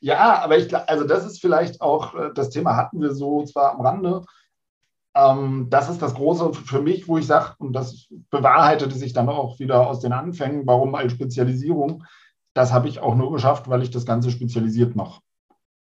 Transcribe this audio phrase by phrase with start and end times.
[0.00, 3.74] Ja, aber ich also das ist vielleicht auch, äh, das Thema hatten wir so zwar
[3.74, 4.24] am Rande.
[5.14, 9.28] Ähm, das ist das Große für mich, wo ich sage, und das bewahrheitete sich dann
[9.28, 12.04] auch wieder aus den Anfängen, warum als Spezialisierung,
[12.54, 15.20] das habe ich auch nur geschafft, weil ich das Ganze spezialisiert mache.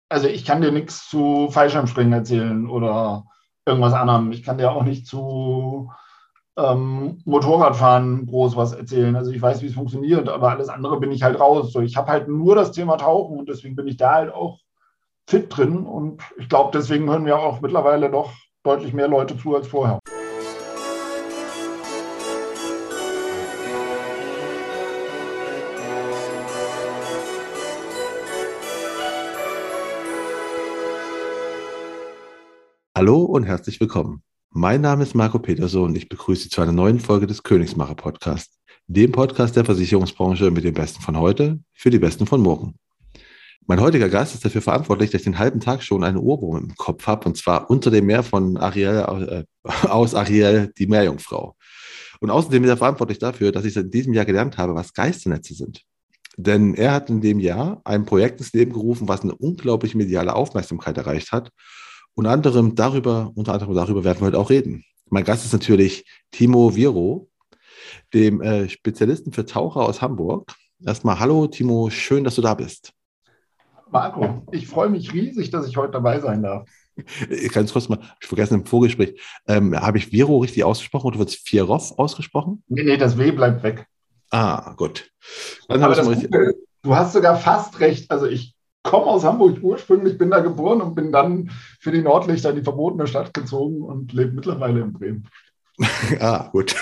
[0.09, 3.24] Also ich kann dir nichts zu Fallschirmspringen erzählen oder
[3.65, 4.31] irgendwas anderem.
[4.33, 5.90] Ich kann dir auch nicht zu
[6.56, 9.16] ähm, Motorradfahren groß was erzählen.
[9.16, 11.72] Also ich weiß, wie es funktioniert, aber alles andere bin ich halt raus.
[11.72, 14.58] So, ich habe halt nur das Thema Tauchen und deswegen bin ich da halt auch
[15.26, 15.87] fit drin.
[15.87, 19.98] Und ich glaube, deswegen hören wir auch mittlerweile doch deutlich mehr Leute zu als vorher.
[32.95, 34.23] Hallo und herzlich willkommen.
[34.55, 37.95] Mein Name ist Marco Peterson und ich begrüße Sie zu einer neuen Folge des Königsmacher
[37.95, 42.74] Podcasts, dem Podcast der Versicherungsbranche mit den Besten von heute für die Besten von morgen.
[43.66, 46.74] Mein heutiger Gast ist dafür verantwortlich, dass ich den halben Tag schon einen Ohrwurm im
[46.74, 51.57] Kopf habe, und zwar unter dem Meer von Ariel, äh, aus Ariel, die Meerjungfrau.
[52.21, 55.55] Und außerdem ist er verantwortlich dafür, dass ich in diesem Jahr gelernt habe, was Geisternetze
[55.55, 55.80] sind.
[56.37, 60.34] Denn er hat in dem Jahr ein Projekt ins Leben gerufen, was eine unglaubliche mediale
[60.34, 61.51] Aufmerksamkeit erreicht hat
[62.15, 64.84] unter anderem darüber, unter anderem darüber werden wir heute auch reden.
[65.08, 67.28] Mein Gast ist natürlich Timo Viro,
[68.14, 70.55] dem äh, Spezialisten für Taucher aus Hamburg.
[70.84, 72.92] Erstmal hallo Timo, schön, dass du da bist.
[73.90, 76.68] Marco, ich freue mich riesig, dass ich heute dabei sein darf.
[77.30, 81.08] Ich kann es kurz mal, ich vergessen im Vorgespräch, ähm, habe ich Viro richtig ausgesprochen
[81.08, 82.62] oder wird es Firov ausgesprochen?
[82.68, 83.86] Nee, nee, das W bleibt weg.
[84.30, 85.10] Ah, gut.
[85.68, 88.10] Dann Aber das Gute, du hast sogar fast recht.
[88.10, 88.52] Also ich
[88.83, 92.62] komme aus Hamburg ursprünglich, bin da geboren und bin dann für die Nordlichter in die
[92.62, 95.28] verbotene Stadt gezogen und lebe mittlerweile in Bremen.
[96.20, 96.74] ah, gut.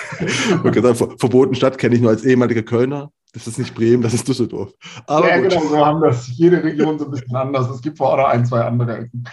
[0.65, 3.11] Dann, verbotene Stadt kenne ich nur als ehemaliger Kölner.
[3.33, 4.73] Das ist nicht Bremen, das ist Düsseldorf.
[5.07, 5.51] Aber ja, gut.
[5.51, 7.71] genau, so haben das jede Region so ein bisschen anders.
[7.71, 9.25] Es gibt vor Ort ein, zwei andere Ecken.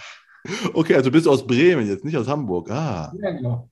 [0.72, 2.70] Okay, also bist du aus Bremen jetzt, nicht aus Hamburg.
[2.70, 3.12] Ah.
[3.20, 3.68] Ja, genau.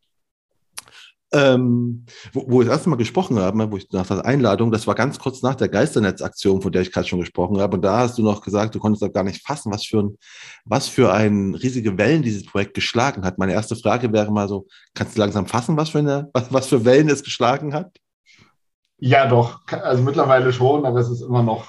[1.33, 4.87] Ähm, wo, wo, wir das erste Mal gesprochen haben, wo ich nach der Einladung, das
[4.87, 7.77] war ganz kurz nach der Geisternetz-Aktion, von der ich gerade schon gesprochen habe.
[7.77, 10.19] Und da hast du noch gesagt, du konntest auch gar nicht fassen, was für ein,
[10.65, 13.39] was für ein riesige Wellen dieses Projekt geschlagen hat.
[13.39, 16.67] Meine erste Frage wäre mal so: Kannst du langsam fassen, was für eine, was, was
[16.69, 17.97] für Wellen es geschlagen hat?
[18.99, 19.61] Ja, doch.
[19.67, 21.67] Also mittlerweile schon, aber es ist immer noch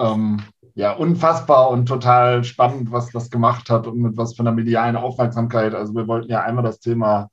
[0.00, 0.42] ähm,
[0.74, 4.96] ja, unfassbar und total spannend, was das gemacht hat und mit was für einer medialen
[4.96, 5.74] Aufmerksamkeit.
[5.74, 7.28] Also wir wollten ja einmal das Thema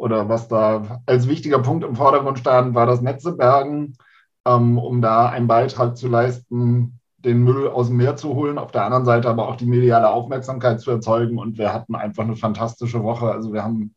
[0.00, 3.98] oder was da als wichtiger Punkt im Vordergrund stand, war das Netzebergen,
[4.46, 8.72] ähm, um da einen Beitrag zu leisten, den Müll aus dem Meer zu holen, auf
[8.72, 11.38] der anderen Seite aber auch die mediale Aufmerksamkeit zu erzeugen.
[11.38, 13.30] Und wir hatten einfach eine fantastische Woche.
[13.30, 13.94] Also wir haben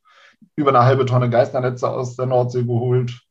[0.57, 3.21] über eine halbe Tonne Geisternetze aus der Nordsee geholt.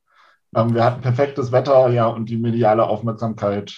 [0.56, 3.76] Ähm, wir hatten perfektes Wetter, ja, und die mediale Aufmerksamkeit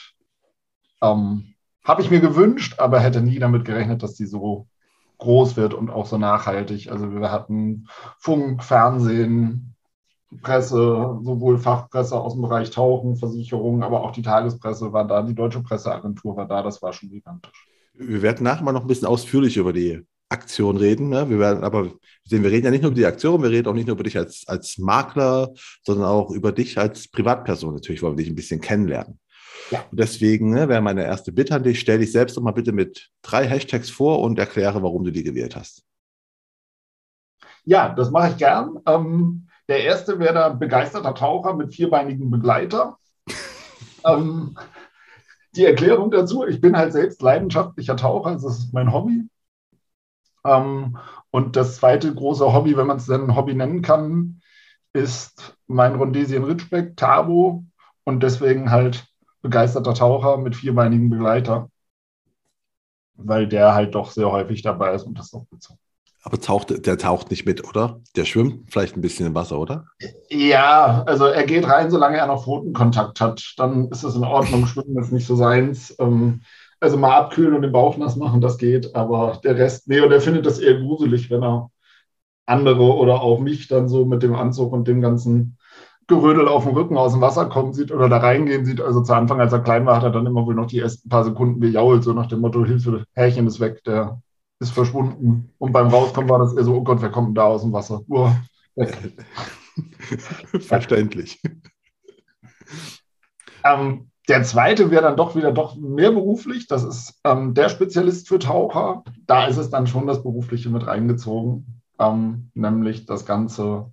[1.02, 4.68] ähm, habe ich mir gewünscht, aber hätte nie damit gerechnet, dass die so
[5.18, 6.90] groß wird und auch so nachhaltig.
[6.90, 7.86] Also wir hatten
[8.18, 9.74] Funk, Fernsehen,
[10.42, 15.34] Presse, sowohl Fachpresse aus dem Bereich Tauchen, Versicherungen, aber auch die Tagespresse war da, die
[15.34, 17.68] Deutsche Presseagentur war da, das war schon gigantisch.
[17.94, 21.10] Wir werden nachher mal noch ein bisschen ausführlich über die Aktion reden.
[21.10, 21.28] Ne?
[21.30, 21.90] Wir werden aber
[22.28, 24.16] wir reden ja nicht nur über die Aktion, wir reden auch nicht nur über dich
[24.16, 25.52] als, als Makler,
[25.82, 29.18] sondern auch über dich als Privatperson natürlich, weil wir dich ein bisschen kennenlernen.
[29.70, 29.84] Ja.
[29.90, 32.72] Und deswegen ne, wäre meine erste Bitte an dich, stell dich selbst doch mal bitte
[32.72, 35.82] mit drei Hashtags vor und erkläre, warum du die gewählt hast.
[37.64, 38.78] Ja, das mache ich gern.
[38.86, 42.98] Ähm, der erste wäre der begeisterter Taucher mit vierbeinigen Begleiter.
[44.06, 44.56] ähm,
[45.56, 49.28] die Erklärung dazu, ich bin halt selbst leidenschaftlicher Taucher, das ist mein Hobby.
[50.44, 50.98] Ähm,
[51.30, 54.40] und das zweite große Hobby, wenn man es denn ein Hobby nennen kann,
[54.92, 57.64] ist mein Rondesien Ritschbeck, Tabo.
[58.04, 59.06] Und deswegen halt
[59.44, 61.68] begeisterter Taucher mit vierbeinigen Begleiter,
[63.14, 65.78] weil der halt doch sehr häufig dabei ist und das auch bezogen.
[66.22, 68.00] Aber taucht, der taucht nicht mit, oder?
[68.16, 69.84] Der schwimmt vielleicht ein bisschen im Wasser, oder?
[70.30, 73.52] Ja, also er geht rein, solange er noch Pfotenkontakt hat.
[73.58, 74.66] Dann ist es in Ordnung.
[74.66, 75.94] Schwimmen ist nicht so seins.
[75.98, 76.40] Ähm,
[76.80, 78.94] also mal abkühlen und den Bauch nass machen, das geht.
[78.96, 81.70] Aber der Rest, nee, und er findet das eher gruselig, wenn er
[82.46, 85.58] andere oder auch mich dann so mit dem Anzug und dem ganzen
[86.06, 88.80] Gerödel auf dem Rücken aus dem Wasser kommen sieht oder da reingehen sieht.
[88.80, 91.08] Also zu Anfang, als er klein war, hat er dann immer wohl noch die ersten
[91.08, 94.20] paar Sekunden gejault, so nach dem Motto, Hilfe, Härchen ist weg, der
[94.60, 95.50] ist verschwunden.
[95.58, 97.72] Und beim Rauskommen war das eher so, oh Gott, wer kommt denn da aus dem
[97.72, 98.02] Wasser?
[98.08, 98.36] Uah,
[100.60, 101.40] Verständlich.
[103.64, 106.66] Ähm, der zweite wäre dann doch wieder doch mehr beruflich.
[106.66, 109.04] Das ist ähm, der Spezialist für Taucher.
[109.26, 113.92] Da ist es dann schon das Berufliche mit reingezogen, ähm, nämlich das Ganze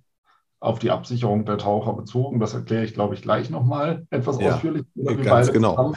[0.62, 2.38] auf die Absicherung der Taucher bezogen.
[2.38, 4.84] Das erkläre ich, glaube ich, gleich nochmal etwas ja, ausführlich.
[5.24, 5.92] Ganz genau.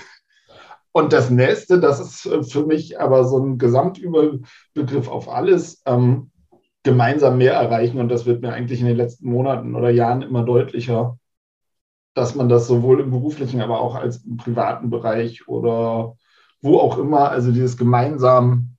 [0.91, 6.31] Und das nächste, das ist für mich aber so ein Gesamtüberbegriff auf alles, ähm,
[6.81, 7.99] gemeinsam mehr erreichen.
[7.99, 11.19] Und das wird mir eigentlich in den letzten Monaten oder Jahren immer deutlicher,
[12.15, 16.15] dass man das sowohl im beruflichen, aber auch als im privaten Bereich oder
[16.61, 18.77] wo auch immer, also dieses gemeinsam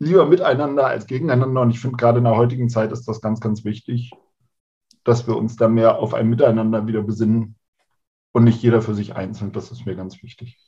[0.00, 1.60] lieber miteinander als gegeneinander.
[1.60, 4.10] Und ich finde, gerade in der heutigen Zeit ist das ganz, ganz wichtig,
[5.04, 7.56] dass wir uns da mehr auf ein Miteinander wieder besinnen
[8.32, 9.52] und nicht jeder für sich einzeln.
[9.52, 10.58] Das ist mir ganz wichtig.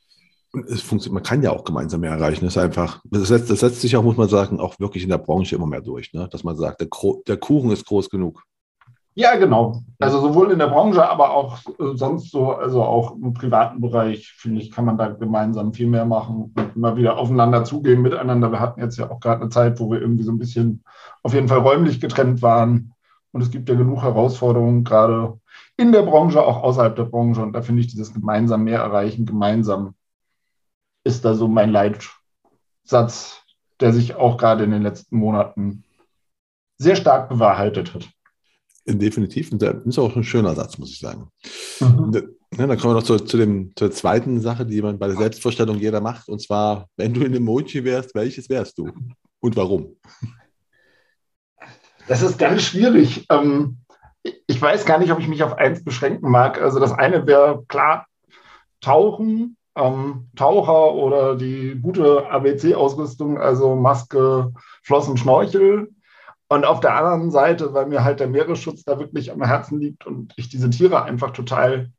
[0.52, 2.44] Und es funktioniert, man kann ja auch gemeinsam mehr erreichen.
[2.44, 5.10] Das ist einfach, das setzt, das setzt sich auch, muss man sagen, auch wirklich in
[5.10, 6.28] der Branche immer mehr durch, ne?
[6.30, 6.88] dass man sagt, der,
[7.26, 8.42] der Kuchen ist groß genug.
[9.18, 9.80] Ja, genau.
[9.98, 14.34] Also sowohl in der Branche, aber auch äh, sonst so, also auch im privaten Bereich,
[14.36, 18.52] finde ich, kann man da gemeinsam viel mehr machen und immer wieder aufeinander zugehen, miteinander.
[18.52, 20.84] Wir hatten jetzt ja auch gerade eine Zeit, wo wir irgendwie so ein bisschen
[21.22, 22.92] auf jeden Fall räumlich getrennt waren.
[23.36, 25.38] Und es gibt ja genug Herausforderungen, gerade
[25.76, 27.42] in der Branche, auch außerhalb der Branche.
[27.42, 29.94] Und da finde ich dieses gemeinsam mehr erreichen, gemeinsam
[31.04, 33.42] ist da so mein Leitsatz,
[33.78, 35.84] der sich auch gerade in den letzten Monaten
[36.78, 38.08] sehr stark bewahrheitet hat.
[38.86, 39.52] Definitiv.
[39.52, 41.28] Und das ist auch ein schöner Satz, muss ich sagen.
[41.80, 42.14] Mhm.
[42.56, 45.16] Ja, dann kommen wir noch zu, zu dem, zur zweiten Sache, die man bei der
[45.18, 46.30] Selbstvorstellung jeder macht.
[46.30, 48.88] Und zwar, wenn du in Emoji wärst, welches wärst du?
[49.40, 49.94] Und warum?
[52.08, 53.26] Das ist ganz schwierig.
[53.30, 53.78] Ähm,
[54.46, 56.60] ich weiß gar nicht, ob ich mich auf eins beschränken mag.
[56.60, 58.06] Also das eine wäre klar
[58.80, 65.92] Tauchen, ähm, Taucher oder die gute ABC-Ausrüstung, also Maske, Flossen, Schnorchel.
[66.48, 70.06] Und auf der anderen Seite, weil mir halt der Meeresschutz da wirklich am Herzen liegt
[70.06, 71.90] und ich diese Tiere einfach total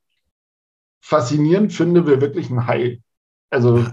[1.02, 3.02] faszinierend finde, wäre wirklich ein Hai.
[3.50, 3.86] Also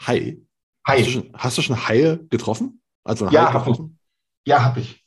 [0.00, 0.38] Hai?
[0.86, 0.98] Hai.
[0.98, 2.80] Hast du schon, hast du schon Haie getroffen?
[3.04, 3.80] Also ja, habe ich.
[4.44, 5.01] Ja, habe ich.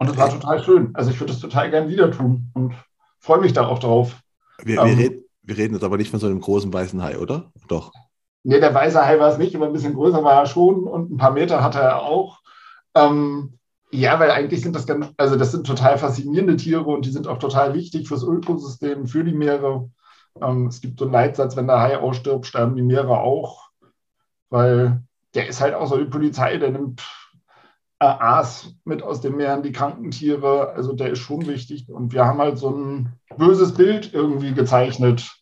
[0.00, 0.90] Und das war total schön.
[0.94, 2.72] Also ich würde das total gern wieder tun und
[3.18, 4.18] freue mich da auch drauf.
[4.62, 7.18] Wir, wir, ähm, reden, wir reden jetzt aber nicht von so einem großen weißen Hai,
[7.18, 7.52] oder?
[7.68, 7.92] Doch.
[8.42, 11.12] Nee, der weiße Hai war es nicht, aber ein bisschen größer war er schon und
[11.12, 12.40] ein paar Meter hatte er auch.
[12.94, 13.58] Ähm,
[13.90, 17.28] ja, weil eigentlich sind das ganz, also das sind total faszinierende Tiere und die sind
[17.28, 19.90] auch total wichtig fürs Ökosystem, für die Meere.
[20.40, 23.68] Ähm, es gibt so einen Leitsatz, wenn der Hai ausstirbt, sterben die Meere auch,
[24.48, 25.02] weil
[25.34, 27.02] der ist halt auch so die Polizei, der nimmt
[28.00, 32.12] äh, Aas mit aus den Meeren, die kranken Tiere, also der ist schon wichtig und
[32.12, 35.40] wir haben halt so ein böses Bild irgendwie gezeichnet.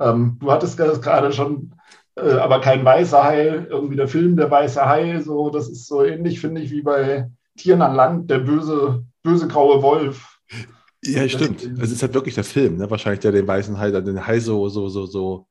[0.00, 1.74] Ähm, du hattest das gerade schon
[2.16, 6.04] äh, aber kein weißer Hai, irgendwie der Film Der weiße Hai, so, das ist so
[6.04, 10.38] ähnlich, finde ich, wie bei Tieren an Land, der böse, böse graue Wolf.
[11.02, 11.62] Ja, stimmt.
[11.80, 12.90] Es ist halt wirklich der Film, ne?
[12.90, 15.46] Wahrscheinlich der den weißen Hai, den Hai so, so, so, so,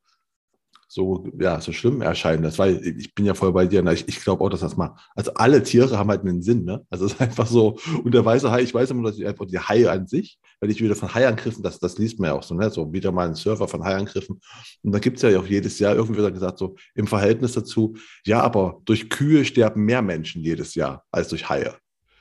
[0.91, 2.57] so, ja, so schlimm erscheinen lässt.
[2.57, 3.83] Weil ich bin ja voll bei dir.
[3.83, 3.93] Ne?
[3.93, 4.95] Ich, ich glaube auch, dass das mal.
[5.15, 6.83] Also alle Tiere haben halt einen Sinn, ne?
[6.89, 7.77] Also es ist einfach so.
[8.03, 10.71] Und der weiße Hai, ich weiß immer, dass ich einfach die Haie an sich, wenn
[10.71, 12.71] ich wieder von Haiangriffen, das, das liest man ja auch so, ne?
[12.71, 14.41] So wieder mal ein Surfer von Haiangriffen.
[14.81, 17.95] Und da gibt es ja auch jedes Jahr irgendwie wieder gesagt, so im Verhältnis dazu,
[18.25, 21.75] ja, aber durch Kühe sterben mehr Menschen jedes Jahr als durch Haie.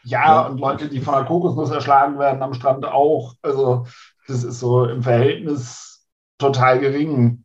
[0.04, 3.34] Ja, ja, und Leute, die von der Kokosnuss erschlagen werden am Strand auch.
[3.42, 3.86] Also
[4.26, 6.06] das ist so im Verhältnis
[6.38, 7.44] total gering.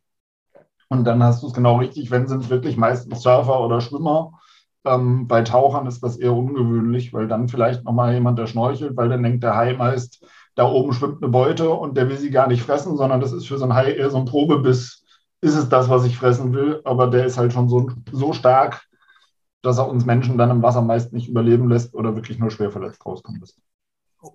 [0.88, 4.38] Und dann hast du es genau richtig, wenn sind es wirklich meistens Surfer oder Schwimmer.
[4.84, 9.08] Ähm, bei Tauchern ist das eher ungewöhnlich, weil dann vielleicht nochmal jemand, der schnorchelt, weil
[9.08, 12.46] dann denkt der Hai meist, da oben schwimmt eine Beute und der will sie gar
[12.46, 15.02] nicht fressen, sondern das ist für so ein Hai eher so ein Probebiss.
[15.40, 16.80] Ist es das, was ich fressen will?
[16.84, 18.86] Aber der ist halt schon so, so stark,
[19.62, 22.70] dass er uns Menschen dann im Wasser meist nicht überleben lässt oder wirklich nur schwer
[22.70, 23.58] verletzt rauskommen lässt.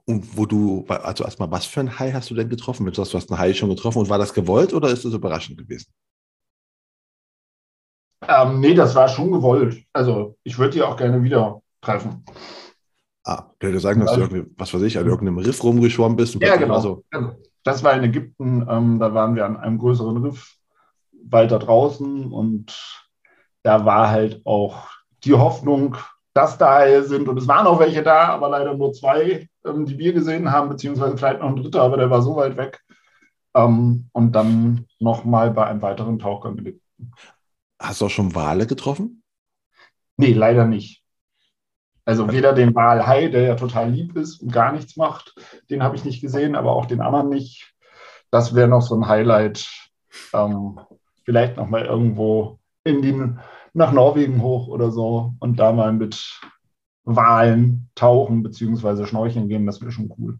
[0.05, 2.85] Und wo du, also erstmal, was für ein Hai hast du denn getroffen?
[2.85, 5.13] Du hast, du hast einen Hai schon getroffen und war das gewollt oder ist das
[5.13, 5.91] überraschend gewesen?
[8.27, 9.83] Ähm, nee, das war schon gewollt.
[9.93, 12.23] Also ich würde die auch gerne wieder treffen.
[13.23, 16.41] Ah, hätte sagen, dass du irgendwie, was weiß ich, an irgendeinem Riff rumgeschwommen bist.
[16.41, 16.79] ja, genau.
[16.79, 17.03] So.
[17.11, 17.31] Also,
[17.63, 20.55] das war in Ägypten, ähm, da waren wir an einem größeren Riff
[21.29, 23.05] weiter draußen und
[23.63, 24.87] da war halt auch
[25.23, 25.97] die Hoffnung,
[26.33, 27.27] dass da sind.
[27.27, 30.69] Und es waren auch welche da, aber leider nur zwei, ähm, die wir gesehen haben,
[30.69, 32.79] beziehungsweise vielleicht noch ein dritter, aber der war so weit weg.
[33.53, 36.81] Ähm, und dann nochmal bei einem weiteren Tauchgang gelegt.
[37.79, 39.23] Hast du auch schon Wale getroffen?
[40.17, 41.03] Nee, leider nicht.
[42.05, 45.35] Also weder den Walhai, der ja total lieb ist und gar nichts macht,
[45.69, 47.73] den habe ich nicht gesehen, aber auch den anderen nicht.
[48.31, 49.67] Das wäre noch so ein Highlight.
[50.33, 50.79] Ähm,
[51.23, 53.39] vielleicht nochmal irgendwo in den
[53.73, 56.41] nach Norwegen hoch oder so und da mal mit
[57.03, 59.05] Walen tauchen bzw.
[59.05, 60.39] schnorcheln gehen, das wäre schon cool.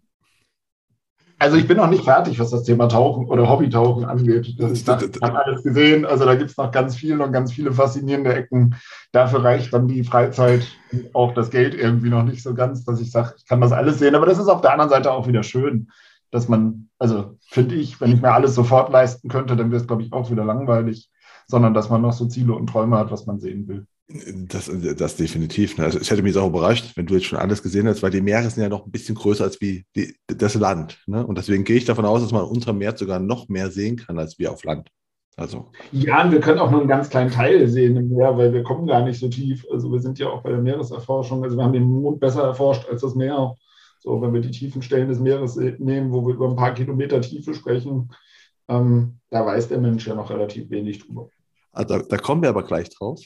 [1.40, 4.56] Also ich bin noch nicht fertig, was das Thema Tauchen oder Hobbytauchen angeht.
[4.60, 6.06] Ich habe alles gesehen.
[6.06, 8.76] Also da gibt es noch ganz viel und ganz viele faszinierende Ecken.
[9.14, 13.00] Dafür reicht dann die Freizeit und auch das Geld irgendwie noch nicht so ganz, dass
[13.00, 14.16] ich sage, ich kann das alles sehen.
[14.16, 15.90] Aber das ist auf der anderen Seite auch wieder schön,
[16.30, 19.88] dass man, also finde ich, wenn ich mir alles sofort leisten könnte, dann wäre es,
[19.88, 21.10] glaube ich, auch wieder langweilig
[21.50, 23.88] sondern dass man noch so Ziele und Träume hat, was man sehen will.
[24.12, 25.78] Das, das definitiv.
[25.78, 25.86] Ne?
[25.86, 28.22] Also es hätte mich auch überrascht, wenn du jetzt schon alles gesehen hast, weil die
[28.22, 31.00] Meere sind ja noch ein bisschen größer als wie die, das Land.
[31.06, 31.26] Ne?
[31.26, 34.18] Und deswegen gehe ich davon aus, dass man unter Meer sogar noch mehr sehen kann
[34.18, 34.90] als wir auf Land.
[35.38, 35.68] Also.
[35.92, 38.64] Ja, und wir können auch nur einen ganz kleinen Teil sehen im Meer, weil wir
[38.64, 39.64] kommen gar nicht so tief.
[39.72, 41.44] Also wir sind ja auch bei der Meereserforschung.
[41.44, 43.56] Also wir haben den Mond besser erforscht als das Meer.
[44.00, 47.22] So, wenn wir die tiefen Stellen des Meeres nehmen, wo wir über ein paar Kilometer
[47.22, 48.10] Tiefe sprechen,
[48.68, 51.30] ähm, da weiß der Mensch ja noch relativ wenig drüber.
[51.72, 53.22] Also da, da kommen wir aber gleich drauf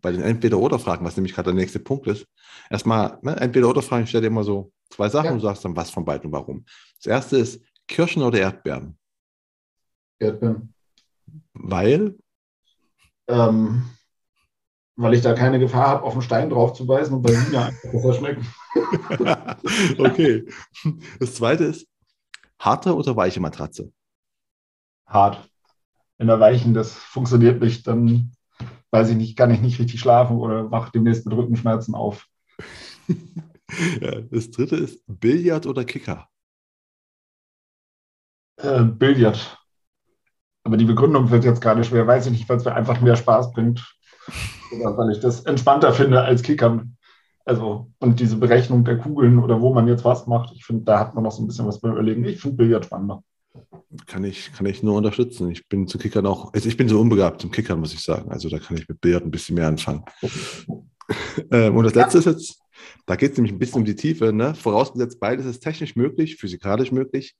[0.00, 2.26] bei den Entweder-Oder-Fragen, was nämlich gerade der nächste Punkt ist.
[2.70, 5.32] Erstmal, ne, Entweder-Oder-Fragen, ich stelle dir immer so zwei Sachen ja.
[5.32, 6.64] und du sagst dann was von beiden und warum.
[6.98, 8.98] Das erste ist Kirschen oder Erdbeeren?
[10.18, 10.74] Erdbeeren.
[11.54, 12.16] Weil?
[13.28, 13.84] Ähm,
[14.96, 17.66] weil ich da keine Gefahr habe, auf den Stein drauf zu beißen und bei mir
[17.66, 18.46] einfach besser schmecken.
[19.98, 20.46] okay.
[21.20, 21.86] Das zweite ist
[22.58, 23.92] harte oder weiche Matratze?
[25.06, 25.48] Hart.
[26.18, 28.32] Wenn er weichen, das funktioniert nicht, dann
[28.90, 32.26] weiß ich nicht, kann ich nicht richtig schlafen oder wach demnächst mit Rückenschmerzen auf.
[34.00, 36.28] ja, das dritte ist Billard oder Kicker?
[38.56, 39.58] Äh, Billard.
[40.64, 43.16] Aber die Begründung wird jetzt gerade schwer, weiß ich nicht, weil es mir einfach mehr
[43.16, 43.96] Spaß bringt.
[44.72, 46.96] Oder weil ich das entspannter finde als Kickern.
[47.44, 50.98] Also, und diese Berechnung der Kugeln oder wo man jetzt was macht, ich finde, da
[50.98, 52.24] hat man noch so ein bisschen was beim Überlegen.
[52.24, 53.22] Ich finde Billard spannender.
[54.06, 55.50] Kann ich, kann ich nur unterstützen.
[55.50, 58.30] Ich bin zu Kickern auch, also ich bin so unbegabt zum Kickern, muss ich sagen.
[58.30, 60.04] Also da kann ich mit Billard ein bisschen mehr anfangen.
[61.50, 62.60] ähm, und das letzte ist jetzt,
[63.06, 64.32] da geht es nämlich ein bisschen um die Tiefe.
[64.32, 64.54] Ne?
[64.54, 67.36] Vorausgesetzt, beides ist technisch möglich, physikalisch möglich.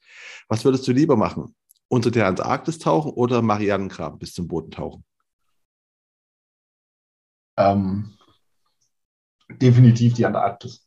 [0.49, 1.55] Was würdest du lieber machen?
[1.89, 5.05] unter der Antarktis tauchen oder Marianengraben bis zum Boden tauchen?
[7.59, 8.17] Ähm,
[9.49, 10.87] definitiv die Antarktis.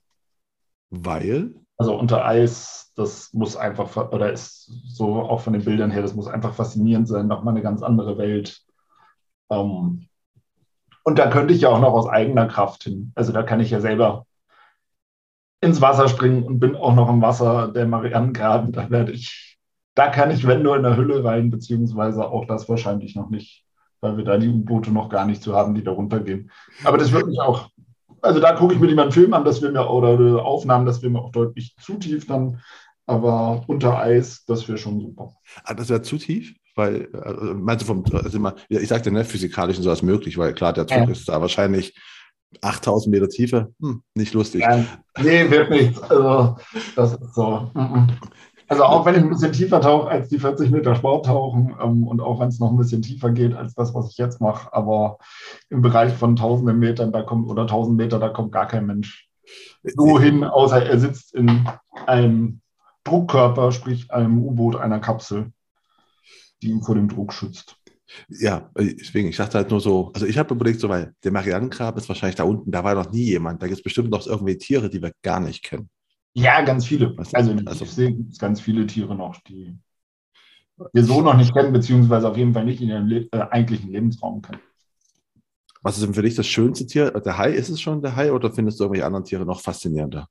[0.89, 1.55] Weil?
[1.79, 6.13] Also unter Eis, das muss einfach, oder ist so auch von den Bildern her, das
[6.13, 8.61] muss einfach faszinierend sein, nochmal eine ganz andere Welt.
[9.49, 10.07] Ähm,
[11.03, 13.11] und da könnte ich ja auch noch aus eigener Kraft hin.
[13.15, 14.27] Also da kann ich ja selber
[15.61, 18.71] ins Wasser springen und bin auch noch im Wasser der Marianengraben.
[18.71, 19.49] Da werde ich
[19.99, 23.65] da kann ich, wenn nur in der Hülle rein, beziehungsweise auch das wahrscheinlich noch nicht,
[23.99, 26.51] weil wir da die U-Boote noch gar nicht zu haben, die da runtergehen.
[26.85, 27.69] Aber das wird mich auch,
[28.21, 31.01] also da gucke ich mir lieber einen Film an, das wäre mir, oder Aufnahmen, das
[31.01, 32.61] wäre mir auch deutlich zu tief dann.
[33.05, 35.33] Aber unter Eis, das wäre schon super.
[35.63, 36.53] Ah, das wäre zu tief?
[36.75, 40.53] Weil, also meinst du vom, also immer, ich sagte, ne, physikalisch und sowas möglich, weil
[40.53, 41.09] klar, der Zug ja.
[41.09, 41.95] ist da wahrscheinlich
[42.61, 44.61] 8000 Meter Tiefe, hm, nicht lustig.
[44.61, 44.85] Ja,
[45.21, 46.01] nee, wird nichts.
[46.01, 46.57] Also,
[46.95, 47.71] das ist so.
[48.69, 52.21] Also auch wenn ich ein bisschen tiefer tauche als die 40 Meter Sporttauchen ähm, und
[52.21, 55.17] auch wenn es noch ein bisschen tiefer geht als das, was ich jetzt mache, aber
[55.69, 59.27] im Bereich von tausenden Metern da kommt oder 1000 Meter, da kommt gar kein Mensch
[59.83, 61.67] so hin, außer er sitzt in
[62.05, 62.61] einem
[63.03, 65.51] Druckkörper, sprich einem U-Boot, einer Kapsel,
[66.61, 67.75] die ihn vor dem Druck schützt.
[68.27, 71.97] Ja, deswegen, ich dachte halt nur so, also ich habe überlegt, so, weil der Marianengrab
[71.97, 73.61] ist wahrscheinlich da unten, da war noch nie jemand.
[73.61, 75.89] Da gibt es bestimmt noch irgendwie Tiere, die wir gar nicht kennen.
[76.33, 77.15] Ja, ganz viele.
[77.33, 79.77] Also, also ich sehe ganz viele Tiere noch, die
[80.93, 83.91] wir so noch nicht kennen, beziehungsweise auf jeden Fall nicht in ihrem Le äh, eigentlichen
[83.91, 84.61] Lebensraum kennen.
[85.81, 87.11] Was ist denn für dich das schönste Tier?
[87.11, 90.27] Der Hai, ist es schon der Hai oder findest du irgendwelche anderen Tiere noch faszinierender?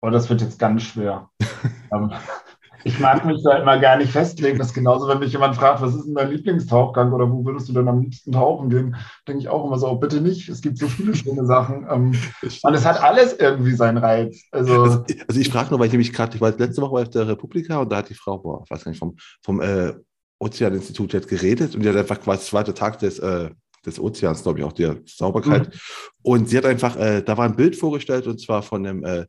[0.00, 1.30] Oh, das wird jetzt ganz schwer.
[2.84, 4.58] Ich mag mich da immer gar nicht festlegen.
[4.58, 7.68] Das ist genauso, wenn mich jemand fragt, was ist denn dein Lieblingstauchgang oder wo würdest
[7.68, 8.96] du denn am liebsten tauchen gehen,
[9.26, 10.48] denke ich auch immer so, oh, bitte nicht.
[10.48, 11.86] Es gibt so viele schöne Sachen.
[11.90, 12.14] Ähm,
[12.62, 14.42] und es hat alles irgendwie seinen Reiz.
[14.50, 17.10] Also, also, also ich frage nur, weil ich nämlich gerade, ich war letzte Woche auf
[17.10, 19.92] der Republika und da hat die Frau, boah, ich weiß gar nicht, vom, vom äh,
[20.38, 23.50] Ozeaninstitut jetzt geredet und die hat einfach quasi zweiter Tag des, äh,
[23.86, 25.68] des Ozeans, glaube ich, auch der Sauberkeit.
[25.68, 25.80] Mhm.
[26.22, 29.26] Und sie hat einfach, äh, da war ein Bild vorgestellt und zwar von einem äh,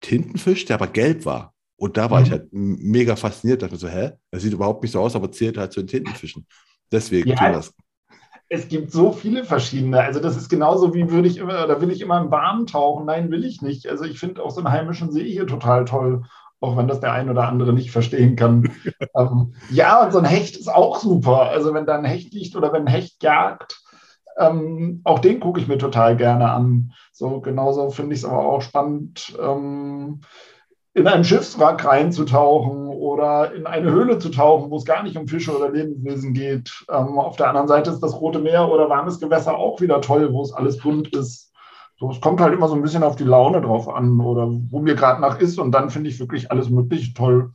[0.00, 1.53] Tintenfisch, der aber gelb war.
[1.84, 2.24] Und da war mhm.
[2.24, 4.12] ich halt mega fasziniert, dachte mir so, hä?
[4.30, 6.46] Er sieht überhaupt nicht so aus, aber zählt halt zu den Tintenfischen.
[6.90, 7.74] Deswegen ja, das.
[8.48, 10.00] Es gibt so viele verschiedene.
[10.00, 13.04] Also das ist genauso wie würde ich immer, da will ich immer im Warmen tauchen.
[13.04, 13.86] Nein, will ich nicht.
[13.86, 16.22] Also ich finde auch so einen heimischen See hier total toll,
[16.58, 18.72] auch wenn das der ein oder andere nicht verstehen kann.
[19.14, 21.50] ähm, ja, und so ein Hecht ist auch super.
[21.50, 23.82] Also wenn da ein Hecht liegt oder wenn ein Hecht jagt,
[24.38, 26.94] ähm, auch den gucke ich mir total gerne an.
[27.12, 29.36] So genauso finde ich es aber auch spannend.
[29.38, 30.22] Ähm,
[30.94, 35.26] in einem Schiffswrack reinzutauchen oder in eine Höhle zu tauchen, wo es gar nicht um
[35.26, 36.84] Fische oder Lebenswesen geht.
[36.88, 40.32] Ähm, auf der anderen Seite ist das Rote Meer oder warmes Gewässer auch wieder toll,
[40.32, 41.52] wo es alles bunt ist.
[41.98, 44.80] So, es kommt halt immer so ein bisschen auf die Laune drauf an oder wo
[44.80, 47.52] mir gerade nach ist und dann finde ich wirklich alles Mögliche toll.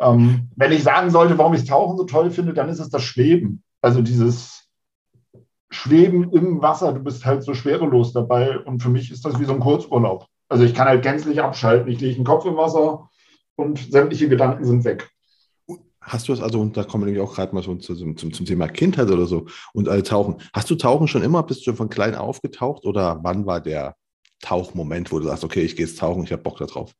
[0.00, 3.02] Ähm, wenn ich sagen sollte, warum ich Tauchen so toll finde, dann ist es das
[3.02, 3.62] Schweben.
[3.82, 4.68] Also dieses
[5.70, 9.44] Schweben im Wasser, du bist halt so schwerelos dabei und für mich ist das wie
[9.44, 10.26] so ein Kurzurlaub.
[10.54, 11.90] Also ich kann halt gänzlich abschalten.
[11.90, 13.10] Ich lege den Kopf im Wasser
[13.56, 15.10] und sämtliche Gedanken sind weg.
[16.00, 18.32] Hast du das also, und da kommen wir nämlich auch gerade mal so zum, zum,
[18.32, 20.36] zum, Thema Kindheit oder so und äh, Tauchen.
[20.52, 21.42] Hast du Tauchen schon immer?
[21.42, 23.96] Bist du schon von klein aufgetaucht oder wann war der
[24.42, 26.92] Tauchmoment, wo du sagst, okay, ich gehe jetzt tauchen, ich habe Bock darauf?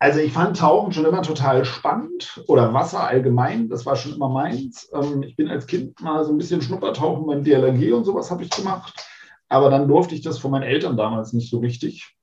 [0.00, 4.30] Also ich fand Tauchen schon immer total spannend oder Wasser allgemein, das war schon immer
[4.30, 4.90] meins.
[4.92, 8.42] Ähm, ich bin als Kind mal so ein bisschen Schnuppertauchen beim DLRG und sowas habe
[8.42, 8.94] ich gemacht,
[9.48, 12.17] aber dann durfte ich das von meinen Eltern damals nicht so richtig.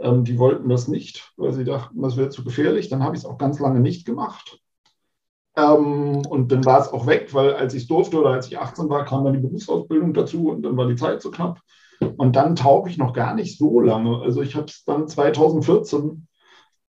[0.00, 2.88] Ähm, die wollten das nicht, weil sie dachten, das wäre zu gefährlich.
[2.88, 4.58] Dann habe ich es auch ganz lange nicht gemacht.
[5.56, 8.58] Ähm, und dann war es auch weg, weil als ich es durfte oder als ich
[8.58, 11.60] 18 war, kam dann die Berufsausbildung dazu und dann war die Zeit so knapp.
[12.16, 14.20] Und dann tauche ich noch gar nicht so lange.
[14.20, 16.26] Also ich habe es dann 2014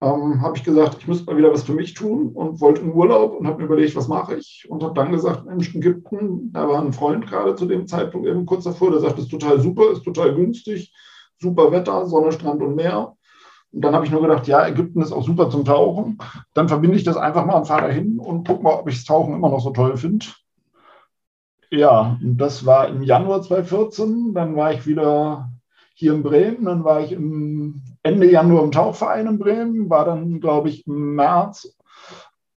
[0.01, 2.93] ähm, habe ich gesagt, ich müsste mal wieder was für mich tun und wollte in
[2.93, 6.67] Urlaub und habe mir überlegt, was mache ich und habe dann gesagt, Mensch, Ägypten, da
[6.69, 9.91] war ein Freund gerade zu dem Zeitpunkt eben kurz davor, der sagt, ist total super,
[9.91, 10.93] ist total günstig,
[11.39, 13.15] super Wetter, Sonne, Strand und Meer.
[13.71, 16.17] Und dann habe ich nur gedacht, ja, Ägypten ist auch super zum Tauchen.
[16.53, 19.05] Dann verbinde ich das einfach mal und fahre dahin und gucke mal, ob ich das
[19.05, 20.25] Tauchen immer noch so toll finde.
[21.71, 24.33] Ja, das war im Januar 2014.
[24.33, 25.51] Dann war ich wieder
[25.93, 26.65] hier in Bremen.
[26.65, 29.89] Dann war ich im Ende Januar im Tauchverein in Bremen.
[29.89, 31.77] War dann, glaube ich, im März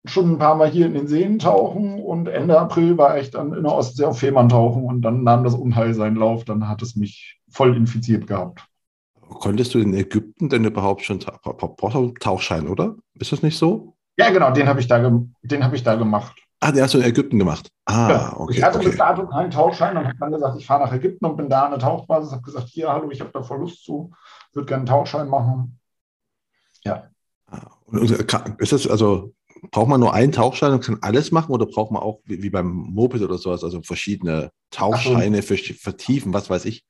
[0.05, 1.99] schon ein paar Mal hier in den Seen tauchen.
[1.99, 4.83] Und Ende April war ich dann in der Ostsee auf Fehmarn tauchen.
[4.83, 6.45] Und dann nahm das Unheil seinen Lauf.
[6.45, 8.68] Dann hat es mich voll infiziert gehabt.
[9.39, 12.95] Konntest du in Ägypten denn überhaupt schon Tauchschein, oder?
[13.15, 13.95] Ist das nicht so?
[14.17, 16.35] Ja, genau, den habe ich, da hab ich da gemacht.
[16.59, 17.69] Ah, den hast du in Ägypten gemacht.
[17.85, 18.33] Ah, ja.
[18.37, 18.57] okay.
[18.57, 18.89] Ich hatte okay.
[18.89, 21.63] bis dato keinen Tauchschein und habe dann gesagt, ich fahre nach Ägypten und bin da
[21.63, 24.11] an der Tauchbasis, habe gesagt, hier, hallo, ich habe da voll Lust zu,
[24.51, 25.79] würde gerne einen Tauchschein machen.
[26.83, 27.07] Ja.
[27.47, 27.67] Ah,
[28.57, 29.33] ist das also,
[29.71, 32.67] braucht man nur einen Tauchschein und kann alles machen oder braucht man auch, wie, beim
[32.67, 35.55] Moped oder sowas, also verschiedene Tauchscheine so.
[35.55, 36.83] für Vertiefen, was weiß ich?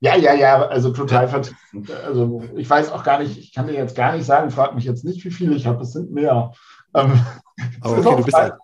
[0.00, 1.90] Ja, ja, ja, also total vertiefend.
[1.90, 4.84] Also ich weiß auch gar nicht, ich kann dir jetzt gar nicht sagen, frag mich
[4.84, 6.52] jetzt nicht, wie viele ich habe, es sind mehr.
[6.94, 7.20] Ähm,
[7.80, 8.54] aber okay, du bist halt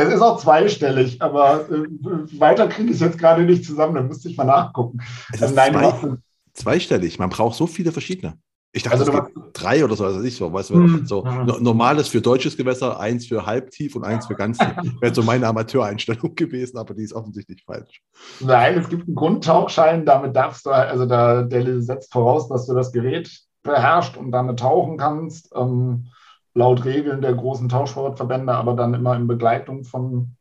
[0.00, 4.02] es ist auch zweistellig, aber äh, weiter kriege ich es jetzt gerade nicht zusammen, da
[4.02, 5.00] müsste ich mal nachgucken.
[5.32, 6.16] Es ist Nein, zwei,
[6.52, 8.38] zweistellig, man braucht so viele verschiedene.
[8.72, 11.24] Ich dachte, also, es gibt drei oder so, also nicht so, weißt du, hm, so
[11.60, 14.68] normales für deutsches Gewässer, eins für halbtief und eins für ganz tief.
[15.00, 18.02] Wäre so meine Amateureinstellung gewesen, aber die ist offensichtlich falsch.
[18.40, 22.74] Nein, es gibt einen Grundtauchschein, damit darfst du, also da, der setzt voraus, dass du
[22.74, 26.08] das Gerät beherrscht und damit tauchen kannst, ähm,
[26.54, 30.36] laut Regeln der großen Tauchsportverbände, aber dann immer in Begleitung von,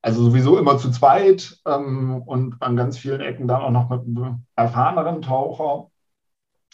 [0.00, 4.00] also sowieso immer zu zweit ähm, und an ganz vielen Ecken dann auch noch mit
[4.00, 5.90] einem erfahreneren Taucher.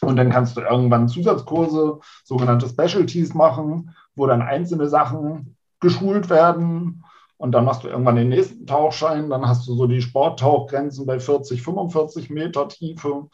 [0.02, 7.04] Und dann kannst du irgendwann Zusatzkurse, sogenannte Specialties machen, wo dann einzelne Sachen geschult werden.
[7.38, 9.30] Und dann machst du irgendwann den nächsten Tauchschein.
[9.30, 13.28] Dann hast du so die Sporttauchgrenzen bei 40, 45 Meter Tiefe.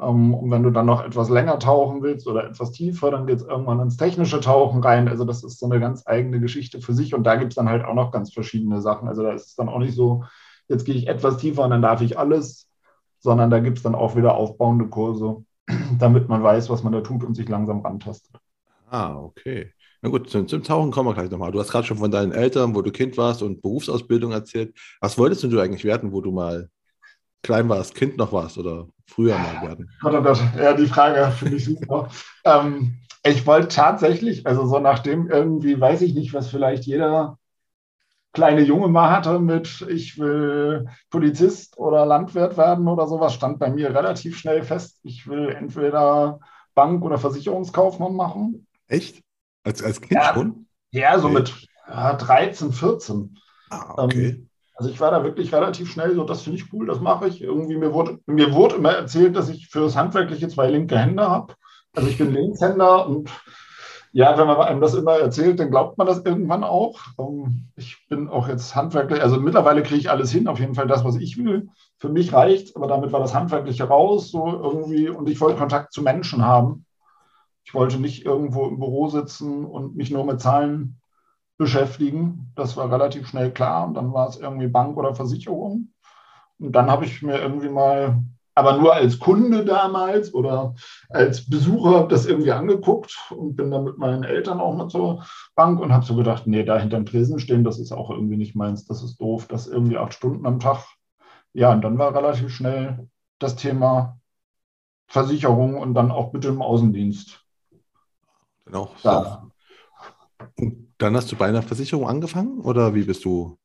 [0.00, 3.40] Ähm, und wenn du dann noch etwas länger tauchen willst oder etwas tiefer, dann geht
[3.40, 5.08] es irgendwann ins technische Tauchen rein.
[5.08, 7.14] Also das ist so eine ganz eigene Geschichte für sich.
[7.14, 9.08] Und da gibt es dann halt auch noch ganz verschiedene Sachen.
[9.08, 10.24] Also da ist es dann auch nicht so,
[10.68, 12.68] jetzt gehe ich etwas tiefer und dann darf ich alles,
[13.20, 15.44] sondern da gibt es dann auch wieder aufbauende Kurse
[15.98, 18.36] damit man weiß, was man da tut und sich langsam rantastet.
[18.90, 19.72] Ah, okay.
[20.00, 21.52] Na gut, zum, zum Tauchen kommen wir gleich nochmal.
[21.52, 24.74] Du hast gerade schon von deinen Eltern, wo du Kind warst und Berufsausbildung erzählt.
[25.00, 26.68] Was wolltest du eigentlich werden, wo du mal
[27.42, 29.90] klein warst, Kind noch warst oder früher mal werden?
[30.00, 32.08] Gott, oh Gott, ja, die Frage finde ich super.
[32.44, 37.37] ähm, ich wollte tatsächlich, also so nachdem irgendwie, weiß ich nicht, was vielleicht jeder
[38.32, 43.70] kleine Junge mal hatte mit, ich will Polizist oder Landwirt werden oder sowas, stand bei
[43.70, 46.40] mir relativ schnell fest, ich will entweder
[46.74, 48.66] Bank- oder Versicherungskaufmann machen.
[48.86, 49.22] Echt?
[49.64, 50.66] Als, als Kind ja, schon?
[50.90, 51.38] Ja, so okay.
[51.38, 53.38] mit ja, 13, 14.
[53.70, 54.28] Ah, okay.
[54.28, 57.26] Ähm, also ich war da wirklich relativ schnell so, das finde ich cool, das mache
[57.26, 57.42] ich.
[57.42, 61.28] Irgendwie mir wurde, mir wurde immer erzählt, dass ich für das Handwerkliche zwei linke Hände
[61.28, 61.54] habe.
[61.96, 63.28] Also ich bin Linkshänder und
[64.12, 67.00] ja, wenn man einem das immer erzählt, dann glaubt man das irgendwann auch.
[67.18, 70.86] Ähm, ich bin auch jetzt handwerklich, also mittlerweile kriege ich alles hin, auf jeden Fall
[70.86, 71.68] das, was ich will.
[71.98, 75.08] Für mich reicht, aber damit war das Handwerkliche raus, so irgendwie.
[75.08, 76.86] Und ich wollte Kontakt zu Menschen haben.
[77.64, 81.00] Ich wollte nicht irgendwo im Büro sitzen und mich nur mit Zahlen
[81.58, 82.52] beschäftigen.
[82.54, 83.86] Das war relativ schnell klar.
[83.86, 85.92] Und dann war es irgendwie Bank oder Versicherung.
[86.58, 88.22] Und dann habe ich mir irgendwie mal
[88.58, 90.74] aber nur als Kunde damals oder
[91.10, 95.78] als Besucher das irgendwie angeguckt und bin dann mit meinen Eltern auch mal zur Bank
[95.78, 98.84] und habe so gedacht, nee, da hinterm Tresen stehen, das ist auch irgendwie nicht meins,
[98.84, 100.84] das ist doof, das irgendwie acht Stunden am Tag.
[101.52, 104.18] Ja, und dann war relativ schnell das Thema
[105.06, 107.40] Versicherung und dann auch bitte im Außendienst.
[108.66, 108.90] Genau.
[109.04, 109.46] Ja.
[110.56, 113.56] Und dann hast du bei einer Versicherung angefangen oder wie bist du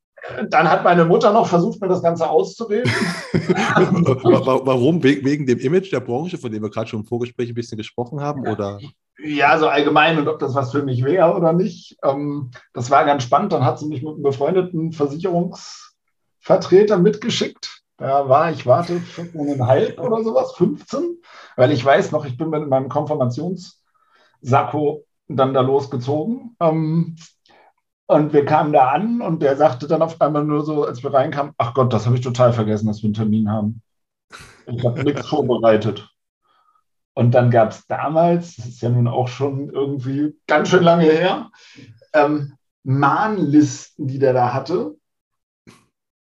[0.49, 2.91] dann hat meine Mutter noch versucht, mir das Ganze auszureden.
[3.33, 5.03] Warum?
[5.03, 8.21] Wegen dem Image der Branche, von dem wir gerade schon im Vorgespräch ein bisschen gesprochen
[8.21, 8.47] haben?
[8.47, 8.79] Oder?
[9.23, 11.97] Ja, so allgemein und ob das was für mich wäre oder nicht.
[12.03, 13.53] Ähm, das war ganz spannend.
[13.53, 17.81] Dann hat sie mich mit einem befreundeten Versicherungsvertreter mitgeschickt.
[17.97, 21.21] Da war ich, warte, 14,5 oder sowas, 15,
[21.55, 26.55] weil ich weiß noch, ich bin mit meinem Konfirmationssacko dann da losgezogen.
[26.59, 27.15] Ähm,
[28.07, 31.13] und wir kamen da an und der sagte dann auf einmal nur so, als wir
[31.13, 33.81] reinkamen, ach Gott, das habe ich total vergessen, dass wir einen Termin haben.
[34.65, 36.09] Ich habe nichts vorbereitet.
[37.15, 41.05] Und dann gab es damals, das ist ja nun auch schon irgendwie ganz schön lange
[41.05, 41.51] her,
[42.13, 44.97] ähm, Mahnlisten, die der da hatte.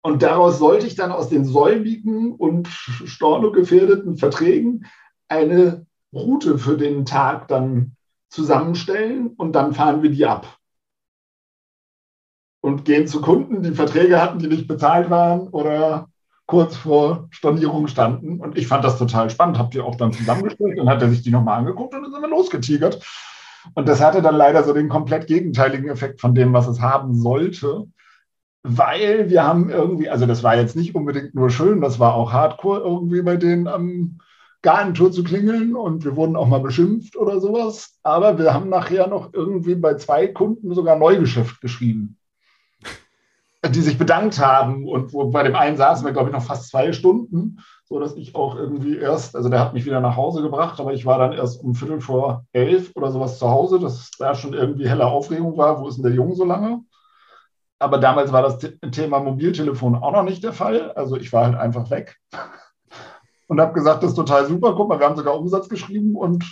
[0.01, 4.85] Und daraus sollte ich dann aus den säumigen und stornogefährdeten Verträgen
[5.27, 7.95] eine Route für den Tag dann
[8.29, 10.58] zusammenstellen und dann fahren wir die ab.
[12.61, 16.09] Und gehen zu Kunden, die Verträge hatten, die nicht bezahlt waren oder
[16.49, 18.39] kurz vor Stornierung standen.
[18.39, 21.21] Und ich fand das total spannend, habe die auch dann zusammengestellt und hat er sich
[21.21, 23.05] die nochmal angeguckt und dann sind wir losgetigert.
[23.75, 27.13] Und das hatte dann leider so den komplett gegenteiligen Effekt von dem, was es haben
[27.13, 27.85] sollte.
[28.63, 32.33] Weil wir haben irgendwie, also das war jetzt nicht unbedingt nur schön, das war auch
[32.33, 34.17] hardcore irgendwie bei denen am
[34.63, 37.99] Gartentor zu klingeln und wir wurden auch mal beschimpft oder sowas.
[38.03, 42.18] Aber wir haben nachher noch irgendwie bei zwei Kunden sogar Neugeschäft geschrieben
[43.65, 46.69] die sich bedankt haben und wo, bei dem einen saßen wir, glaube ich, noch fast
[46.69, 50.41] zwei Stunden, so dass ich auch irgendwie erst, also der hat mich wieder nach Hause
[50.41, 54.11] gebracht, aber ich war dann erst um Viertel vor elf oder sowas zu Hause, dass
[54.17, 56.81] da schon irgendwie helle Aufregung war, wo ist denn der Junge so lange?
[57.79, 58.59] Aber damals war das
[58.91, 62.17] Thema Mobiltelefon auch noch nicht der Fall, also ich war halt einfach weg
[63.49, 66.45] und habe gesagt, das ist total super, guck mal, wir haben sogar Umsatz geschrieben und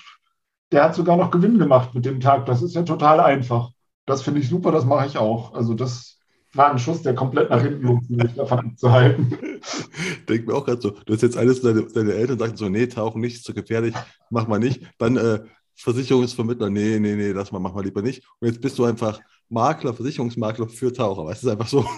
[0.71, 3.69] der hat sogar noch Gewinn gemacht mit dem Tag, das ist ja total einfach.
[4.05, 5.53] Das finde ich super, das mache ich auch.
[5.53, 6.16] Also das
[6.57, 9.37] war ein Schuss, der komplett nach hinten log, um mich davon abzuhalten.
[10.29, 12.87] Denke mir auch gerade so, du hast jetzt alles, deine, deine Eltern sagen so, nee,
[12.87, 13.95] tauchen nicht, zu gefährlich,
[14.29, 14.81] mach mal nicht.
[14.97, 15.39] Dann äh,
[15.75, 18.23] Versicherungsvermittler, nee, nee, nee, lass mal, mach mal lieber nicht.
[18.39, 21.85] Und jetzt bist du einfach Makler, Versicherungsmakler für Taucher, weißt du, ist einfach so.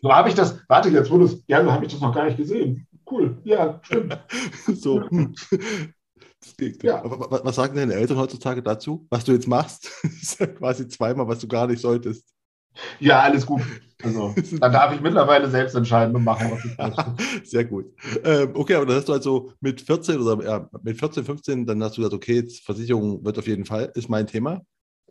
[0.00, 2.24] So habe ich das, warte, jetzt wurde es, ja, so habe ich das noch gar
[2.26, 2.86] nicht gesehen.
[3.10, 4.16] Cool, ja, stimmt.
[4.74, 5.02] so.
[5.08, 5.34] Hm.
[6.82, 7.02] Ja.
[7.04, 9.06] Was sagen deine Eltern heutzutage dazu?
[9.10, 12.24] Was du jetzt machst, ist ja quasi zweimal, was du gar nicht solltest.
[13.00, 13.62] Ja, alles gut.
[14.02, 17.14] Also, dann darf ich mittlerweile selbst entscheiden und machen, was ich möchte.
[17.44, 17.86] Sehr gut.
[18.22, 21.82] Ähm, okay, aber dann hast du also mit 14 oder ja, mit 14, 15, dann
[21.82, 24.62] hast du gesagt, okay, jetzt Versicherung wird auf jeden Fall, ist mein Thema.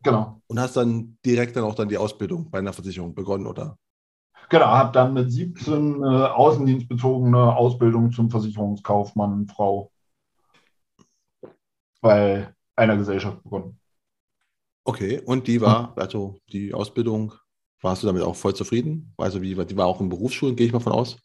[0.03, 0.41] Genau.
[0.47, 3.77] Und hast dann direkt dann auch dann die Ausbildung bei einer Versicherung begonnen, oder?
[4.49, 9.91] Genau, habe dann mit 17 äh, außendienstbezogene Ausbildung zum Versicherungskaufmann, Frau
[11.99, 13.77] bei einer Gesellschaft begonnen.
[14.86, 17.34] Okay, und die war, also die Ausbildung
[17.81, 19.13] warst du damit auch voll zufrieden?
[19.17, 21.17] Also wie, die war auch in Berufsschulen, gehe ich mal von aus?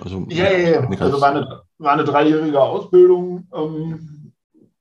[0.00, 1.00] Also, ja, ja, ja.
[1.00, 4.32] Also war eine, war eine dreijährige Ausbildung ähm,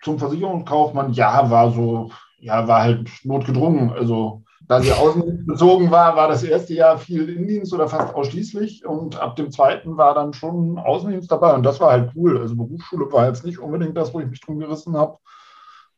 [0.02, 1.14] zum Versicherungskaufmann.
[1.14, 3.92] Ja, war so, ja, war halt notgedrungen.
[3.92, 9.20] Also da sie außenbezogen war, war das erste Jahr viel Indienst oder fast ausschließlich und
[9.20, 12.40] ab dem zweiten war dann schon Außendienst dabei und das war halt cool.
[12.40, 15.18] Also Berufsschule war jetzt nicht unbedingt das, wo ich mich drum gerissen habe.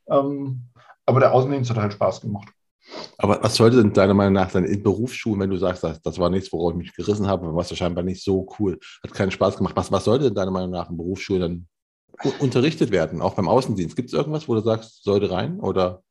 [0.08, 0.64] Ähm,
[1.06, 2.50] aber der Außendienst hat halt Spaß gemacht.
[3.18, 6.20] Aber was sollte denn deiner Meinung nach dann in Berufsschulen, wenn du sagst, das, das
[6.20, 9.32] war nichts, worauf ich mich gerissen habe, was ja scheinbar nicht so cool, hat keinen
[9.32, 9.76] Spaß gemacht.
[9.76, 13.96] Was, was sollte denn deiner Meinung nach in Berufsschulen dann unterrichtet werden, auch beim Außendienst?
[13.96, 16.04] Gibt es irgendwas, wo du sagst, sollte rein oder?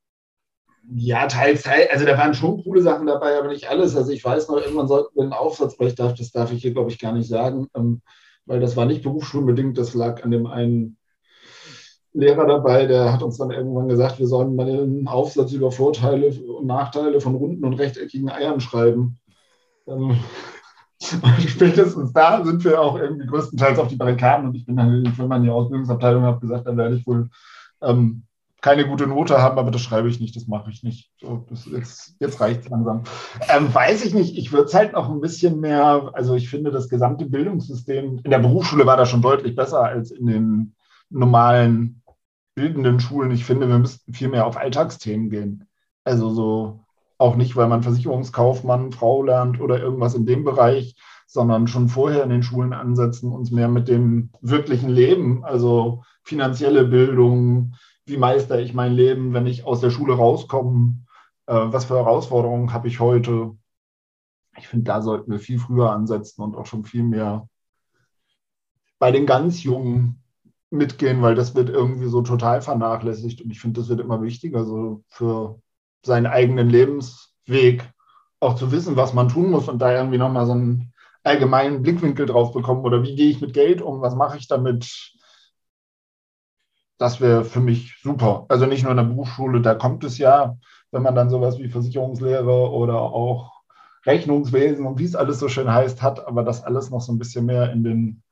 [0.92, 1.90] Ja, teils, teils.
[1.90, 3.96] Also da waren schon coole Sachen dabei, aber nicht alles.
[3.96, 6.60] Also ich weiß noch, irgendwann sollten wir einen Aufsatz, weil ich darf, das darf ich
[6.60, 8.02] hier, glaube ich, gar nicht sagen, ähm,
[8.44, 10.98] weil das war nicht berufsschulenbedingt, das lag an dem einen
[12.14, 16.28] Lehrer dabei, der hat uns dann irgendwann gesagt, wir sollen mal einen Aufsatz über Vorteile
[16.28, 19.18] und Nachteile von runden und rechteckigen Eiern schreiben.
[19.88, 20.16] Ähm,
[21.46, 25.36] spätestens da sind wir auch irgendwie größtenteils auf die Barrikaden und ich bin dann Firma
[25.36, 27.28] in die Ausbildungsabteilung und habe gesagt, da werde ich wohl
[27.82, 28.22] ähm,
[28.60, 31.10] keine gute Note haben, aber das schreibe ich nicht, das mache ich nicht.
[31.20, 33.02] So, jetzt jetzt reicht es langsam.
[33.54, 36.70] Ähm, weiß ich nicht, ich würde es halt noch ein bisschen mehr, also ich finde,
[36.70, 40.74] das gesamte Bildungssystem in der Berufsschule war da schon deutlich besser als in den
[41.10, 42.02] normalen
[42.54, 45.68] bildenden Schulen, ich finde, wir müssten viel mehr auf Alltagsthemen gehen.
[46.04, 46.84] Also so
[47.18, 52.22] auch nicht, weil man Versicherungskaufmann, Frau lernt oder irgendwas in dem Bereich, sondern schon vorher
[52.22, 57.74] in den Schulen ansetzen, uns mehr mit dem wirklichen Leben, also finanzielle Bildung,
[58.06, 60.98] wie meister ich mein Leben, wenn ich aus der Schule rauskomme,
[61.46, 63.56] äh, was für Herausforderungen habe ich heute.
[64.58, 67.48] Ich finde, da sollten wir viel früher ansetzen und auch schon viel mehr
[68.98, 70.22] bei den ganz Jungen
[70.70, 73.42] mitgehen, weil das wird irgendwie so total vernachlässigt.
[73.42, 75.60] Und ich finde, das wird immer wichtiger, so für
[76.04, 77.88] seinen eigenen Lebensweg
[78.40, 82.26] auch zu wissen, was man tun muss und da irgendwie nochmal so einen allgemeinen Blickwinkel
[82.26, 82.84] drauf bekommen.
[82.84, 84.00] Oder wie gehe ich mit Geld um?
[84.02, 85.14] Was mache ich damit?
[86.98, 88.46] das wäre für mich super.
[88.48, 90.56] Also nicht nur in der Berufsschule, da kommt es ja,
[90.90, 93.52] wenn man dann sowas wie Versicherungslehre oder auch
[94.06, 97.18] Rechnungswesen und wie es alles so schön heißt, hat, aber das alles noch so ein
[97.18, 98.22] bisschen mehr in den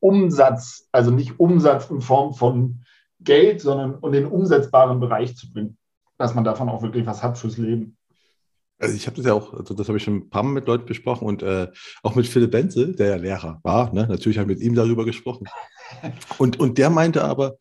[0.00, 2.82] Umsatz, also nicht Umsatz in Form von
[3.20, 5.78] Geld, sondern in den umsetzbaren Bereich zu bringen,
[6.18, 7.96] dass man davon auch wirklich was hat fürs Leben.
[8.78, 10.66] Also ich habe das ja auch, also das habe ich schon ein paar Mal mit
[10.66, 11.68] Leuten besprochen und äh,
[12.02, 13.92] auch mit Philipp Benzel, der ja Lehrer war.
[13.94, 14.06] Ne?
[14.06, 15.46] Natürlich habe ich mit ihm darüber gesprochen.
[16.38, 17.58] Und, und der meinte aber,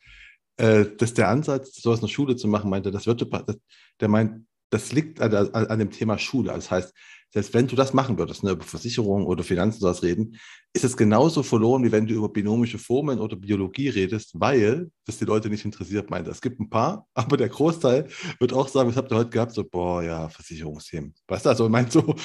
[0.58, 3.58] äh, dass der Ansatz, sowas in der Schule zu machen, meinte, das wird, das,
[4.00, 6.52] der meint, das liegt an, an, an, dem Thema Schule.
[6.52, 6.92] Das heißt,
[7.32, 10.38] selbst wenn du das machen würdest, ne, über Versicherungen oder Finanzen sowas reden,
[10.74, 15.18] ist es genauso verloren, wie wenn du über binomische Formeln oder Biologie redest, weil das
[15.18, 16.28] die Leute nicht interessiert, meint.
[16.28, 18.08] Es gibt ein paar, aber der Großteil
[18.40, 19.52] wird auch sagen, was habt ihr heute gehabt?
[19.52, 21.14] So, boah, ja, Versicherungsthemen.
[21.28, 22.16] Weißt du, also meint so.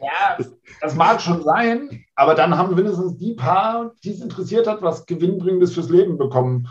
[0.00, 0.38] Ja,
[0.80, 5.06] das mag schon sein, aber dann haben mindestens die paar, die es interessiert hat, was
[5.06, 6.68] Gewinnbringendes fürs Leben bekommen.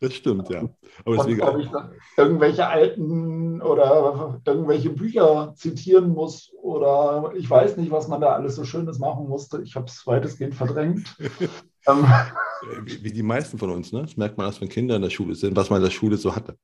[0.00, 0.68] Das stimmt, ja.
[1.04, 1.68] Aber deswegen, ob ich
[2.16, 8.56] irgendwelche alten oder irgendwelche Bücher zitieren muss oder ich weiß nicht, was man da alles
[8.56, 9.60] so Schönes machen musste.
[9.62, 11.16] Ich habe es weitestgehend verdrängt.
[11.86, 12.04] Ähm.
[12.84, 14.02] wie, wie, die meisten von uns, ne?
[14.02, 16.18] Das merkt man erst, wenn Kinder in der Schule sind, was man in der Schule
[16.18, 16.58] so hatte.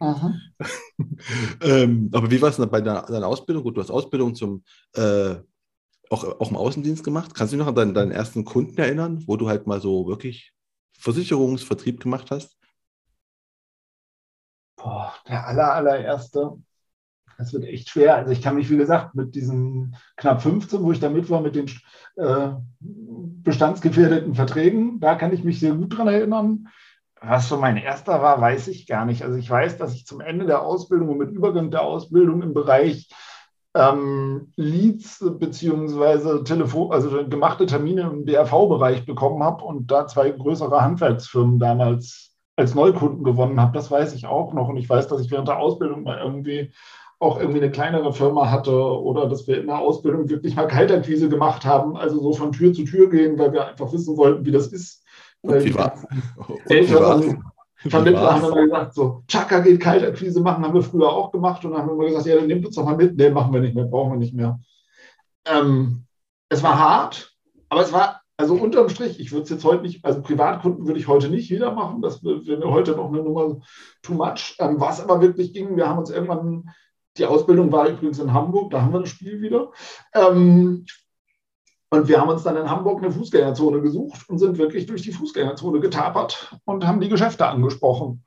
[0.00, 0.40] Mhm.
[1.60, 3.64] ähm, aber wie war es bei deiner, deiner, Ausbildung?
[3.64, 4.62] Gut, du hast Ausbildung zum
[4.94, 5.34] äh,
[6.08, 7.34] auch, auch im Außendienst gemacht.
[7.34, 10.06] Kannst du dich noch an deinen, deinen ersten Kunden erinnern, wo du halt mal so
[10.06, 10.52] wirklich
[10.98, 12.56] Versicherungsvertrieb gemacht hast?
[14.84, 16.58] Boah, der aller, allererste,
[17.38, 18.14] das wird echt schwer.
[18.14, 21.40] Also ich kann mich, wie gesagt, mit diesen knapp 15, wo ich da mit war,
[21.40, 21.68] mit den
[22.16, 26.68] äh, bestandsgefährdeten Verträgen, da kann ich mich sehr gut dran erinnern.
[27.20, 29.22] Was so mein erster war, weiß ich gar nicht.
[29.22, 32.52] Also ich weiß, dass ich zum Ende der Ausbildung und mit Übergang der Ausbildung im
[32.52, 33.08] Bereich
[33.74, 40.82] ähm, Leads beziehungsweise Telefon, also gemachte Termine im DRV-Bereich bekommen habe und da zwei größere
[40.82, 44.68] Handwerksfirmen damals als Neukunden gewonnen habe, das weiß ich auch noch.
[44.68, 46.72] Und ich weiß, dass ich während der Ausbildung mal irgendwie
[47.18, 51.28] auch irgendwie eine kleinere Firma hatte oder dass wir in der Ausbildung wirklich mal Kaltakquise
[51.28, 54.50] gemacht haben, also so von Tür zu Tür gehen, weil wir einfach wissen wollten, wie
[54.50, 55.04] das ist.
[55.40, 55.94] Und wie war?
[57.86, 61.72] Vermittler haben immer gesagt, so, Chaka geht Kaltakquise machen, haben wir früher auch gemacht und
[61.72, 63.16] dann haben wir immer gesagt, ja, dann nehmt uns doch mal mit.
[63.16, 64.58] Nee, machen wir nicht mehr, brauchen wir nicht mehr.
[65.46, 66.04] Ähm,
[66.48, 67.34] es war hart,
[67.68, 70.98] aber es war also unterm Strich, ich würde es jetzt heute nicht, also Privatkunden würde
[70.98, 72.02] ich heute nicht wieder machen.
[72.02, 73.60] Das wäre mir heute noch eine Nummer
[74.02, 74.56] too much.
[74.58, 76.70] Ähm, was aber wirklich ging, wir haben uns irgendwann,
[77.16, 79.70] die Ausbildung war übrigens in Hamburg, da haben wir das Spiel wieder.
[80.14, 80.84] Ähm,
[81.90, 85.12] und wir haben uns dann in Hamburg eine Fußgängerzone gesucht und sind wirklich durch die
[85.12, 88.24] Fußgängerzone getapert und haben die Geschäfte angesprochen.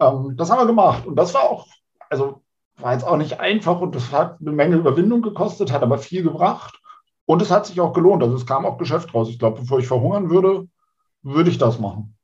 [0.00, 1.06] Ähm, das haben wir gemacht.
[1.06, 1.66] Und das war auch,
[2.08, 2.40] also
[2.76, 6.22] war jetzt auch nicht einfach und das hat eine Menge Überwindung gekostet, hat aber viel
[6.22, 6.81] gebracht.
[7.26, 8.22] Und es hat sich auch gelohnt.
[8.22, 9.28] Also es kam auch Geschäft raus.
[9.28, 10.68] Ich glaube, bevor ich verhungern würde,
[11.22, 12.16] würde ich das machen.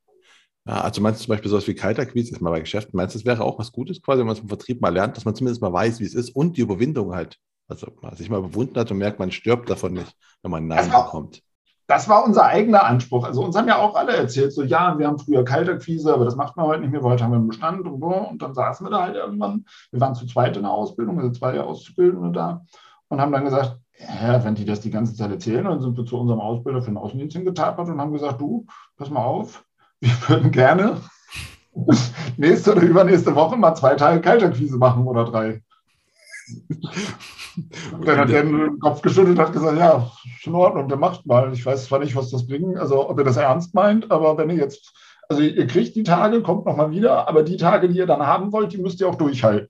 [0.66, 3.18] Ja, also meinst du zum Beispiel sowas wie Kaltakquise, ist mal bei Geschäften, meinst du,
[3.18, 5.34] das wäre auch was Gutes quasi, wenn man es im Vertrieb mal lernt, dass man
[5.34, 8.78] zumindest mal weiß, wie es ist und die Überwindung halt, also man sich mal bewunden
[8.78, 11.42] hat und merkt, man stirbt davon nicht, wenn man Nein das bekommt.
[11.87, 13.24] Das war unser eigener Anspruch.
[13.24, 16.37] Also uns haben ja auch alle erzählt, so ja, wir haben früher Kaltakquise, aber das
[16.37, 18.08] macht man heute nicht mehr, heute haben wir einen Bestand und so.
[18.08, 21.30] Und dann saßen wir da halt irgendwann, wir waren zu zweit in der Ausbildung, also
[21.30, 22.66] zwei Auszubildende da
[23.08, 26.04] und haben dann gesagt, ja, wenn die das die ganze Zeit erzählen, dann sind wir
[26.04, 29.64] zu unserem Ausbilder für den Außendienst hingetapert und haben gesagt, du, pass mal auf,
[30.00, 31.00] wir würden gerne
[32.37, 35.62] nächste oder übernächste Woche mal zwei Tage Kaltakquise machen oder drei.
[37.92, 41.00] Und dann hat er den Kopf geschüttelt und hat gesagt, ja, ist in Ordnung, dann
[41.00, 41.52] macht mal.
[41.52, 44.50] Ich weiß zwar nicht, was das bringt, also ob ihr das ernst meint, aber wenn
[44.50, 44.94] ihr jetzt,
[45.28, 48.52] also ihr kriegt die Tage, kommt nochmal wieder, aber die Tage, die ihr dann haben
[48.52, 49.68] wollt, die müsst ihr auch durchhalten.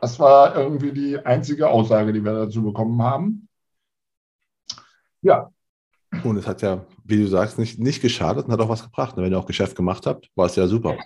[0.00, 3.48] Das war irgendwie die einzige Aussage, die wir dazu bekommen haben.
[5.22, 5.50] Ja.
[6.24, 9.16] Und es hat ja, wie du sagst, nicht, nicht geschadet und hat auch was gebracht.
[9.16, 10.96] Wenn ihr auch Geschäft gemacht habt, war es ja super.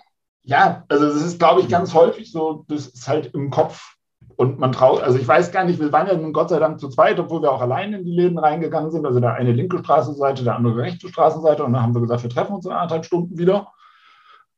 [0.43, 3.95] Ja, also das ist, glaube ich, ganz häufig so, das ist halt im Kopf.
[4.35, 6.79] Und man traut, also ich weiß gar nicht, wir waren ja nun Gott sei Dank
[6.79, 9.05] zu zweit, obwohl wir auch allein in die Läden reingegangen sind.
[9.05, 11.63] Also der eine linke Straßenseite, der andere rechte Straßenseite.
[11.63, 13.71] Und dann haben wir gesagt, wir treffen uns in anderthalb Stunden wieder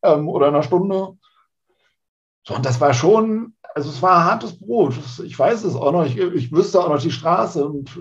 [0.01, 1.17] ähm, oder in einer Stunde.
[2.47, 4.95] So, und das war schon, also es war hartes Brot.
[5.23, 6.05] Ich weiß es auch noch.
[6.05, 7.63] Ich, ich wüsste auch noch die Straße.
[7.63, 7.91] Und,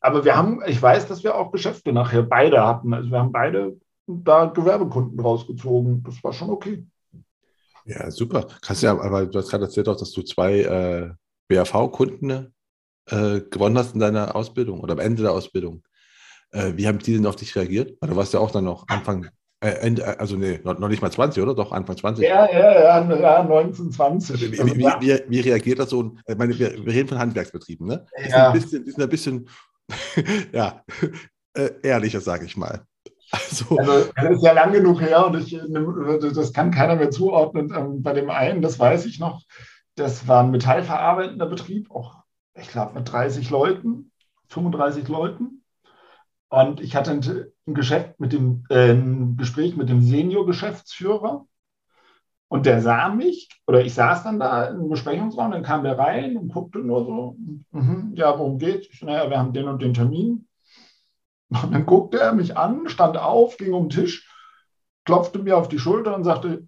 [0.00, 2.94] aber wir haben, ich weiß, dass wir auch Geschäfte nachher beide hatten.
[2.94, 6.04] Also wir haben beide da Gewerbekunden rausgezogen.
[6.04, 6.86] Das war schon okay.
[7.86, 8.46] Ja, super.
[8.62, 11.10] Kannst ja, aber du hast gerade erzählt auch, dass du zwei äh,
[11.48, 12.54] BAV-Kunden
[13.06, 15.82] äh, gewonnen hast in deiner Ausbildung oder am Ende der Ausbildung.
[16.52, 17.96] Äh, wie haben die denn auf dich reagiert?
[18.00, 19.28] Weil du warst ja auch dann noch Anfang
[20.18, 21.54] also nee, noch, nicht mal 20, oder?
[21.54, 22.24] Doch, Anfang 20.
[22.24, 24.40] Ja, ja, ja, ja 19, 20.
[24.40, 26.14] Wie, wie, wie, wie, reagiert das so?
[26.26, 28.06] Ich meine, wir, reden von Handwerksbetrieben, ne?
[28.18, 28.28] Die ja.
[28.28, 29.48] sind ein bisschen, die sind ein bisschen
[30.52, 30.82] ja,
[31.54, 32.86] äh, ehrlicher, sage ich mal.
[33.30, 35.58] Also, also das ist ja lang genug her und ich,
[36.34, 37.72] das kann keiner mehr zuordnen.
[37.76, 39.42] Ähm, bei dem einen, das weiß ich noch,
[39.96, 42.22] das war ein metallverarbeitender Betrieb, auch
[42.54, 44.12] ich glaube mit 30 Leuten,
[44.48, 45.64] 35 Leuten.
[46.48, 51.46] Und ich hatte ein, Geschäft mit dem, äh, ein Gespräch mit dem Senior-Geschäftsführer.
[52.48, 56.36] Und der sah mich, oder ich saß dann da im Besprechungsraum, dann kam der rein
[56.36, 57.36] und guckte nur so,
[57.72, 59.02] mm ja, worum geht's?
[59.02, 60.46] Naja, wir haben den und den Termin.
[61.48, 64.30] Und dann guckte er mich an, stand auf, ging um den Tisch,
[65.04, 66.66] klopfte mir auf die Schulter und sagte,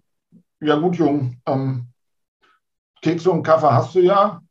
[0.61, 1.87] ja gut, Jung, ähm,
[3.01, 4.41] Kekse und Kaffee hast du ja,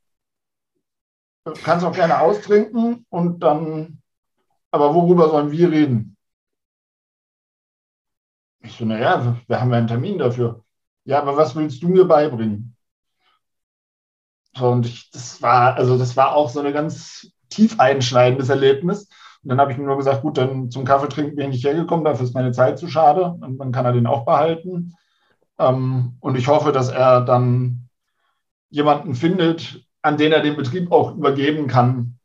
[1.62, 4.02] kannst auch gerne austrinken und dann,
[4.70, 6.16] aber worüber sollen wir reden?
[8.60, 10.64] Ich so, naja, wir haben ja einen Termin dafür.
[11.04, 12.76] Ja, aber was willst du mir beibringen?
[14.60, 19.08] Und ich, das war, also das war auch so ein ganz tief einschneidendes Erlebnis.
[19.42, 21.64] Und dann habe ich mir nur gesagt, gut, dann zum Kaffee trinken bin ich nicht
[21.64, 24.94] hergekommen, dafür ist meine Zeit zu schade und dann kann er den auch behalten.
[25.58, 27.88] Ähm, und ich hoffe, dass er dann
[28.68, 32.18] jemanden findet, an den er den Betrieb auch übergeben kann,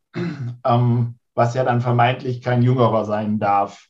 [0.65, 3.87] ähm, was ja dann vermeintlich kein Jüngerer sein darf,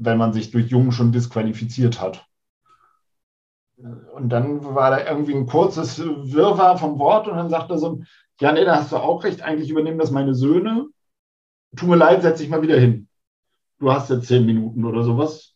[0.00, 2.26] wenn man sich durch Jung schon disqualifiziert hat.
[4.14, 8.00] Und dann war da irgendwie ein kurzes Wirrwarr vom Wort und dann sagt er so,
[8.40, 10.86] ja, nee, da hast du auch recht, eigentlich übernehmen das meine Söhne.
[11.76, 13.08] Tut mir leid, setz dich mal wieder hin.
[13.78, 15.54] Du hast jetzt zehn Minuten oder sowas.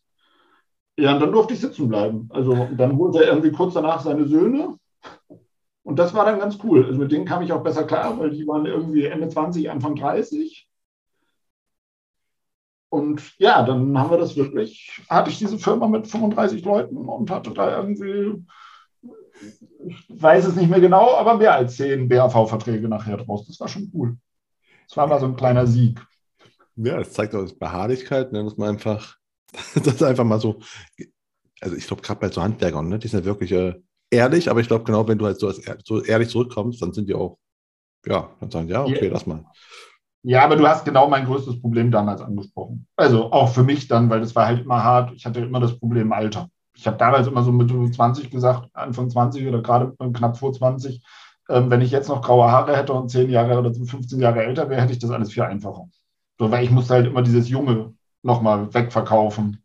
[0.97, 2.29] Ja, und dann durfte ich sitzen bleiben.
[2.31, 4.77] Also dann holte er irgendwie kurz danach seine Söhne
[5.83, 6.85] und das war dann ganz cool.
[6.85, 9.95] Also mit denen kam ich auch besser klar, weil die waren irgendwie Ende 20, Anfang
[9.95, 10.67] 30.
[12.89, 17.29] Und ja, dann haben wir das wirklich, hatte ich diese Firma mit 35 Leuten und
[17.29, 18.45] hatte da irgendwie,
[19.87, 23.47] ich weiß es nicht mehr genau, aber mehr als zehn BAV-Verträge nachher draus.
[23.47, 24.17] Das war schon cool.
[24.87, 25.99] Das war mal so ein kleiner Sieg.
[26.75, 29.17] Ja, das zeigt auch Beharrlichkeit, ne, dass man einfach,
[29.83, 30.59] das einfach mal so,
[31.61, 33.75] also ich glaube, gerade bei so Handwerkern, ne, die sind ja wirklich äh,
[34.09, 35.51] ehrlich, aber ich glaube, genau, wenn du halt so,
[35.83, 37.39] so ehrlich zurückkommst, dann sind die auch,
[38.05, 39.11] ja, dann sagen, ja, okay, ja.
[39.13, 39.45] lass mal.
[40.27, 42.87] Ja, aber du hast genau mein größtes Problem damals angesprochen.
[42.95, 45.11] Also auch für mich dann, weil das war halt immer hart.
[45.13, 46.49] Ich hatte immer das Problem Alter.
[46.75, 51.03] Ich habe damals immer so mit 20 gesagt, Anfang 20 oder gerade knapp vor 20.
[51.47, 54.67] Ähm, wenn ich jetzt noch graue Haare hätte und 10 Jahre oder 15 Jahre älter
[54.67, 55.87] wäre, hätte ich das alles viel einfacher.
[56.39, 59.63] So, weil ich musste halt immer dieses Junge nochmal wegverkaufen.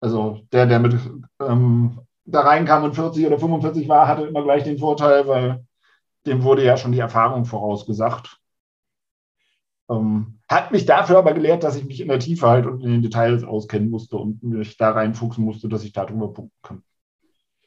[0.00, 0.98] Also der, der mit
[1.38, 5.66] ähm, da reinkam und 40 oder 45 war, hatte immer gleich den Vorteil, weil
[6.24, 8.38] dem wurde ja schon die Erfahrung vorausgesagt.
[9.92, 12.90] Ähm, hat mich dafür aber gelehrt, dass ich mich in der Tiefe halt und in
[12.90, 16.82] den Details auskennen musste und mich da reinfuchsen musste, dass ich darüber punkten kann.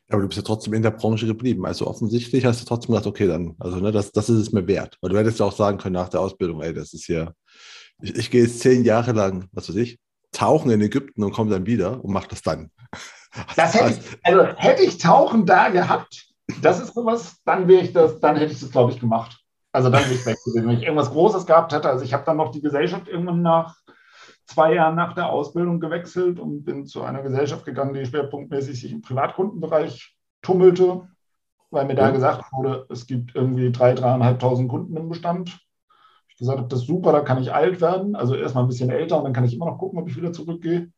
[0.09, 1.65] Aber du bist ja trotzdem in der Branche geblieben.
[1.65, 4.67] Also offensichtlich hast du trotzdem gesagt, okay, dann, also ne, das, das ist es mir
[4.67, 4.97] wert.
[5.01, 7.31] Weil du hättest ja auch sagen können nach der Ausbildung, ey, das ist ja,
[8.01, 9.99] ich, ich gehe jetzt zehn Jahre lang, was weiß ich,
[10.31, 12.69] tauchen in Ägypten und komme dann wieder und mache das dann.
[13.55, 16.27] Das hätte ich, also hätte ich Tauchen da gehabt,
[16.61, 19.39] das ist sowas, dann wäre ich das, dann hätte ich das, glaube ich, gemacht.
[19.75, 20.67] Also dann ich weg gewesen.
[20.69, 23.75] Wenn ich irgendwas Großes gehabt hätte, also ich habe dann noch die Gesellschaft irgendwann nach
[24.45, 28.93] zwei Jahren nach der Ausbildung gewechselt und bin zu einer Gesellschaft gegangen, die schwerpunktmäßig sich
[28.93, 31.09] im Privatkundenbereich tummelte,
[31.71, 35.59] weil mir da gesagt wurde, es gibt irgendwie drei, dreieinhalbtausend Kunden im Bestand.
[36.29, 38.89] Ich gesagt habe, das ist super, da kann ich alt werden, also erstmal ein bisschen
[38.89, 40.89] älter und dann kann ich immer noch gucken, ob ich wieder zurückgehe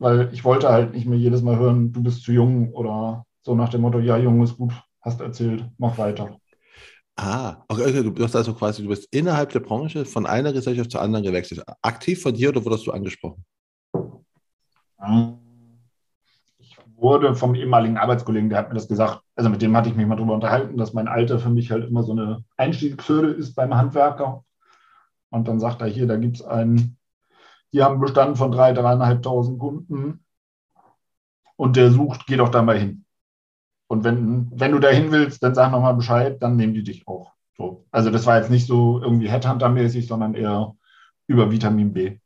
[0.00, 3.54] weil ich wollte halt nicht mehr jedes Mal hören, du bist zu jung oder so
[3.54, 6.39] nach dem Motto, ja, jung ist gut, hast erzählt, mach weiter.
[7.22, 11.02] Ah, okay, du bist also quasi, du bist innerhalb der Branche von einer Gesellschaft zur
[11.02, 11.62] anderen gewechselt.
[11.82, 13.44] Aktiv von dir oder wurdest du angesprochen?
[16.58, 19.96] Ich wurde vom ehemaligen Arbeitskollegen, der hat mir das gesagt, also mit dem hatte ich
[19.96, 23.54] mich mal darüber unterhalten, dass mein Alter für mich halt immer so eine Einstiegshürde ist
[23.54, 24.42] beim Handwerker.
[25.28, 26.96] Und dann sagt er hier, da gibt es einen
[27.72, 30.24] die haben einen Bestand von 3.000, 3.500 Kunden
[31.56, 33.04] und der sucht, geh doch da mal hin.
[33.90, 37.08] Und wenn, wenn du da hin willst, dann sag nochmal Bescheid, dann nehmen die dich
[37.08, 37.32] auch.
[37.56, 37.84] So.
[37.90, 40.76] Also das war jetzt nicht so irgendwie Headhunter-mäßig, sondern eher
[41.26, 42.18] über Vitamin B.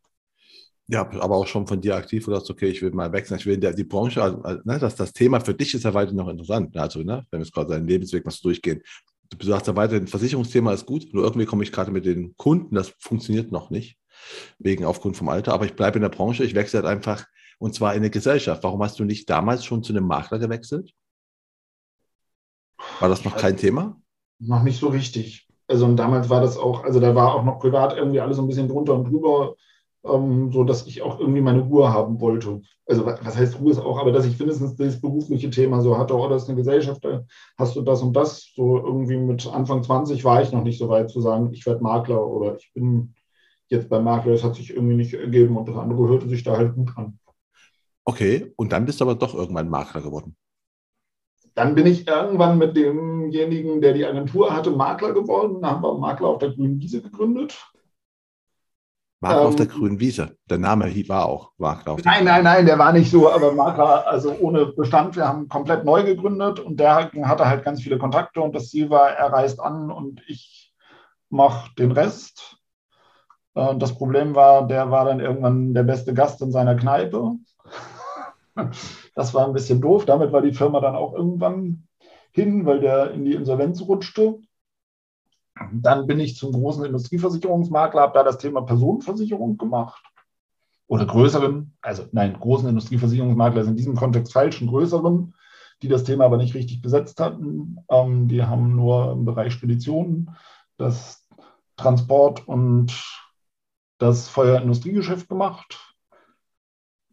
[0.88, 3.38] Ja, aber auch schon von dir aktiv, wo du sagst, okay, ich will mal wechseln,
[3.38, 6.12] ich will der, die Branche, also, ne, das, das Thema für dich ist ja weiter
[6.12, 6.76] noch interessant.
[6.76, 8.82] Also, ne, wenn wir jetzt gerade deinen Lebensweg mal durchgehen.
[9.30, 12.36] Du sagst ja weiter, ein Versicherungsthema ist gut, nur irgendwie komme ich gerade mit den
[12.36, 13.96] Kunden, das funktioniert noch nicht
[14.58, 15.54] wegen aufgrund vom Alter.
[15.54, 17.24] Aber ich bleibe in der Branche, ich wechsle halt einfach
[17.58, 18.62] und zwar in eine Gesellschaft.
[18.64, 20.92] Warum hast du nicht damals schon zu einem Makler gewechselt?
[23.00, 23.96] War das noch kein Thema?
[24.38, 25.48] Noch nicht so richtig.
[25.66, 28.42] Also und damals war das auch, also da war auch noch privat irgendwie alles so
[28.42, 29.54] ein bisschen drunter und drüber,
[30.04, 32.60] ähm, so dass ich auch irgendwie meine Ruhe haben wollte.
[32.86, 36.14] Also was heißt Ruhe ist auch, aber dass ich mindestens das berufliche Thema so hatte,
[36.14, 37.24] oh, das ist eine Gesellschaft, da
[37.56, 38.52] hast du das und das.
[38.54, 41.82] So irgendwie mit Anfang 20 war ich noch nicht so weit zu sagen, ich werde
[41.82, 43.14] Makler oder ich bin
[43.68, 46.56] jetzt beim Makler, das hat sich irgendwie nicht ergeben und das andere hörte sich da
[46.58, 47.18] halt gut an.
[48.04, 50.36] Okay, und dann bist du aber doch irgendwann Makler geworden.
[51.54, 55.62] Dann bin ich irgendwann mit demjenigen, der die Agentur hatte, Makler geworden.
[55.62, 57.56] Da haben wir Makler auf der grünen Wiese gegründet.
[59.20, 60.36] Makler ähm, auf der grünen Wiese.
[60.50, 63.52] Der Name war auch Makler auf der Nein, nein, nein, der war nicht so, aber
[63.52, 65.14] Makler, also ohne Bestand.
[65.14, 68.90] Wir haben komplett neu gegründet und der hatte halt ganz viele Kontakte und das Ziel
[68.90, 70.74] war, er reist an und ich
[71.30, 72.58] mache den Rest.
[73.54, 77.36] Und das Problem war, der war dann irgendwann der beste Gast in seiner Kneipe.
[79.14, 80.04] Das war ein bisschen doof.
[80.04, 81.86] Damit war die Firma dann auch irgendwann
[82.32, 84.40] hin, weil der in die Insolvenz rutschte.
[85.72, 90.02] Dann bin ich zum großen Industrieversicherungsmakler, habe da das Thema Personenversicherung gemacht.
[90.88, 95.34] Oder größeren, also nein, großen Industrieversicherungsmakler ist in diesem Kontext falsch, einen größeren,
[95.80, 97.78] die das Thema aber nicht richtig besetzt hatten.
[97.88, 100.36] Ähm, die haben nur im Bereich Speditionen
[100.76, 101.28] das
[101.76, 102.92] Transport und
[103.98, 105.93] das Feuerindustriegeschäft gemacht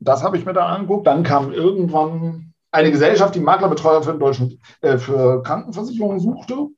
[0.02, 1.08] das habe ich mir dann angeguckt.
[1.08, 6.70] Dann kam irgendwann eine Gesellschaft, die Maklerbetreuer für, deutschen, äh, für Krankenversicherungen suchte.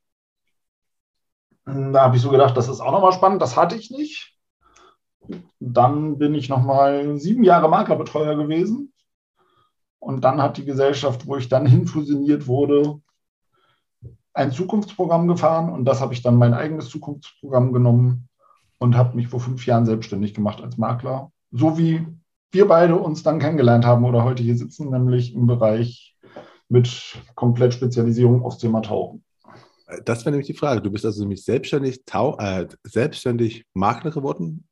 [1.65, 3.41] Da habe ich so gedacht, das ist auch nochmal spannend.
[3.41, 4.37] Das hatte ich nicht.
[5.59, 8.93] Dann bin ich nochmal sieben Jahre Maklerbetreuer gewesen.
[9.99, 12.99] Und dann hat die Gesellschaft, wo ich dann hinfusioniert wurde,
[14.33, 15.71] ein Zukunftsprogramm gefahren.
[15.71, 18.27] Und das habe ich dann mein eigenes Zukunftsprogramm genommen
[18.79, 21.31] und habe mich vor fünf Jahren selbstständig gemacht als Makler.
[21.51, 22.05] So wie
[22.53, 26.15] wir beide uns dann kennengelernt haben oder heute hier sitzen, nämlich im Bereich
[26.69, 29.23] mit komplett Spezialisierung aufs Thema Tauchen.
[30.05, 30.81] Das wäre nämlich die Frage.
[30.81, 34.67] Du bist also nämlich selbstständig, Tau äh, selbstständig Makler geworden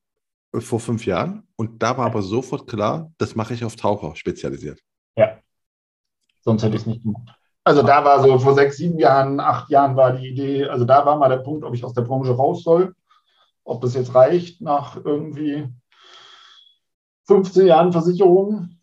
[0.54, 4.16] äh, vor fünf Jahren und da war aber sofort klar, das mache ich auf Taucher
[4.16, 4.80] spezialisiert.
[5.18, 5.38] Ja,
[6.42, 7.36] sonst hätte ich es nicht gemacht.
[7.64, 11.06] Also da war so vor sechs, sieben Jahren, acht Jahren war die Idee, also da
[11.06, 12.96] war mal der Punkt, ob ich aus der Branche raus soll,
[13.64, 15.68] ob das jetzt reicht nach irgendwie
[17.28, 18.78] 15 Jahren Versicherung.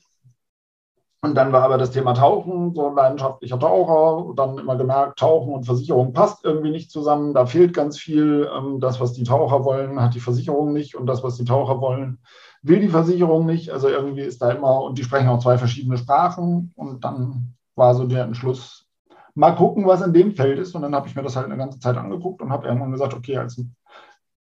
[1.21, 5.19] Und dann war aber das Thema Tauchen, so ein leidenschaftlicher Taucher, und dann immer gemerkt,
[5.19, 7.35] Tauchen und Versicherung passt irgendwie nicht zusammen.
[7.35, 8.49] Da fehlt ganz viel.
[8.55, 10.95] Ähm, das, was die Taucher wollen, hat die Versicherung nicht.
[10.95, 12.19] Und das, was die Taucher wollen,
[12.63, 13.71] will die Versicherung nicht.
[13.71, 16.73] Also irgendwie ist da immer, und die sprechen auch zwei verschiedene Sprachen.
[16.77, 18.87] Und dann war so der Entschluss,
[19.35, 20.77] mal gucken, was in dem Feld ist.
[20.77, 23.15] Und dann habe ich mir das halt eine ganze Zeit angeguckt und habe irgendwann gesagt,
[23.15, 23.61] okay, als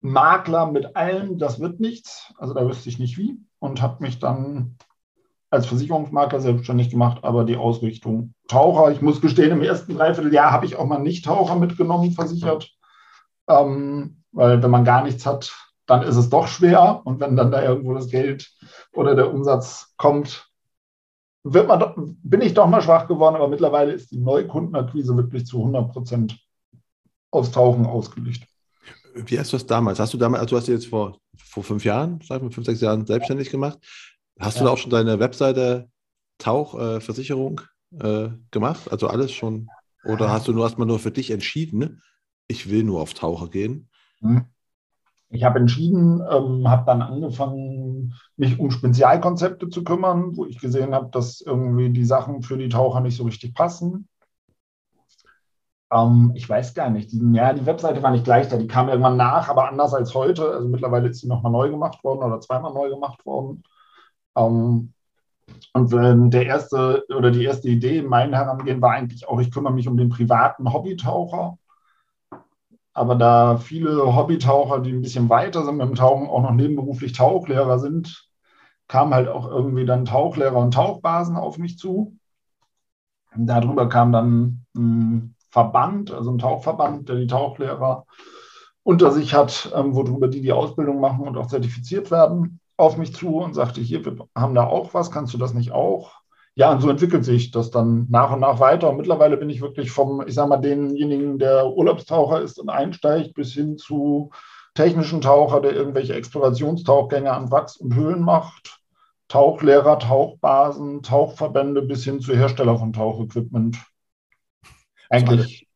[0.02, 2.34] Makler mit allem, das wird nichts.
[2.36, 4.76] Also da wüsste ich nicht wie und habe mich dann
[5.50, 8.90] als Versicherungsmakler selbstständig gemacht, aber die Ausrichtung Taucher.
[8.92, 12.70] Ich muss gestehen, im ersten Dreivierteljahr habe ich auch mal Nicht-Taucher mitgenommen, versichert.
[13.48, 15.54] Ähm, weil wenn man gar nichts hat,
[15.86, 17.00] dann ist es doch schwer.
[17.04, 18.52] Und wenn dann da irgendwo das Geld
[18.92, 20.50] oder der Umsatz kommt,
[21.44, 23.36] wird man doch, bin ich doch mal schwach geworden.
[23.36, 26.38] Aber mittlerweile ist die Neukundenakquise wirklich zu 100 Prozent
[27.30, 28.46] aufs Tauchen ausgelegt.
[29.14, 29.98] Wie hast du das damals?
[29.98, 32.80] Hast du damals, also du hast jetzt vor, vor fünf Jahren, sagen wir fünf, sechs
[32.80, 33.78] Jahren selbstständig gemacht.
[34.38, 34.62] Hast ja.
[34.62, 35.88] du da auch schon deine Webseite
[36.38, 37.62] Tauchversicherung
[38.00, 38.90] äh, äh, gemacht?
[38.90, 39.68] Also alles schon?
[40.04, 42.02] Oder hast du nur erstmal nur für dich entschieden,
[42.46, 43.88] ich will nur auf Taucher gehen?
[44.20, 44.44] Hm.
[45.28, 50.94] Ich habe entschieden, ähm, habe dann angefangen, mich um Spezialkonzepte zu kümmern, wo ich gesehen
[50.94, 54.08] habe, dass irgendwie die Sachen für die Taucher nicht so richtig passen.
[55.92, 57.12] Ähm, ich weiß gar nicht.
[57.12, 58.56] Die, ja, die Webseite war nicht gleich da.
[58.56, 60.50] Die kam irgendwann nach, aber anders als heute.
[60.50, 63.62] Also mittlerweile ist sie nochmal neu gemacht worden oder zweimal neu gemacht worden.
[64.36, 64.92] Ähm,
[65.72, 69.50] und äh, der erste oder die erste Idee in meinem Herangehen war eigentlich auch, ich
[69.52, 71.58] kümmere mich um den privaten Hobbytaucher.
[72.94, 77.12] Aber da viele Hobbytaucher, die ein bisschen weiter sind mit dem Tauchen, auch noch nebenberuflich
[77.12, 78.28] Tauchlehrer sind,
[78.88, 82.16] kamen halt auch irgendwie dann Tauchlehrer und Tauchbasen auf mich zu.
[83.34, 88.04] Und darüber kam dann hm, Verband, also ein Tauchverband, der die Tauchlehrer
[88.82, 93.14] unter sich hat, ähm, worüber die die Ausbildung machen und auch zertifiziert werden, auf mich
[93.14, 96.12] zu und sagte, hier, wir haben da auch was, kannst du das nicht auch?
[96.56, 98.90] Ja, und so entwickelt sich das dann nach und nach weiter.
[98.90, 103.32] Und mittlerweile bin ich wirklich vom, ich sage mal, denjenigen, der Urlaubstaucher ist und einsteigt,
[103.32, 104.32] bis hin zu
[104.74, 108.82] technischen Taucher, der irgendwelche Explorationstauchgänge an Wachs und Höhlen macht,
[109.28, 113.78] Tauchlehrer, Tauchbasen, Tauchverbände bis hin zu Hersteller von Tauchequipment
[115.10, 115.68] eigentlich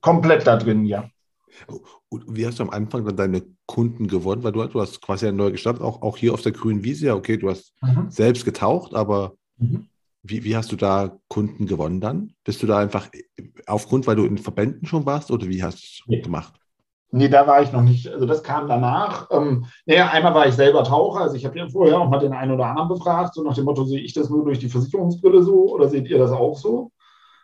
[0.00, 1.08] komplett da drin, ja.
[2.08, 4.42] Und wie hast du am Anfang dann deine Kunden gewonnen?
[4.42, 7.06] Weil du, du hast quasi ja neu gestartet, auch, auch hier auf der grünen Wiese.
[7.06, 8.10] Ja, okay, du hast mhm.
[8.10, 9.88] selbst getaucht, aber mhm.
[10.22, 12.34] wie, wie hast du da Kunden gewonnen dann?
[12.44, 13.08] Bist du da einfach
[13.66, 16.20] aufgrund, weil du in Verbänden schon warst oder wie hast du es nee.
[16.20, 16.54] gemacht?
[17.10, 18.06] Nee, da war ich noch nicht.
[18.06, 19.30] Also das kam danach.
[19.30, 21.22] Ähm, naja, einmal war ich selber Taucher.
[21.22, 23.64] Also ich habe ja vorher auch mal den einen oder anderen befragt, so nach dem
[23.64, 26.92] Motto, sehe ich das nur durch die Versicherungsbrille so oder seht ihr das auch so?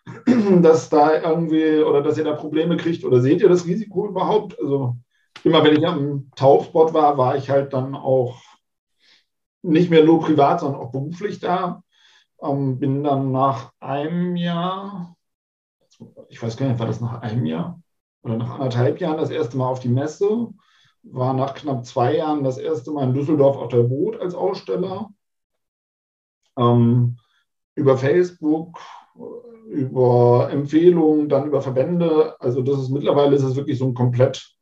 [0.63, 4.59] dass da irgendwie oder dass ihr da Probleme kriegt oder seht ihr das Risiko überhaupt?
[4.61, 4.97] Also
[5.45, 8.41] immer wenn ich am Tauchsport war, war ich halt dann auch
[9.63, 11.83] nicht mehr nur privat, sondern auch beruflich da.
[12.43, 15.17] Ähm, bin dann nach einem Jahr,
[16.29, 17.81] ich weiß gar nicht, war das nach einem Jahr
[18.23, 20.49] oder nach anderthalb Jahren das erste Mal auf die Messe,
[21.03, 25.11] war nach knapp zwei Jahren das erste Mal in Düsseldorf auf der Boot als Aussteller.
[26.57, 27.19] Ähm,
[27.75, 28.79] über Facebook,
[29.69, 32.37] über Empfehlungen, dann über Verbände.
[32.41, 34.55] Also das ist mittlerweile ist es wirklich so ein komplett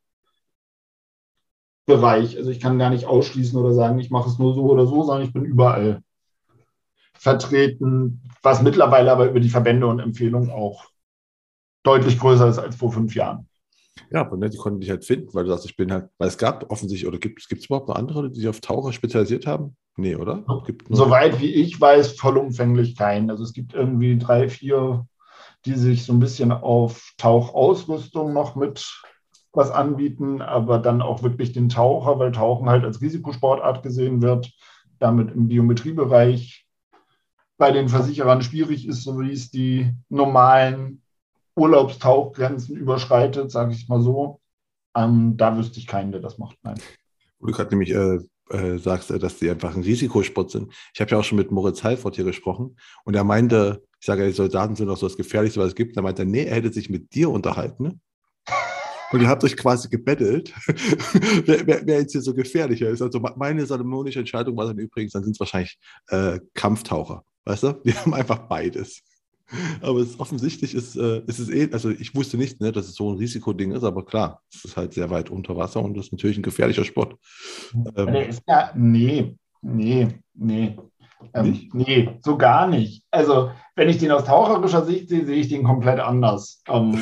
[1.85, 2.37] Bereich.
[2.37, 5.03] Also ich kann gar nicht ausschließen oder sagen, ich mache es nur so oder so,
[5.03, 6.01] sondern ich bin überall
[7.13, 10.85] vertreten, was mittlerweile aber über die Verbände und Empfehlungen auch
[11.83, 13.47] deutlich größer ist als vor fünf Jahren.
[14.11, 16.27] Ja, aber ne, die konnten dich halt finden, weil du sagst, ich bin halt, weil
[16.27, 19.75] es gab offensichtlich, oder gibt es überhaupt noch andere, die sich auf Taucher spezialisiert haben?
[19.95, 20.43] Nee, oder?
[20.89, 23.29] Soweit wie ich weiß, vollumfänglich keinen.
[23.29, 25.05] Also es gibt irgendwie drei, vier,
[25.65, 29.03] die sich so ein bisschen auf Tauchausrüstung noch mit
[29.51, 34.51] was anbieten, aber dann auch wirklich den Taucher, weil Tauchen halt als Risikosportart gesehen wird,
[34.97, 36.65] damit im Biometriebereich
[37.57, 41.02] bei den Versicherern schwierig ist, so wie es die normalen
[41.55, 44.39] Urlaubstauchgrenzen überschreitet, sage ich mal so.
[44.95, 46.57] Ähm, da wüsste ich keinen, der das macht.
[46.63, 46.79] Nein.
[47.39, 50.73] Wo du gerade nämlich äh, äh, sagst, äh, dass die einfach ein Risikosport sind.
[50.93, 54.25] Ich habe ja auch schon mit Moritz Heilfort hier gesprochen und er meinte, ich sage
[54.25, 55.95] die Soldaten sind auch so das Gefährlichste, was es gibt.
[55.95, 57.83] Er meinte, nee, er hätte sich mit dir unterhalten.
[57.83, 57.99] Ne?
[59.11, 60.53] Und ihr habt euch quasi gebettelt,
[61.45, 63.01] wer, wer, wer, jetzt hier so gefährlicher ist.
[63.01, 65.77] Also meine salomonische Entscheidung war dann übrigens, dann sind es wahrscheinlich
[66.07, 67.23] äh, Kampftaucher.
[67.45, 67.73] Weißt du?
[67.85, 69.03] Die haben einfach beides.
[69.81, 72.95] Aber es offensichtlich ist, äh, ist es eh, also ich wusste nicht, ne, dass es
[72.95, 76.07] so ein Risikoding ist, aber klar, es ist halt sehr weit unter Wasser und das
[76.07, 77.15] ist natürlich ein gefährlicher Sport.
[77.95, 80.77] Ähm, ja, nee, nee, nee.
[81.33, 83.03] Ähm, nee, so gar nicht.
[83.11, 86.61] Also, wenn ich den aus taucherischer Sicht sehe, sehe ich den komplett anders.
[86.67, 86.99] Ähm,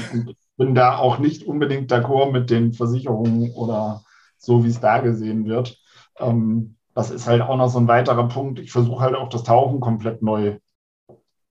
[0.57, 4.03] bin da auch nicht unbedingt d'accord mit den Versicherungen oder
[4.37, 5.79] so, wie es da gesehen wird.
[6.19, 8.59] Ähm, das ist halt auch noch so ein weiterer Punkt.
[8.59, 10.57] Ich versuche halt auch das Tauchen komplett neu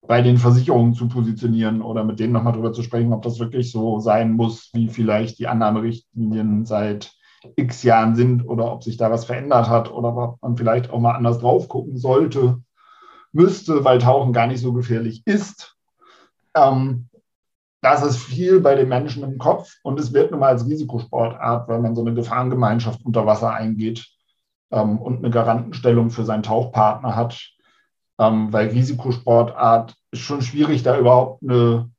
[0.07, 3.71] bei den Versicherungen zu positionieren oder mit denen nochmal drüber zu sprechen, ob das wirklich
[3.71, 7.13] so sein muss, wie vielleicht die Annahmerichtlinien seit
[7.55, 10.99] x Jahren sind oder ob sich da was verändert hat oder ob man vielleicht auch
[10.99, 12.61] mal anders drauf gucken sollte,
[13.31, 15.75] müsste, weil Tauchen gar nicht so gefährlich ist.
[16.55, 17.07] Ähm,
[17.81, 21.67] das ist viel bei den Menschen im Kopf und es wird nun mal als Risikosportart,
[21.67, 24.07] weil man so eine Gefahrengemeinschaft unter Wasser eingeht
[24.71, 27.39] ähm, und eine Garantenstellung für seinen Tauchpartner hat,
[28.21, 31.89] ähm, weil Risikosportart ist schon schwierig, da überhaupt eine,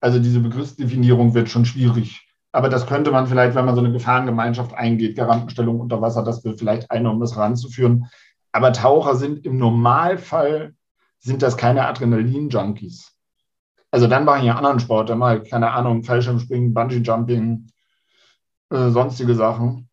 [0.00, 2.26] also diese Begriffsdefinierung wird schon schwierig.
[2.52, 6.42] Aber das könnte man vielleicht, wenn man so eine Gefahrengemeinschaft eingeht, Garantenstellung unter Wasser, das
[6.42, 8.06] wird vielleicht eine, um das ranzuführen.
[8.50, 10.74] Aber Taucher sind im Normalfall,
[11.18, 13.12] sind das keine Adrenalin-Junkies.
[13.90, 17.66] Also dann mache ich einen anderen Sport, ich, keine Ahnung, Fallschirmspringen, Bungee-Jumping,
[18.70, 19.90] äh, sonstige Sachen.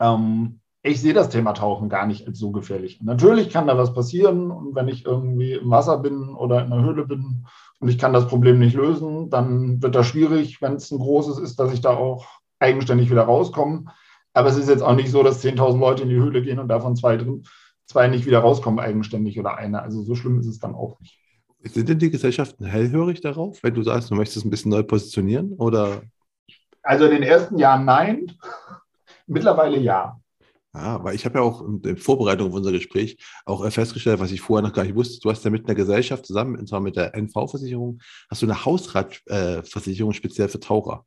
[0.00, 3.00] Ähm, ich sehe das Thema Tauchen gar nicht als so gefährlich.
[3.02, 6.84] Natürlich kann da was passieren und wenn ich irgendwie im Wasser bin oder in einer
[6.84, 7.46] Höhle bin
[7.80, 11.38] und ich kann das Problem nicht lösen, dann wird das schwierig, wenn es ein großes
[11.38, 12.26] ist, dass ich da auch
[12.58, 13.84] eigenständig wieder rauskomme.
[14.32, 16.68] Aber es ist jetzt auch nicht so, dass 10.000 Leute in die Höhle gehen und
[16.68, 17.44] davon zwei, drin,
[17.86, 19.82] zwei nicht wieder rauskommen eigenständig oder einer.
[19.82, 21.18] Also so schlimm ist es dann auch nicht.
[21.62, 24.84] Sind denn die Gesellschaften hellhörig darauf, wenn du sagst, du möchtest es ein bisschen neu
[24.84, 25.54] positionieren?
[25.54, 26.02] Oder?
[26.82, 28.32] Also in den ersten Jahren nein,
[29.26, 30.20] mittlerweile ja.
[30.72, 33.16] Ah, weil ich habe ja auch in Vorbereitung auf unser Gespräch
[33.46, 35.18] auch äh, festgestellt, was ich vorher noch gar nicht wusste.
[35.20, 38.64] Du hast ja mit einer Gesellschaft zusammen, und zwar mit der NV-Versicherung, hast du eine
[38.64, 41.06] Hausratversicherung speziell für Taucher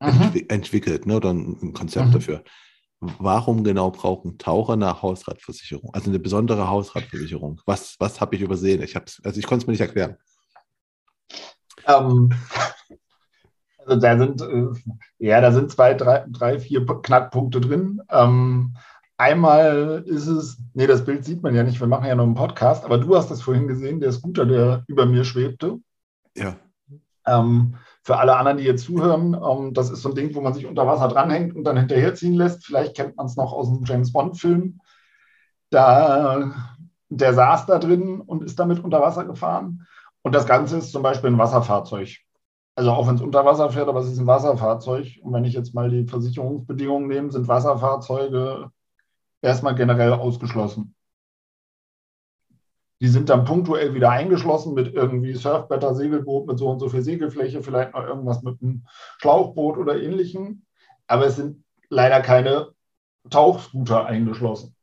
[0.00, 0.44] mhm.
[0.48, 2.12] entwickelt, ne, oder ein Konzept mhm.
[2.12, 2.44] dafür.
[3.18, 5.92] Warum genau brauchen Taucher eine Hausratversicherung?
[5.92, 7.60] Also eine besondere Hausratversicherung.
[7.66, 8.82] Was, was habe ich übersehen?
[8.82, 10.16] Ich also ich konnte es mir nicht erklären.
[11.86, 12.30] Ähm,
[13.86, 14.66] also da sind, äh,
[15.18, 18.02] ja, da sind zwei, drei, drei vier Knackpunkte drin.
[18.10, 18.76] Ähm,
[19.16, 22.34] einmal ist es, nee, das Bild sieht man ja nicht, wir machen ja noch einen
[22.34, 25.78] Podcast, aber du hast das vorhin gesehen, der Scooter, der über mir schwebte.
[26.36, 26.56] Ja.
[27.26, 30.52] Ähm, für alle anderen, die jetzt zuhören, ähm, das ist so ein Ding, wo man
[30.52, 32.64] sich unter Wasser dranhängt und dann hinterherziehen lässt.
[32.64, 34.80] Vielleicht kennt man es noch aus einem James Bond-Film.
[35.70, 36.52] Da,
[37.08, 39.86] der saß da drin und ist damit unter Wasser gefahren.
[40.22, 42.18] Und das Ganze ist zum Beispiel ein Wasserfahrzeug.
[42.76, 45.18] Also auch wenn es unter Wasser fährt, aber es ist ein Wasserfahrzeug.
[45.22, 48.70] Und wenn ich jetzt mal die Versicherungsbedingungen nehme, sind Wasserfahrzeuge
[49.42, 50.94] erstmal generell ausgeschlossen.
[53.00, 57.02] Die sind dann punktuell wieder eingeschlossen mit irgendwie Surfbretter, Segelboot mit so und so viel
[57.02, 58.86] Segelfläche, vielleicht noch irgendwas mit einem
[59.18, 60.64] Schlauchboot oder ähnlichem.
[61.06, 62.72] Aber es sind leider keine
[63.30, 64.74] Tauchscooter eingeschlossen.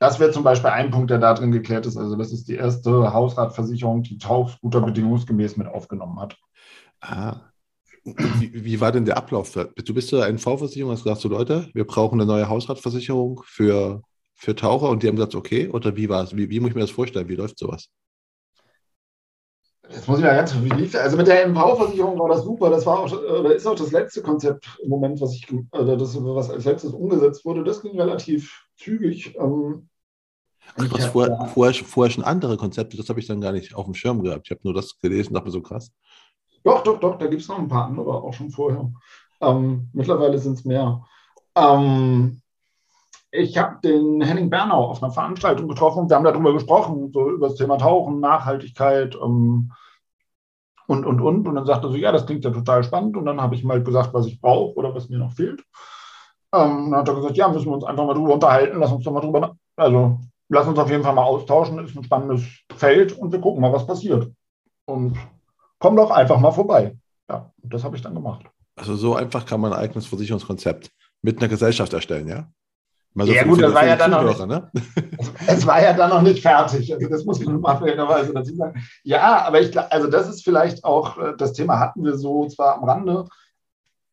[0.00, 1.96] Das wäre zum Beispiel ein Punkt, der da drin geklärt ist.
[1.96, 6.36] Also das ist die erste Hausratversicherung, die Tauchscooter bedingungsgemäß mit aufgenommen hat.
[7.00, 7.40] Ah.
[8.04, 9.52] Wie, wie, war denn der Ablauf?
[9.52, 14.02] Du bist zur NV-Versicherung, hast gesagt, so Leute, wir brauchen eine neue Hausratversicherung für,
[14.34, 16.34] für Taucher und die haben gesagt, okay, oder wie war es?
[16.34, 17.28] Wie, wie muss ich mir das vorstellen?
[17.28, 17.88] Wie läuft sowas?
[19.90, 22.70] Jetzt muss ich mal ganz, wie lief Also mit der MV-Versicherung war das super.
[22.70, 26.14] Das war auch, oder ist auch das letzte Konzept im Moment, was ich, oder das,
[26.22, 27.64] was als letztes umgesetzt wurde.
[27.64, 29.34] Das ging relativ zügig.
[29.36, 29.88] Ähm,
[30.76, 33.86] Ach, was vorher, vorher, vorher schon andere Konzepte, das habe ich dann gar nicht auf
[33.86, 34.46] dem Schirm gehabt.
[34.46, 35.90] Ich habe nur das gelesen, dachte mir so krass.
[36.64, 38.90] Doch, doch, doch, da gibt es noch ein paar andere, auch schon vorher.
[39.40, 41.04] Ähm, mittlerweile sind es mehr.
[41.54, 42.42] Ähm,
[43.30, 46.08] ich habe den Henning Bernau auf einer Veranstaltung getroffen.
[46.08, 49.72] Wir haben darüber gesprochen, so über das Thema Tauchen, Nachhaltigkeit ähm,
[50.86, 51.46] und, und, und.
[51.46, 53.16] Und dann sagte er so, ja, das klingt ja total spannend.
[53.16, 55.60] Und dann habe ich mal gesagt, was ich brauche oder was mir noch fehlt.
[56.54, 58.80] Ähm, dann hat er gesagt, ja, müssen wir uns einfach mal drüber unterhalten.
[58.80, 61.78] Lass uns doch mal drüber, also lass uns auf jeden Fall mal austauschen.
[61.84, 62.42] Ist ein spannendes
[62.74, 64.32] Feld und wir gucken mal, was passiert.
[64.86, 65.18] Und
[65.78, 66.96] komm doch einfach mal vorbei.
[67.28, 68.46] Ja, das habe ich dann gemacht.
[68.76, 70.90] Also so einfach kann man ein eigenes Versicherungskonzept
[71.22, 72.48] mit einer Gesellschaft erstellen, ja?
[73.14, 74.70] So ja gut, das war ja dann noch nicht, ne?
[75.46, 76.92] es war ja dann noch nicht fertig.
[76.92, 78.84] Also das muss man mal fairerweise dazu sagen.
[79.02, 82.46] Ja, aber ich glaube, also das ist vielleicht auch, äh, das Thema hatten wir so
[82.46, 83.24] zwar am Rande.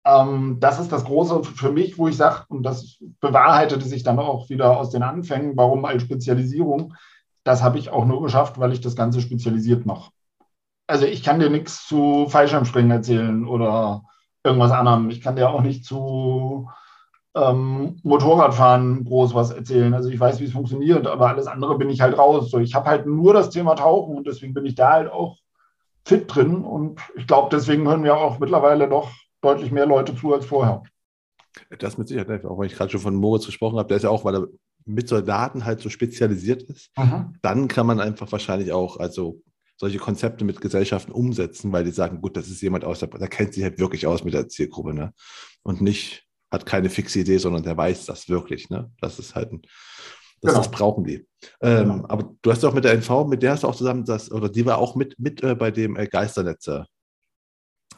[0.06, 4.18] Ähm, das ist das Große für mich, wo ich sage, und das bewahrheitete sich dann
[4.18, 6.96] auch wieder aus den Anfängen, warum als Spezialisierung.
[7.44, 10.12] Das habe ich auch nur geschafft, weil ich das Ganze spezialisiert mache.
[10.88, 14.04] Also ich kann dir nichts zu Fallschirmspringen erzählen oder
[14.44, 15.10] irgendwas anderem.
[15.10, 16.70] Ich kann dir auch nicht zu
[17.36, 19.94] ähm, Motorradfahren groß was erzählen.
[19.94, 22.50] Also ich weiß, wie es funktioniert, aber alles andere bin ich halt raus.
[22.52, 25.38] So, ich habe halt nur das Thema Tauchen und deswegen bin ich da halt auch
[26.06, 26.64] fit drin.
[26.64, 29.12] Und ich glaube, deswegen hören wir auch mittlerweile doch
[29.42, 30.84] deutlich mehr Leute zu als vorher.
[31.80, 34.10] Das mit Sicherheit, auch wenn ich gerade schon von Moritz gesprochen habe, der ist ja
[34.10, 34.48] auch, weil er
[34.86, 37.38] mit Soldaten halt so spezialisiert ist, mhm.
[37.42, 39.42] dann kann man einfach wahrscheinlich auch, also
[39.78, 43.28] solche Konzepte mit Gesellschaften umsetzen, weil die sagen, gut, das ist jemand aus der, der
[43.28, 45.14] kennt sich halt wirklich aus mit der Zielgruppe, ne?
[45.64, 48.70] Und nicht hat keine fixe Idee, sondern der weiß das wirklich.
[48.70, 48.92] Ne?
[49.02, 49.62] Das ist halt ein,
[50.42, 50.58] das, genau.
[50.58, 51.28] das brauchen die.
[51.62, 52.06] Ähm, genau.
[52.08, 54.50] Aber du hast auch mit der NV, mit der hast du auch zusammen das, oder
[54.50, 56.86] die war auch mit, mit äh, bei dem äh, Geisternetze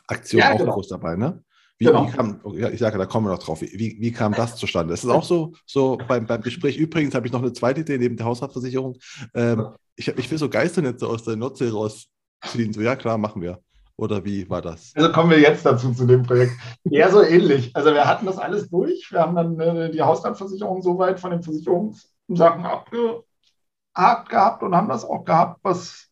[0.07, 0.73] Aktion ja, auch genau.
[0.73, 1.43] groß dabei, ne?
[1.79, 2.07] Wie, genau.
[2.07, 3.61] wie kam, ja, ich sage, da kommen wir noch drauf.
[3.61, 4.93] Wie, wie kam das zustande?
[4.93, 6.75] Das ist auch so, so beim, beim Gespräch.
[6.77, 8.97] Übrigens habe ich noch eine zweite Idee neben der Hausratversicherung.
[9.35, 9.67] Ähm,
[9.97, 12.71] ich, ich will so Geisternetze aus der Nordsee rausziehen.
[12.71, 13.59] So, ja, klar, machen wir.
[13.97, 14.93] Oder wie war das?
[14.95, 16.53] Also kommen wir jetzt dazu zu dem Projekt.
[16.89, 17.75] Eher so ähnlich.
[17.75, 19.11] Also wir hatten das alles durch.
[19.11, 25.03] Wir haben dann äh, die Hausratversicherung soweit von den Versicherungssachen abgehakt gehabt und haben das
[25.03, 26.09] auch gehabt, was,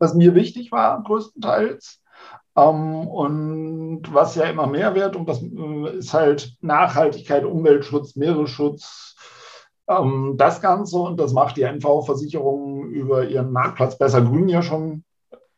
[0.00, 2.02] was mir wichtig war, größtenteils.
[2.56, 9.15] Ähm, und was ja immer mehr wird, und das äh, ist halt Nachhaltigkeit, Umweltschutz, Meeresschutz,
[9.86, 10.98] das Ganze.
[10.98, 15.04] Und das macht die NV-Versicherung über ihren Marktplatz Besser Grün ja schon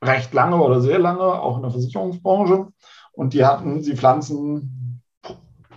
[0.02, 2.68] recht lange oder sehr lange, auch in der Versicherungsbranche.
[3.12, 5.02] Und die hatten, sie pflanzen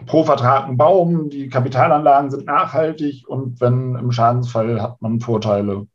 [0.06, 5.88] pro Vertrag einen Baum, die Kapitalanlagen sind nachhaltig und wenn im Schadensfall hat man Vorteile,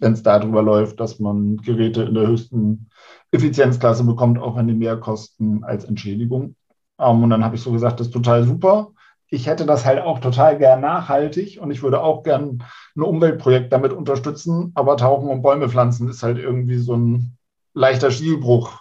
[0.00, 2.90] wenn es darüber läuft, dass man Geräte in der höchsten
[3.30, 6.56] Effizienzklasse bekommt, auch wenn die mehr kosten als Entschädigung.
[6.96, 8.92] Um, und dann habe ich so gesagt, das ist total super.
[9.28, 12.62] Ich hätte das halt auch total gern nachhaltig und ich würde auch gern
[12.96, 17.36] ein Umweltprojekt damit unterstützen, aber Tauchen und Bäume pflanzen ist halt irgendwie so ein
[17.72, 18.80] leichter Stilbruch.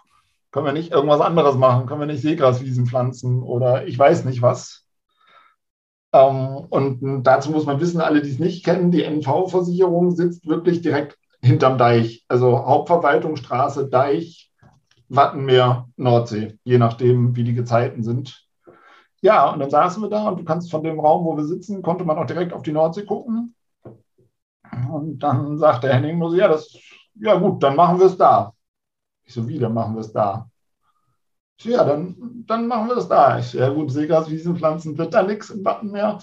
[0.51, 1.87] Können wir nicht irgendwas anderes machen?
[1.87, 4.85] Können wir nicht Seegraswiesen pflanzen oder ich weiß nicht was?
[6.13, 10.81] Ähm, und dazu muss man wissen, alle, die es nicht kennen, die NV-Versicherung sitzt wirklich
[10.81, 12.23] direkt hinterm Deich.
[12.27, 14.51] Also Hauptverwaltungsstraße, Deich,
[15.09, 18.45] Wattenmeer, Nordsee, je nachdem, wie die Gezeiten sind.
[19.23, 21.81] Ja, und dann saßen wir da und du kannst von dem Raum, wo wir sitzen,
[21.81, 23.55] konnte man auch direkt auf die Nordsee gucken.
[24.91, 26.77] Und dann sagt der Henning nur so, ja, das,
[27.15, 28.53] ja gut, dann machen wir es da.
[29.23, 30.49] Ich so, wie, dann machen wir es da.
[31.57, 33.39] Ich ja, dann, dann machen wir es da.
[33.39, 36.19] Ich so, ja gut, Seegraswiesenpflanzen wird da nichts im Wappen mehr.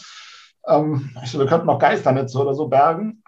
[0.66, 3.22] Ähm, ich so, wir könnten noch Geisternetze oder so bergen.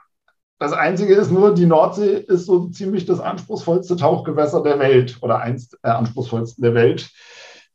[0.59, 5.39] Das Einzige ist nur, die Nordsee ist so ziemlich das anspruchsvollste Tauchgewässer der Welt oder
[5.39, 7.11] eins der anspruchsvollsten der Welt.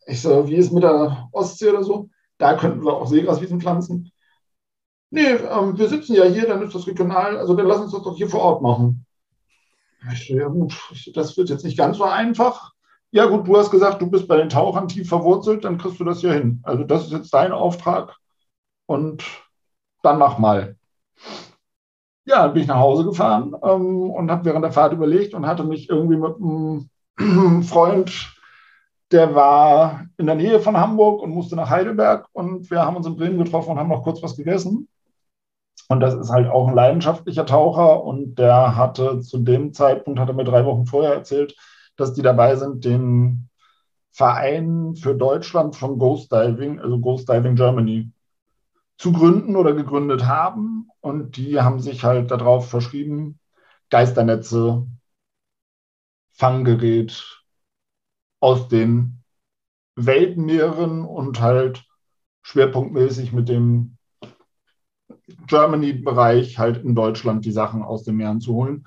[0.07, 2.09] Ich so, wie ist mit der Ostsee oder so?
[2.37, 4.11] Da könnten wir auch Seegraswiesen pflanzen.
[5.09, 8.03] Nee, ähm, wir sitzen ja hier, dann ist das regional, also dann lass uns das
[8.03, 9.05] doch hier vor Ort machen.
[10.27, 10.75] Ja, gut,
[11.13, 12.71] das wird jetzt nicht ganz so einfach.
[13.11, 16.03] Ja, gut, du hast gesagt, du bist bei den Tauchern tief verwurzelt, dann kriegst du
[16.03, 16.61] das hier hin.
[16.63, 18.15] Also, das ist jetzt dein Auftrag
[18.85, 19.23] und
[20.03, 20.77] dann mach mal.
[22.25, 25.47] Ja, dann bin ich nach Hause gefahren ähm, und habe während der Fahrt überlegt und
[25.47, 28.36] hatte mich irgendwie mit einem Freund,
[29.11, 33.07] der war in der Nähe von Hamburg und musste nach Heidelberg und wir haben uns
[33.07, 34.87] in Bremen getroffen und haben noch kurz was gegessen.
[35.89, 40.27] Und das ist halt auch ein leidenschaftlicher Taucher und der hatte zu dem Zeitpunkt, hat
[40.27, 41.55] er mir drei Wochen vorher erzählt,
[41.95, 43.49] dass die dabei sind, den
[44.11, 48.11] Verein für Deutschland von Ghost Diving, also Ghost Diving Germany,
[48.97, 50.89] zu gründen oder gegründet haben.
[50.99, 53.39] Und die haben sich halt darauf verschrieben,
[53.89, 54.85] Geisternetze,
[56.33, 57.36] Fanggerät
[58.39, 59.23] aus den
[59.95, 61.85] Weltmeeren und halt
[62.43, 63.97] schwerpunktmäßig mit dem
[65.47, 68.85] Germany-Bereich halt in Deutschland die Sachen aus den Meeren zu holen.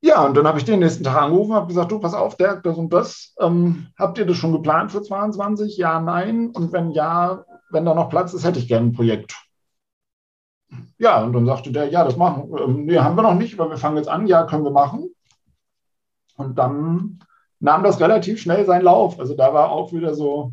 [0.00, 2.62] Ja, und dann habe ich den nächsten Tag angerufen, habe gesagt, du, pass auf, Dirk,
[2.62, 3.34] das und das.
[3.40, 5.76] Ähm, habt ihr das schon geplant für 22?
[5.78, 6.50] Ja, nein.
[6.50, 9.34] Und wenn ja, wenn da noch Platz ist, hätte ich gerne ein Projekt.
[10.98, 12.52] Ja, und dann sagte der, ja, das machen.
[12.58, 14.26] Ähm, nee, haben wir noch nicht, aber wir fangen jetzt an.
[14.26, 15.10] Ja, können wir machen.
[16.36, 17.18] Und dann
[17.60, 19.18] nahm das relativ schnell seinen Lauf.
[19.18, 20.52] Also da war auch wieder so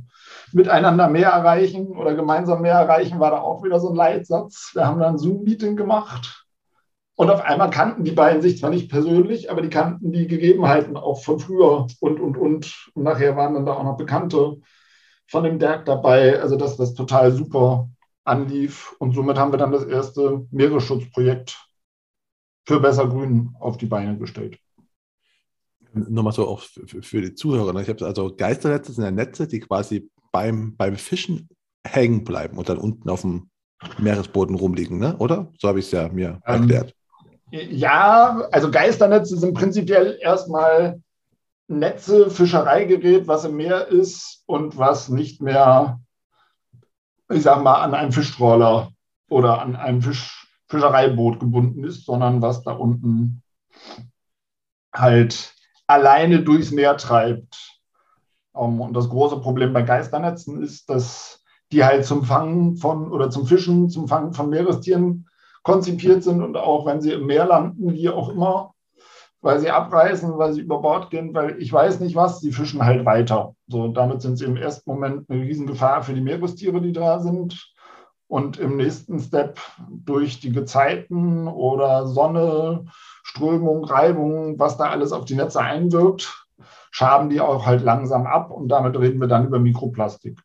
[0.52, 4.72] miteinander mehr erreichen oder gemeinsam mehr erreichen, war da auch wieder so ein Leitsatz.
[4.74, 6.44] Wir haben dann Zoom-Meeting gemacht
[7.16, 10.98] und auf einmal kannten die beiden sich zwar nicht persönlich, aber die kannten die Gegebenheiten
[10.98, 12.92] auch von früher und, und, und.
[12.96, 14.58] Und nachher waren dann da auch noch Bekannte
[15.28, 16.40] von dem Dirk dabei.
[16.42, 17.90] Also, dass das total super
[18.24, 18.96] anlief.
[19.00, 21.60] Und somit haben wir dann das erste Meeresschutzprojekt
[22.66, 24.58] für Besser Grün auf die Beine gestellt.
[25.94, 27.74] Nochmal so auch für die Zuhörer.
[27.74, 27.82] Ne?
[27.82, 31.50] Ich habe also Geisternetze sind ja Netze, die quasi beim, beim Fischen
[31.86, 33.50] hängen bleiben und dann unten auf dem
[34.00, 35.18] Meeresboden rumliegen, ne?
[35.18, 35.52] oder?
[35.60, 36.96] So habe ich es ja mir ähm, erklärt.
[37.52, 41.02] Ja, also Geisternetze sind prinzipiell erstmal
[41.68, 46.02] Netze, Fischereigerät, was im Meer ist und was nicht mehr,
[47.32, 48.92] ich sag mal, an einem Fischtroller
[49.30, 53.44] oder an einem Fisch, Fischereiboot gebunden ist, sondern was da unten
[54.94, 55.53] halt
[55.88, 57.80] alleine durchs Meer treibt.
[58.54, 63.32] Um, und das große Problem bei Geisternetzen ist, dass die halt zum Fangen von oder
[63.32, 65.28] zum Fischen, zum Fangen von Meerestieren
[65.64, 68.74] konzipiert sind und auch wenn sie im Meer landen, wie auch immer,
[69.42, 72.86] weil sie abreißen, weil sie über Bord gehen, weil ich weiß nicht was, sie fischen
[72.86, 73.56] halt weiter.
[73.68, 77.73] So, damit sind sie im ersten Moment eine Riesengefahr für die Meerestiere, die da sind.
[78.34, 79.60] Und im nächsten Step
[79.92, 82.86] durch die Gezeiten oder Sonne,
[83.22, 86.48] Strömung, Reibung, was da alles auf die Netze einwirkt,
[86.90, 90.42] schaben die auch halt langsam ab und damit reden wir dann über Mikroplastik.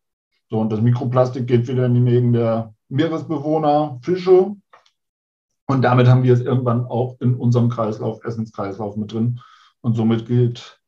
[0.51, 4.55] So, und das Mikroplastik geht wieder in die Mägen der Meeresbewohner, Fische
[5.67, 9.41] und damit haben wir es irgendwann auch in unserem Kreislauf, Essenskreislauf mit drin.
[9.81, 10.79] Und somit geht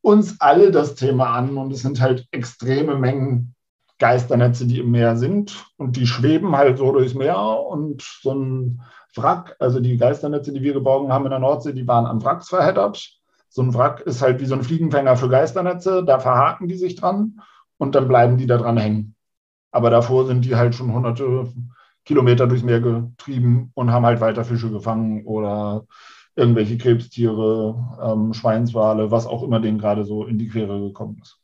[0.00, 1.58] uns alle das Thema an.
[1.58, 3.54] Und es sind halt extreme Mengen
[4.00, 5.64] Geisternetze, die im Meer sind.
[5.76, 7.38] Und die schweben halt so durchs Meer.
[7.38, 8.82] Und so ein
[9.14, 12.48] Wrack, also die Geisternetze, die wir geborgen haben in der Nordsee, die waren an Wracks
[12.48, 13.12] verheddert.
[13.48, 16.04] So ein Wrack ist halt wie so ein Fliegenfänger für Geisternetze.
[16.04, 17.40] Da verhaken die sich dran
[17.78, 19.14] und dann bleiben die da dran hängen.
[19.70, 21.52] Aber davor sind die halt schon hunderte
[22.04, 25.86] Kilometer durchs Meer getrieben und haben halt weiter Fische gefangen oder
[26.36, 31.39] irgendwelche Krebstiere, ähm, Schweinswale, was auch immer denen gerade so in die Quere gekommen ist.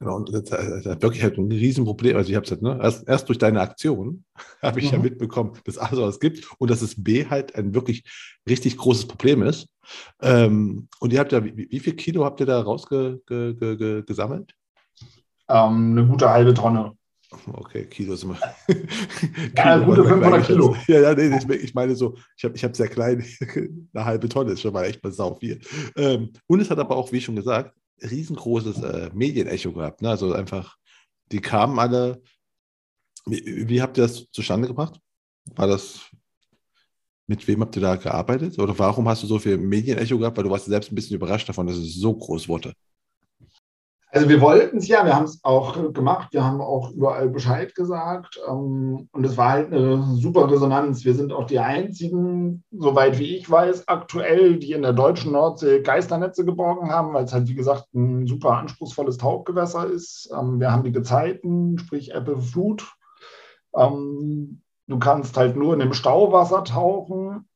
[0.00, 2.16] Genau, und das ist wirklich halt ein Riesenproblem.
[2.16, 4.24] Also ich habe es halt, ne, erst, erst durch deine Aktion
[4.62, 4.98] habe ich mhm.
[4.98, 8.04] ja mitbekommen, dass A sowas gibt und dass es B halt ein wirklich
[8.48, 9.66] richtig großes Problem ist.
[10.22, 14.54] Ähm, und ihr habt ja, wie, wie, viel Kilo habt ihr da rausgesammelt?
[15.48, 16.92] Ähm, eine gute halbe Tonne.
[17.52, 18.38] Okay, Kilo sind wir.
[19.56, 20.76] ja, gute 500 Kilo.
[20.86, 23.22] Ja, ja, nee, ich meine so, ich habe ich hab sehr klein,
[23.92, 25.60] eine halbe Tonne ist schon mal echt mal sau viel.
[25.96, 30.02] Ähm, und es hat aber auch, wie schon gesagt, riesengroßes äh, Medienecho gehabt.
[30.02, 30.10] Ne?
[30.10, 30.76] Also einfach,
[31.32, 32.22] die kamen alle.
[33.26, 35.00] Wie, wie habt ihr das zustande gebracht?
[35.54, 36.00] War das,
[37.26, 38.58] mit wem habt ihr da gearbeitet?
[38.58, 40.36] Oder warum hast du so viel Medienecho gehabt?
[40.36, 42.72] Weil du warst selbst ein bisschen überrascht davon, dass es so groß wurde.
[44.10, 47.74] Also wir wollten es ja, wir haben es auch gemacht, wir haben auch überall Bescheid
[47.74, 51.04] gesagt ähm, und es war halt eine super Resonanz.
[51.04, 55.82] Wir sind auch die einzigen, soweit wie ich weiß, aktuell, die in der deutschen Nordsee
[55.82, 60.30] Geisternetze geborgen haben, weil es halt wie gesagt ein super anspruchsvolles Tauchgewässer ist.
[60.32, 62.90] Ähm, wir haben die Gezeiten, sprich Ebbe, Flut.
[63.76, 67.46] Ähm, du kannst halt nur in dem Stauwasser tauchen,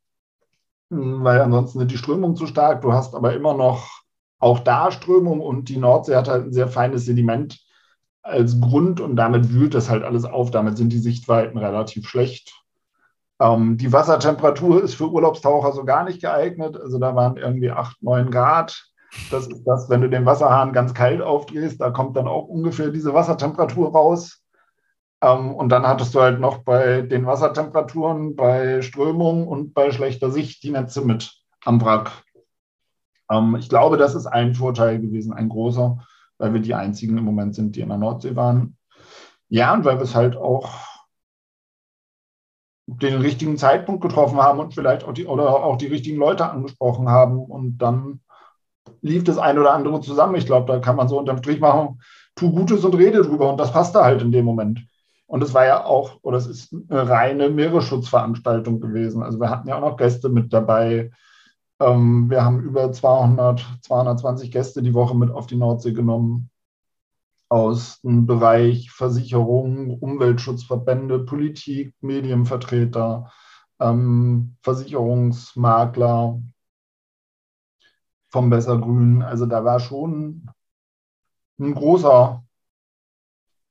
[0.90, 2.82] weil ansonsten sind die Strömungen zu stark.
[2.82, 4.01] Du hast aber immer noch
[4.42, 7.60] auch da Strömung und die Nordsee hat halt ein sehr feines Sediment
[8.22, 10.50] als Grund und damit wühlt das halt alles auf.
[10.50, 12.52] Damit sind die Sichtweiten relativ schlecht.
[13.40, 16.76] Ähm, die Wassertemperatur ist für Urlaubstaucher so gar nicht geeignet.
[16.76, 18.84] Also da waren irgendwie 8, 9 Grad.
[19.30, 22.88] Das ist das, wenn du den Wasserhahn ganz kalt aufdrehst, da kommt dann auch ungefähr
[22.88, 24.42] diese Wassertemperatur raus.
[25.22, 30.32] Ähm, und dann hattest du halt noch bei den Wassertemperaturen, bei Strömung und bei schlechter
[30.32, 31.32] Sicht die Netze mit
[31.64, 32.10] am Wrack.
[33.32, 35.98] Ähm, ich glaube, das ist ein Vorteil gewesen, ein großer,
[36.38, 38.76] weil wir die einzigen im Moment sind, die in der Nordsee waren.
[39.48, 40.70] Ja, und weil wir es halt auch
[42.86, 47.08] den richtigen Zeitpunkt getroffen haben und vielleicht auch die oder auch die richtigen Leute angesprochen
[47.08, 48.20] haben und dann
[49.00, 50.34] lief das ein oder andere zusammen.
[50.34, 52.00] Ich glaube, da kann man so unterm Strich machen,
[52.34, 53.50] tu Gutes und rede drüber.
[53.50, 54.86] Und das passte halt in dem Moment.
[55.26, 59.22] Und es war ja auch, oder es ist eine reine Meeresschutzveranstaltung gewesen.
[59.22, 61.10] Also wir hatten ja auch noch Gäste mit dabei.
[61.82, 66.50] Ähm, wir haben über 200, 220 Gäste die Woche mit auf die Nordsee genommen.
[67.48, 73.30] Aus dem Bereich Versicherung, Umweltschutzverbände, Politik, Medienvertreter,
[73.80, 76.40] ähm, Versicherungsmakler
[78.30, 79.22] vom Bessergrün.
[79.22, 80.48] Also da war schon
[81.58, 82.42] ein großer,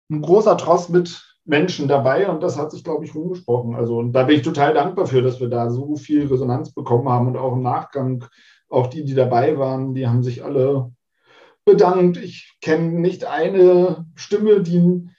[0.10, 3.76] ein großer Tross mit Menschen dabei und das hat sich, glaube ich, rumgesprochen.
[3.76, 7.10] Also und da bin ich total dankbar für, dass wir da so viel Resonanz bekommen
[7.10, 8.24] haben und auch im Nachgang,
[8.70, 10.94] auch die, die dabei waren, die haben sich alle
[11.66, 12.16] bedankt.
[12.16, 15.10] Ich kenne nicht eine Stimme, die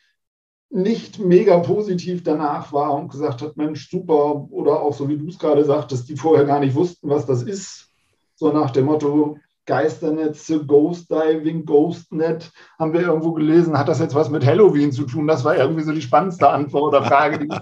[0.70, 5.28] nicht mega positiv danach war und gesagt hat, Mensch, super, oder auch so wie du
[5.28, 7.90] es gerade sagtest, die vorher gar nicht wussten, was das ist.
[8.36, 9.36] So nach dem Motto,
[9.66, 13.78] Geisternetze, Ghost Diving, Ghostnet, haben wir irgendwo gelesen.
[13.78, 15.26] Hat das jetzt was mit Halloween zu tun?
[15.26, 17.60] Das war irgendwie so die spannendste Antwort oder Frage, die ich,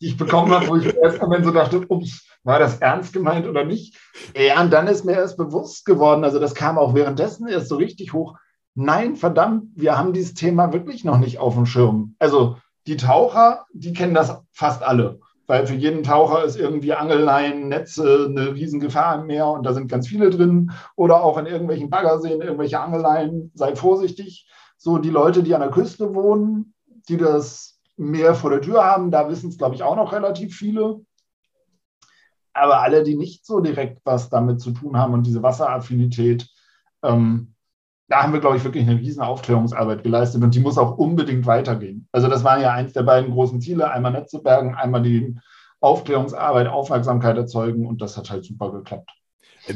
[0.00, 3.46] die ich bekommen habe, wo ich erst einmal so dachte, ups, war das ernst gemeint
[3.46, 3.98] oder nicht?
[4.36, 7.76] Ja, und dann ist mir erst bewusst geworden, also das kam auch währenddessen erst so
[7.76, 8.36] richtig hoch.
[8.74, 12.16] Nein, verdammt, wir haben dieses Thema wirklich noch nicht auf dem Schirm.
[12.18, 15.20] Also die Taucher, die kennen das fast alle
[15.52, 19.86] weil für jeden Taucher ist irgendwie Angelleien, Netze eine Riesengefahr im Meer und da sind
[19.86, 20.72] ganz viele drin.
[20.96, 24.48] Oder auch in irgendwelchen Baggerseen, irgendwelche Angelleien, sei vorsichtig.
[24.78, 26.72] So die Leute, die an der Küste wohnen,
[27.06, 30.56] die das Meer vor der Tür haben, da wissen es, glaube ich, auch noch relativ
[30.56, 31.02] viele.
[32.54, 36.48] Aber alle, die nicht so direkt was damit zu tun haben und diese Wasseraffinität,
[37.02, 37.51] ähm,
[38.08, 41.46] da haben wir, glaube ich, wirklich eine riesen Aufklärungsarbeit geleistet und die muss auch unbedingt
[41.46, 42.08] weitergehen.
[42.12, 45.34] Also das war ja eins der beiden großen Ziele, einmal Netze bergen, einmal die
[45.80, 49.10] Aufklärungsarbeit, Aufmerksamkeit erzeugen und das hat halt super geklappt.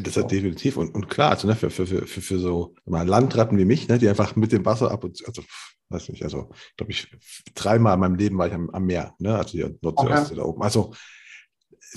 [0.03, 3.57] Das hat definitiv und, und klar, also ne, für, für, für, für so mal Landratten
[3.57, 5.43] wie mich, ne, die einfach mit dem Wasser ab und zu, also
[5.89, 7.09] weiß nicht, also glaube ich,
[7.55, 10.35] dreimal in meinem Leben war ich am, am Meer, ne, also hier Nordsee, okay.
[10.35, 10.63] da oben.
[10.63, 10.93] Also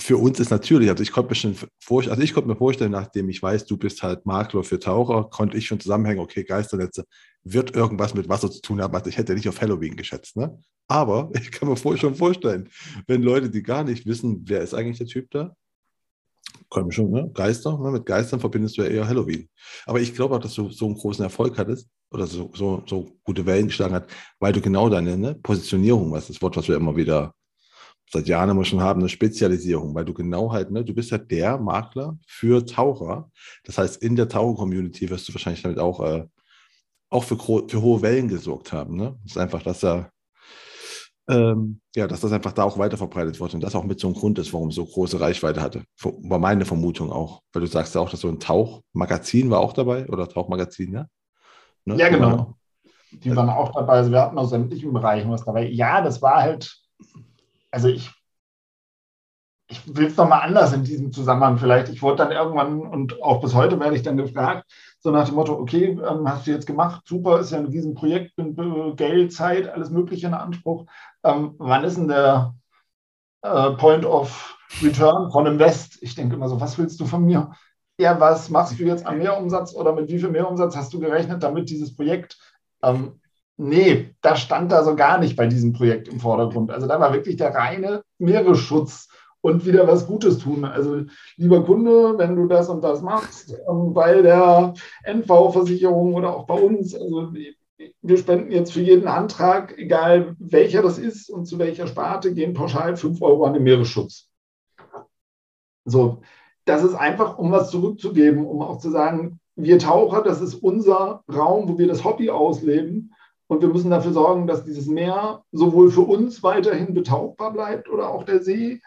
[0.00, 2.92] für uns ist natürlich, also ich konnte mir schon vorstellen, also ich konnte mir vorstellen,
[2.92, 7.04] nachdem ich weiß, du bist halt Makler für Taucher, konnte ich schon zusammenhängen, okay, Geisternetze
[7.44, 8.94] wird irgendwas mit Wasser zu tun haben.
[8.94, 10.58] Also ich hätte nicht auf Halloween geschätzt, ne?
[10.88, 12.68] Aber ich kann mir schon vorstellen,
[13.06, 15.54] wenn Leute, die gar nicht wissen, wer ist eigentlich der Typ da,
[16.68, 17.30] kommen schon, ne?
[17.34, 17.90] Geister, ne?
[17.90, 19.48] mit Geistern verbindest du ja eher Halloween.
[19.86, 23.08] Aber ich glaube auch, dass du so einen großen Erfolg hattest oder so, so, so
[23.24, 25.34] gute Wellen geschlagen hat, weil du genau deine ne?
[25.34, 27.34] Positionierung, was das Wort, was wir immer wieder
[28.12, 31.30] seit Jahren immer schon haben, eine Spezialisierung, weil du genau halt, ne, du bist halt
[31.30, 33.30] der Makler für Taucher.
[33.64, 36.26] Das heißt, in der Taucher-Community wirst du wahrscheinlich damit auch, äh,
[37.08, 38.96] auch für, für hohe Wellen gesorgt haben.
[38.96, 39.16] Ne?
[39.22, 40.10] Das ist einfach, dass er
[41.30, 44.08] ähm, ja, dass das einfach da auch weiter verbreitet wird und das auch mit so
[44.08, 45.84] einem Grund ist, warum es so große Reichweite hatte.
[46.02, 47.42] War meine Vermutung auch.
[47.52, 51.06] Weil du sagst ja auch, dass so ein Tauchmagazin war auch dabei oder Tauchmagazin, ja?
[51.84, 51.96] Ne?
[51.96, 52.56] Ja, genau.
[53.12, 53.94] Die waren auch dabei.
[53.94, 55.68] Also wir hatten aus sämtlichen Bereichen was dabei.
[55.68, 56.76] Ja, das war halt
[57.70, 58.10] also ich,
[59.68, 61.88] ich will es nochmal anders in diesem Zusammenhang vielleicht.
[61.90, 64.68] Ich wurde dann irgendwann und auch bis heute werde ich dann gefragt,
[64.98, 68.38] so nach dem Motto, okay, ähm, hast du jetzt gemacht, super, ist ja ein Riesenprojekt,
[68.38, 70.86] äh, Geld, Zeit, alles Mögliche in Anspruch.
[71.22, 72.54] Ähm, wann ist denn der
[73.42, 76.02] äh, Point of Return von Invest?
[76.02, 77.52] Ich denke immer so, was willst du von mir?
[77.98, 81.42] Ja, was machst du jetzt am Mehrumsatz oder mit wie viel Mehrumsatz hast du gerechnet,
[81.42, 82.38] damit dieses Projekt
[82.82, 83.20] ähm,
[83.62, 86.70] Nee, das stand da so gar nicht bei diesem Projekt im Vordergrund.
[86.70, 89.10] Also da war wirklich der reine Meeresschutz
[89.42, 90.64] und wieder was Gutes tun.
[90.64, 91.02] Also
[91.36, 94.72] lieber Kunde, wenn du das und das machst, ähm, bei der
[95.04, 97.34] NV-Versicherung oder auch bei uns, also
[98.00, 102.54] wir spenden jetzt für jeden Antrag, egal welcher das ist und zu welcher Sparte, gehen
[102.54, 104.30] pauschal 5 Euro an den Meeresschutz.
[105.84, 106.22] So,
[106.64, 111.24] das ist einfach, um was zurückzugeben, um auch zu sagen, wir Taucher, das ist unser
[111.30, 113.12] Raum, wo wir das Hobby ausleben.
[113.50, 118.08] Und wir müssen dafür sorgen, dass dieses Meer sowohl für uns weiterhin betauchbar bleibt oder
[118.08, 118.80] auch der See,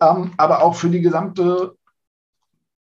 [0.00, 1.76] ähm, aber auch für die gesamte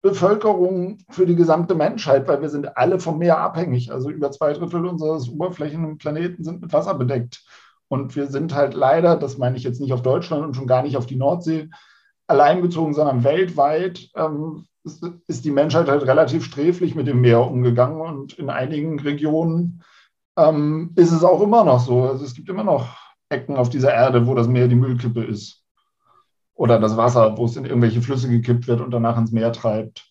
[0.01, 3.93] Bevölkerung, für die gesamte Menschheit, weil wir sind alle vom Meer abhängig.
[3.93, 7.45] Also über zwei Drittel unseres Oberflächen Planeten sind mit Wasser bedeckt.
[7.89, 10.83] Und wir sind halt leider, das meine ich jetzt nicht auf Deutschland und schon gar
[10.83, 11.69] nicht auf die Nordsee
[12.29, 14.65] allein bezogen, sondern weltweit ähm,
[15.27, 19.83] ist die Menschheit halt relativ sträflich mit dem Meer umgegangen und in einigen Regionen
[20.49, 22.05] ähm, ist es auch immer noch so.
[22.05, 22.89] Also es gibt immer noch
[23.29, 25.63] Ecken auf dieser Erde, wo das Meer die Müllkippe ist.
[26.55, 30.07] Oder das Wasser, wo es in irgendwelche Flüsse gekippt wird und danach ins Meer treibt.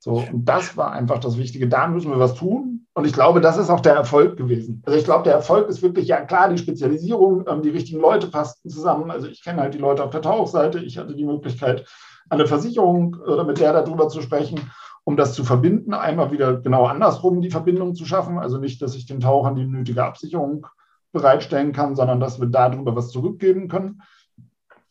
[0.00, 1.68] So, und das war einfach das Wichtige.
[1.68, 2.86] Da müssen wir was tun.
[2.94, 4.82] Und ich glaube, das ist auch der Erfolg gewesen.
[4.86, 8.28] Also ich glaube, der Erfolg ist wirklich, ja klar, die Spezialisierung, ähm, die richtigen Leute
[8.28, 9.10] passten zusammen.
[9.10, 10.80] Also ich kenne halt die Leute auf der Tauchseite.
[10.80, 11.86] Ich hatte die Möglichkeit,
[12.30, 14.70] eine Versicherung oder mit der darüber zu sprechen.
[15.08, 18.38] Um das zu verbinden, einmal wieder genau andersrum die Verbindung zu schaffen.
[18.38, 20.66] Also nicht, dass ich den Tauchern die nötige Absicherung
[21.12, 24.02] bereitstellen kann, sondern dass wir darüber was zurückgeben können.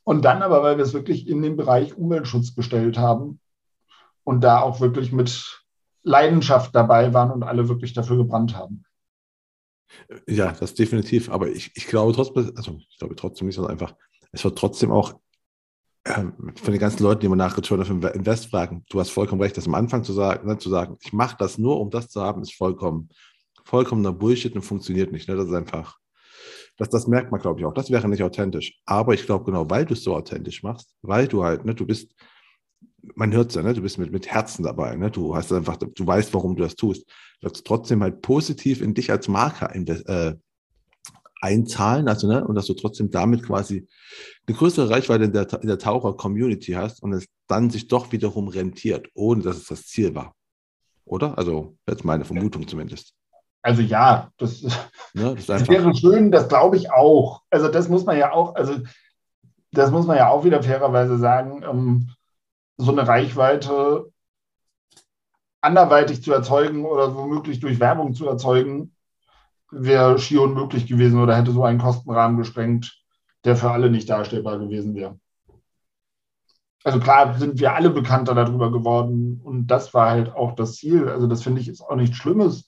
[0.03, 3.39] Und dann aber, weil wir es wirklich in den Bereich Umweltschutz gestellt haben
[4.24, 5.63] und da auch wirklich mit
[6.01, 8.86] Leidenschaft dabei waren und alle wirklich dafür gebrannt haben.
[10.28, 11.30] Ja, das definitiv.
[11.30, 13.93] Aber ich, ich glaube trotzdem, also ich glaube trotzdem nicht, sondern einfach,
[14.32, 15.13] es wird trotzdem auch
[16.08, 19.58] von den ganzen Leuten, die man nach Return of Invest fragen, du hast vollkommen recht,
[19.58, 22.22] das am Anfang zu sagen, ne, zu sagen ich mache das nur, um das zu
[22.22, 23.10] haben, ist vollkommen,
[23.66, 25.28] vollkommener Bullshit und funktioniert nicht.
[25.28, 25.36] Ne?
[25.36, 25.97] Das ist einfach,
[26.78, 27.74] das, das merkt man, glaube ich, auch.
[27.74, 28.80] Das wäre nicht authentisch.
[28.86, 31.86] Aber ich glaube, genau, weil du es so authentisch machst, weil du halt, ne, du
[31.86, 32.14] bist,
[33.16, 35.12] man hört es ja, ne, du bist mit, mit Herzen dabei, ne?
[35.12, 37.05] du hast einfach, du weißt, warum du das tust.
[37.41, 40.36] Du hast trotzdem halt positiv in dich als Marker äh,
[41.42, 43.88] einzahlen, also, ne, und dass du trotzdem damit quasi
[44.48, 48.48] eine größere Reichweite in der, in der Taucher-Community hast und es dann sich doch wiederum
[48.48, 50.34] rentiert, ohne dass es das Ziel war.
[51.06, 51.38] Oder?
[51.38, 53.14] Also, jetzt meine Vermutung zumindest.
[53.62, 54.62] Also ja, das,
[55.14, 57.42] ne, das, das wäre schön, das glaube ich auch.
[57.50, 58.80] Also das muss man ja auch, also
[59.72, 62.12] das muss man ja auch wieder fairerweise sagen, ähm,
[62.78, 64.12] so eine Reichweite
[65.62, 68.96] anderweitig zu erzeugen oder womöglich durch Werbung zu erzeugen,
[69.72, 73.01] wäre schier unmöglich gewesen oder hätte so einen Kostenrahmen gesprengt,
[73.45, 75.20] der für alle nicht darstellbar gewesen wäre.
[76.84, 81.09] Also klar sind wir alle bekannter darüber geworden und das war halt auch das Ziel.
[81.09, 82.65] Also das finde ich ist auch nichts Schlimmes,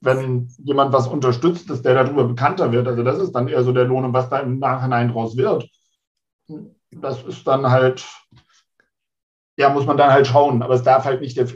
[0.00, 2.88] wenn jemand was unterstützt, dass der darüber bekannter wird.
[2.88, 5.68] Also das ist dann eher so der Lohn und was da im Nachhinein draus wird.
[6.90, 8.06] Das ist dann halt
[9.58, 10.62] ja, muss man dann halt schauen.
[10.62, 11.48] Aber es darf halt nicht, der,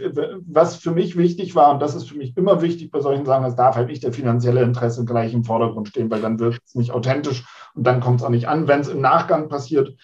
[0.44, 3.46] was für mich wichtig war, und das ist für mich immer wichtig bei solchen Sachen,
[3.46, 6.74] es darf halt nicht der finanzielle Interesse gleich im Vordergrund stehen, weil dann wird es
[6.74, 7.44] nicht authentisch
[7.74, 8.66] und dann kommt es auch nicht an.
[8.66, 9.96] Wenn es im Nachgang passiert,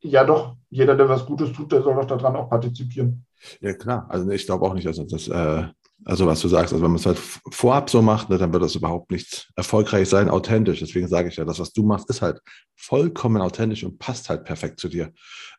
[0.00, 3.26] ja doch, jeder, der was Gutes tut, der soll doch daran auch partizipieren.
[3.60, 4.06] Ja, klar.
[4.08, 5.64] Also ich glaube auch nicht, also das, äh,
[6.04, 8.62] also was du sagst, also wenn man es halt vorab so macht, ne, dann wird
[8.62, 10.80] das überhaupt nicht erfolgreich sein, authentisch.
[10.80, 12.40] Deswegen sage ich ja, das, was du machst, ist halt
[12.76, 15.12] vollkommen authentisch und passt halt perfekt zu dir.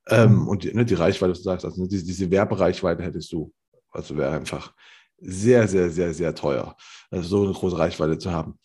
[0.08, 0.48] Ähm, mhm.
[0.48, 3.52] und die, ne, die Reichweite, was du sagst, also diese, diese Werbereichweite hättest du.
[3.92, 4.74] Also wäre einfach
[5.18, 6.76] sehr, sehr, sehr, sehr teuer,
[7.10, 8.60] also so eine große Reichweite zu haben.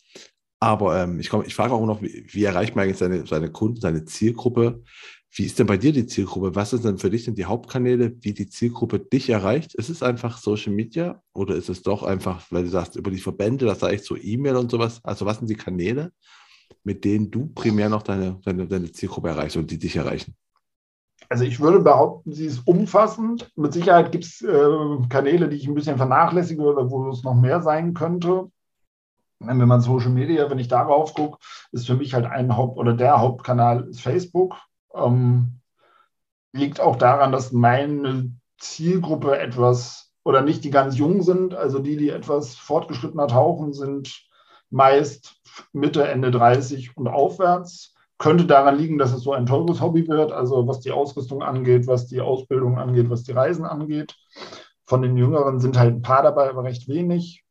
[0.59, 3.81] Aber ähm, ich, ich frage auch noch, wie, wie erreicht man eigentlich seine, seine Kunden,
[3.81, 4.83] seine Zielgruppe?
[5.33, 6.55] Wie ist denn bei dir die Zielgruppe?
[6.55, 9.73] Was sind denn für dich denn die Hauptkanäle, wie die Zielgruppe dich erreicht?
[9.75, 13.19] Ist es einfach Social Media oder ist es doch einfach, weil du sagst, über die
[13.19, 14.99] Verbände, das sei echt so E-Mail und sowas?
[15.03, 16.11] Also was sind die Kanäle,
[16.83, 20.35] mit denen du primär noch deine, deine, deine Zielgruppe erreichst und die dich erreichen?
[21.29, 23.49] Also ich würde behaupten, sie ist umfassend.
[23.55, 27.35] Mit Sicherheit gibt es äh, Kanäle, die ich ein bisschen vernachlässige oder wo es noch
[27.35, 28.51] mehr sein könnte.
[29.39, 31.37] Wenn man Social Media, wenn ich darauf gucke,
[31.71, 34.57] ist für mich halt ein Haupt- oder der Hauptkanal ist Facebook.
[34.93, 35.61] Ähm,
[36.53, 41.97] liegt auch daran, dass meine Zielgruppe etwas oder nicht die ganz jung sind, also die,
[41.97, 44.27] die etwas fortgeschrittener tauchen, sind
[44.69, 45.41] meist
[45.73, 47.95] Mitte, Ende 30 und aufwärts.
[48.17, 51.87] Könnte daran liegen, dass es so ein teures Hobby wird, also was die Ausrüstung angeht,
[51.87, 54.15] was die Ausbildung angeht, was die Reisen angeht.
[54.85, 57.43] Von den Jüngeren sind halt ein paar dabei, aber recht wenig.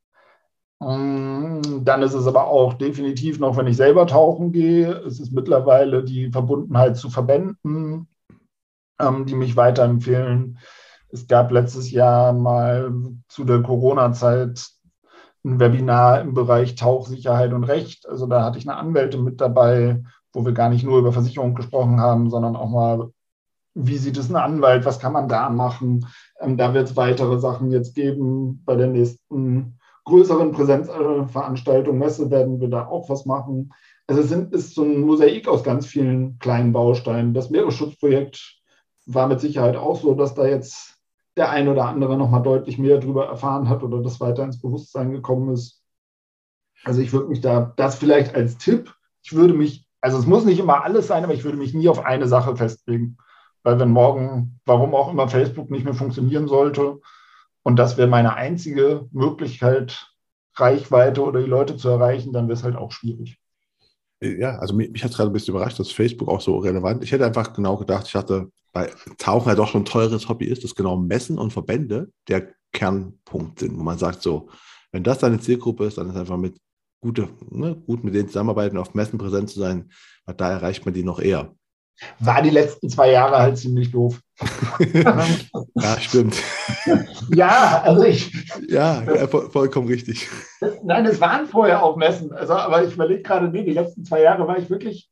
[0.82, 5.32] Ähm, dann ist es aber auch definitiv noch, wenn ich selber tauchen gehe, es ist
[5.32, 8.08] mittlerweile die Verbundenheit zu Verbänden,
[8.98, 10.58] ähm, die mich weiterempfehlen.
[11.10, 12.92] Es gab letztes Jahr mal
[13.28, 14.70] zu der Corona-Zeit
[15.44, 18.08] ein Webinar im Bereich Tauchsicherheit und Recht.
[18.08, 20.02] Also da hatte ich eine Anwältin mit dabei,
[20.32, 23.10] wo wir gar nicht nur über Versicherung gesprochen haben, sondern auch mal,
[23.74, 26.06] wie sieht es ein Anwalt, was kann man da machen?
[26.40, 32.60] Ähm, da wird es weitere Sachen jetzt geben bei der nächsten größeren Präsenzveranstaltungen, Messe werden
[32.60, 33.72] wir da auch was machen.
[34.06, 37.34] Also es sind, ist so ein Mosaik aus ganz vielen kleinen Bausteinen.
[37.34, 38.60] Das Meeresschutzprojekt
[39.06, 41.00] war mit Sicherheit auch so, dass da jetzt
[41.36, 45.12] der ein oder andere nochmal deutlich mehr darüber erfahren hat oder das weiter ins Bewusstsein
[45.12, 45.82] gekommen ist.
[46.84, 50.44] Also ich würde mich da, das vielleicht als Tipp, ich würde mich, also es muss
[50.44, 53.16] nicht immer alles sein, aber ich würde mich nie auf eine Sache festlegen.
[53.62, 57.00] Weil wenn morgen, warum auch immer Facebook nicht mehr funktionieren sollte,
[57.62, 60.10] und das wäre meine einzige Möglichkeit,
[60.54, 63.38] Reichweite oder die Leute zu erreichen, dann wäre es halt auch schwierig.
[64.22, 67.02] Ja, also mich, mich hat es gerade ein bisschen überrascht, dass Facebook auch so relevant
[67.02, 70.46] Ich hätte einfach genau gedacht, ich hatte, weil Tauchen ja doch schon ein teures Hobby
[70.46, 74.50] ist, dass genau Messen und Verbände der Kernpunkt sind, wo man sagt, so,
[74.92, 76.60] wenn das deine Zielgruppe ist, dann ist einfach mit
[77.00, 79.90] gute, ne, gut mit denen zusammenarbeiten, auf Messen präsent zu sein,
[80.26, 81.54] weil da erreicht man die noch eher
[82.18, 84.20] war die letzten zwei Jahre halt ziemlich doof.
[84.94, 86.36] ja, stimmt.
[87.34, 88.32] ja, also ich.
[88.68, 90.28] Ja, vollkommen richtig.
[90.82, 92.32] Nein, es waren vorher auch Messen.
[92.32, 95.10] Also, aber ich überlege gerade, nee, die letzten zwei Jahre war ich wirklich.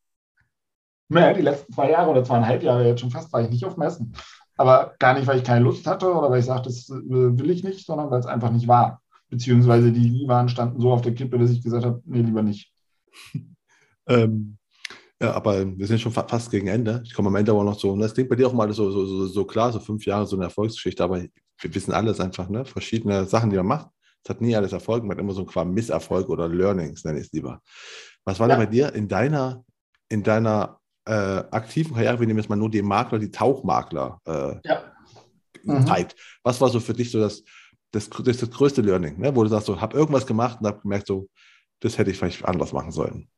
[1.11, 3.77] Naja, die letzten zwei Jahre oder zweieinhalb Jahre jetzt schon fast war ich nicht auf
[3.79, 4.15] Messen.
[4.59, 7.51] aber gar nicht, weil ich keine Lust hatte oder weil ich sagte, das äh, will
[7.51, 9.01] ich nicht, sondern weil es einfach nicht war.
[9.31, 12.73] Beziehungsweise die Wie-Waren standen so auf der Kippe, dass ich gesagt habe, nee, lieber nicht.
[14.07, 14.58] ähm,
[15.21, 17.03] ja, aber wir sind schon fast gegen Ende.
[17.05, 18.91] Ich komme am Ende aber noch so, und das klingt bei dir auch mal so,
[18.91, 22.49] so, so, so klar, so fünf Jahre so eine Erfolgsgeschichte, aber wir wissen alles einfach,
[22.49, 22.65] ne?
[22.65, 23.89] Verschiedene Sachen, die man macht.
[24.23, 27.19] Es hat nie alles Erfolg, man hat immer so ein quasi Misserfolg oder Learnings, nenne
[27.19, 27.61] ich es lieber.
[28.25, 28.55] Was war ja.
[28.55, 29.65] denn bei dir in deiner,
[30.09, 34.55] in deiner äh, aktiven Karriere, wir nehmen jetzt mal nur die Makler, die Tauchmakler äh,
[34.65, 34.83] ja.
[35.65, 35.87] mhm.
[35.87, 36.15] Zeit.
[36.45, 37.43] Was war so für dich so das,
[37.91, 39.35] das, das, das größte Learning, ne?
[39.35, 41.29] wo du sagst, so, habe irgendwas gemacht und habe gemerkt, so,
[41.81, 43.29] das hätte ich vielleicht anders machen sollen?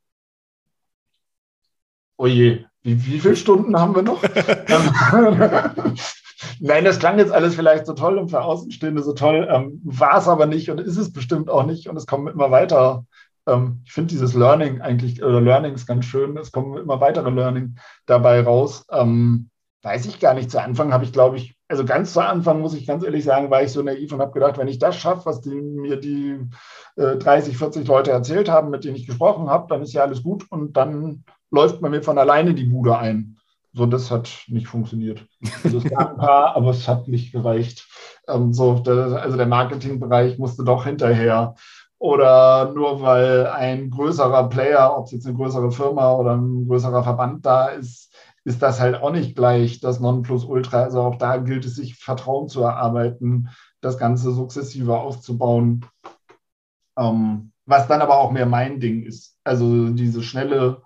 [2.21, 4.21] Oh je, wie, wie viele Stunden haben wir noch?
[6.59, 10.19] Nein, das klang jetzt alles vielleicht so toll und für Außenstehende so toll, ähm, war
[10.19, 13.05] es aber nicht und ist es bestimmt auch nicht und es kommen immer weiter.
[13.47, 17.77] Ähm, ich finde dieses Learning eigentlich, oder Learnings ganz schön, es kommen immer weitere Learning
[18.05, 18.85] dabei raus.
[18.91, 19.49] Ähm,
[19.81, 20.51] weiß ich gar nicht.
[20.51, 23.49] Zu Anfang habe ich, glaube ich, also ganz zu Anfang muss ich ganz ehrlich sagen,
[23.49, 26.37] war ich so naiv und habe gedacht, wenn ich das schaffe, was die, mir die
[26.97, 30.21] äh, 30, 40 Leute erzählt haben, mit denen ich gesprochen habe, dann ist ja alles
[30.21, 33.37] gut und dann läuft man mir von alleine die Bude ein.
[33.73, 35.25] So, das hat nicht funktioniert.
[35.63, 37.87] Also es gab ein paar, aber es hat nicht gereicht.
[38.27, 41.55] Ähm, so, der, also der Marketingbereich musste doch hinterher.
[41.97, 47.03] Oder nur weil ein größerer Player, ob es jetzt eine größere Firma oder ein größerer
[47.03, 48.11] Verband da ist,
[48.43, 50.83] ist das halt auch nicht gleich das Nonplusultra.
[50.83, 53.49] Also auch da gilt es, sich Vertrauen zu erarbeiten,
[53.81, 55.85] das Ganze sukzessive aufzubauen.
[56.97, 59.37] Ähm, was dann aber auch mehr mein Ding ist.
[59.43, 60.81] Also diese schnelle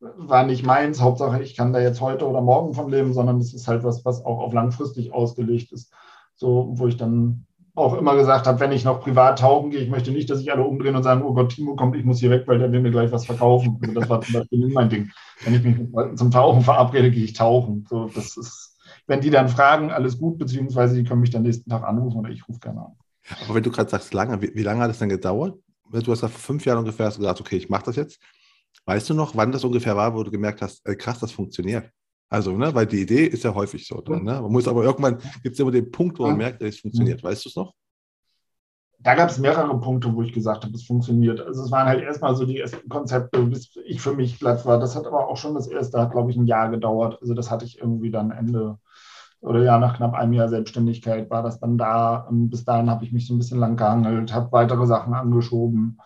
[0.00, 1.00] war nicht meins.
[1.00, 4.04] Hauptsache, ich kann da jetzt heute oder morgen von leben, sondern es ist halt was,
[4.04, 5.92] was auch auf langfristig ausgelegt ist.
[6.34, 9.90] So, wo ich dann auch immer gesagt habe, wenn ich noch privat tauchen gehe, ich
[9.90, 12.30] möchte nicht, dass sich alle umdrehen und sagen, oh Gott, Timo kommt, ich muss hier
[12.30, 13.78] weg, weil der will mir gleich was verkaufen.
[13.82, 15.10] Also das war zum Beispiel mein Ding.
[15.44, 17.84] Wenn ich mich zum Tauchen verabrede, gehe ich tauchen.
[17.90, 21.68] So, das ist, wenn die dann fragen, alles gut, beziehungsweise die können mich dann nächsten
[21.68, 22.92] Tag anrufen oder ich rufe gerne an.
[23.44, 25.58] Aber wenn du gerade sagst, lange, wie, wie, lange hat es denn gedauert?
[25.90, 28.20] Du hast gesagt, vor fünf Jahren ungefähr gesagt, okay, ich mache das jetzt.
[28.84, 31.90] Weißt du noch, wann das ungefähr war, wo du gemerkt hast, äh, krass, das funktioniert?
[32.28, 34.00] Also, ne, weil die Idee ist ja häufig so.
[34.00, 34.40] Drin, ne?
[34.40, 37.22] Man muss aber irgendwann, gibt es immer den Punkt, wo man merkt, es funktioniert.
[37.22, 37.74] Weißt du es noch?
[38.98, 41.38] Da gab es mehrere Punkte, wo ich gesagt habe, es funktioniert.
[41.38, 44.80] Also es waren halt erstmal so die ersten Konzepte, bis ich für mich glatt war.
[44.80, 47.18] Das hat aber auch schon das erste, hat glaube ich ein Jahr gedauert.
[47.20, 48.78] Also das hatte ich irgendwie dann Ende
[49.40, 52.26] oder ja, nach knapp einem Jahr Selbstständigkeit war das dann da.
[52.30, 56.00] Bis dahin habe ich mich so ein bisschen lang gehangelt, habe weitere Sachen angeschoben.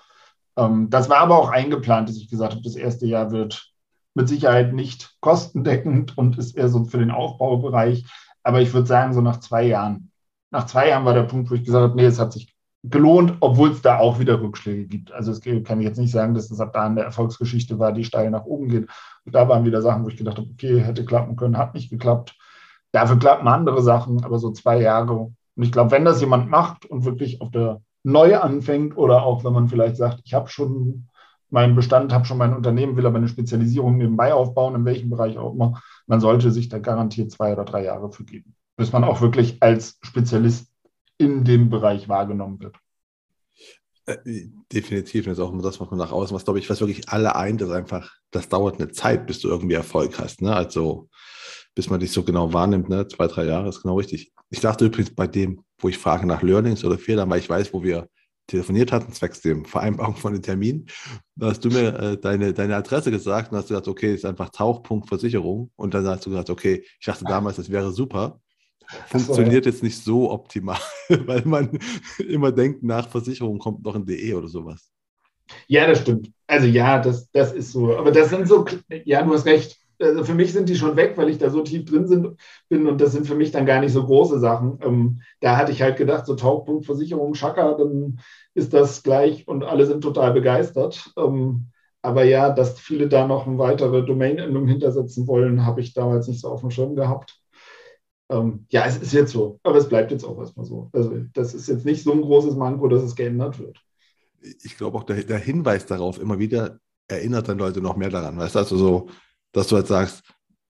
[0.56, 3.72] Ähm, das war aber auch eingeplant, dass ich gesagt habe, das erste Jahr wird
[4.18, 8.04] mit Sicherheit nicht kostendeckend und ist eher so für den Aufbaubereich.
[8.42, 10.10] Aber ich würde sagen, so nach zwei Jahren.
[10.50, 13.36] Nach zwei Jahren war der Punkt, wo ich gesagt habe, nee, es hat sich gelohnt,
[13.40, 15.12] obwohl es da auch wieder Rückschläge gibt.
[15.12, 17.92] Also es kann ich jetzt nicht sagen, dass das ab da in der Erfolgsgeschichte war,
[17.92, 18.88] die steil nach oben geht.
[19.24, 21.90] Und da waren wieder Sachen, wo ich gedacht habe, okay, hätte klappen können, hat nicht
[21.90, 22.36] geklappt.
[22.92, 25.12] Dafür klappen andere Sachen, aber so zwei Jahre.
[25.12, 29.44] Und ich glaube, wenn das jemand macht und wirklich auf der neu anfängt oder auch
[29.44, 31.08] wenn man vielleicht sagt, ich habe schon
[31.50, 35.38] meinen Bestand, habe schon mein Unternehmen, will aber eine Spezialisierung nebenbei aufbauen, in welchem Bereich
[35.38, 39.04] auch immer, man sollte sich da garantiert zwei oder drei Jahre für geben, bis man
[39.04, 40.70] auch wirklich als Spezialist
[41.16, 42.76] in dem Bereich wahrgenommen wird.
[44.06, 46.80] Äh, definitiv, das ist auch immer das, was man nach außen, was glaube ich, was
[46.80, 50.40] wirklich alle eint, ist einfach, das dauert eine Zeit, bis du irgendwie Erfolg hast.
[50.40, 50.54] Ne?
[50.54, 51.08] Also
[51.74, 53.06] bis man dich so genau wahrnimmt, ne?
[53.06, 54.32] zwei, drei Jahre ist genau richtig.
[54.50, 57.72] Ich dachte übrigens bei dem, wo ich frage nach Learnings oder Fehlern, weil ich weiß,
[57.72, 58.08] wo wir
[58.48, 60.86] telefoniert hatten, zwecks dem Vereinbarung von den Termin,
[61.36, 64.48] da hast du mir äh, deine, deine Adresse gesagt und hast gesagt, okay, ist einfach
[64.48, 65.70] Tauchpunkt Versicherung.
[65.76, 68.40] Und dann hast du gesagt, okay, ich dachte damals, das wäre super.
[69.06, 69.74] Funktioniert so, ja.
[69.74, 70.78] jetzt nicht so optimal,
[71.08, 71.78] weil man
[72.26, 74.90] immer denkt, nach Versicherung kommt noch ein DE oder sowas.
[75.66, 76.30] Ja, das stimmt.
[76.46, 77.96] Also ja, das, das ist so.
[77.96, 78.64] Aber das sind so,
[79.04, 81.62] ja, du hast recht also für mich sind die schon weg, weil ich da so
[81.62, 82.36] tief drin sind,
[82.68, 84.78] bin und das sind für mich dann gar nicht so große Sachen.
[84.82, 88.20] Ähm, da hatte ich halt gedacht, so Tauchpunkt Versicherung Schaka, dann
[88.54, 91.12] ist das gleich und alle sind total begeistert.
[91.16, 91.68] Ähm,
[92.02, 96.40] aber ja, dass viele da noch eine weitere Domain-Endung hintersetzen wollen, habe ich damals nicht
[96.40, 97.40] so auf dem Schirm gehabt.
[98.30, 100.90] Ähm, ja, es ist jetzt so, aber es bleibt jetzt auch erstmal so.
[100.92, 103.80] Also das ist jetzt nicht so ein großes Manko, dass es geändert wird.
[104.62, 108.36] Ich glaube auch, der, der Hinweis darauf immer wieder erinnert dann Leute noch mehr daran.
[108.36, 109.08] Weißt du, also so,
[109.52, 110.22] dass du halt sagst,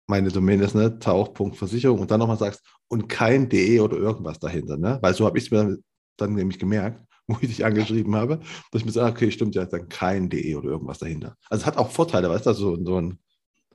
[0.07, 4.77] meine Domain ist ne, Tauchpunktversicherung und dann nochmal sagst, und kein DE oder irgendwas dahinter.
[4.77, 4.97] Ne?
[5.01, 5.77] Weil so habe ich es mir
[6.17, 8.39] dann nämlich gemerkt, wo ich dich angeschrieben habe,
[8.71, 11.35] dass ich mir sage, okay, stimmt, ja, dann kein DE oder irgendwas dahinter.
[11.49, 13.19] Also es hat auch Vorteile, weißt du, so, so ein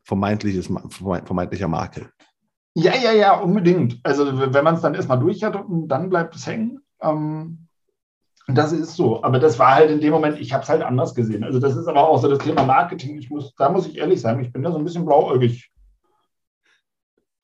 [0.03, 2.11] vermeintliches, vermeintlicher Makel.
[2.75, 4.01] Ja, ja, ja, unbedingt.
[4.03, 7.64] Also wenn man es dann erstmal durch hat und dann bleibt es hängen, ähm,
[8.47, 9.23] das ist so.
[9.23, 11.45] Aber das war halt in dem Moment, ich habe es halt anders gesehen.
[11.45, 13.19] Also das ist aber auch so das Thema Marketing.
[13.19, 15.71] Ich muss, da muss ich ehrlich sein, ich bin da so ein bisschen blauäugig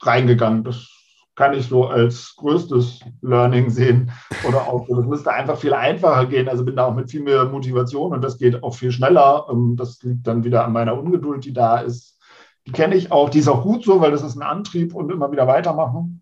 [0.02, 0.64] reingegangen.
[0.64, 0.89] Das
[1.35, 4.10] kann ich so als größtes Learning sehen.
[4.47, 6.48] Oder auch, das müsste einfach viel einfacher gehen.
[6.48, 9.47] Also bin da auch mit viel mehr Motivation und das geht auch viel schneller.
[9.51, 12.18] Ähm, das liegt dann wieder an meiner Ungeduld, die da ist.
[12.66, 15.10] Die kenne ich auch, die ist auch gut so, weil das ist ein Antrieb und
[15.10, 16.20] immer wieder weitermachen.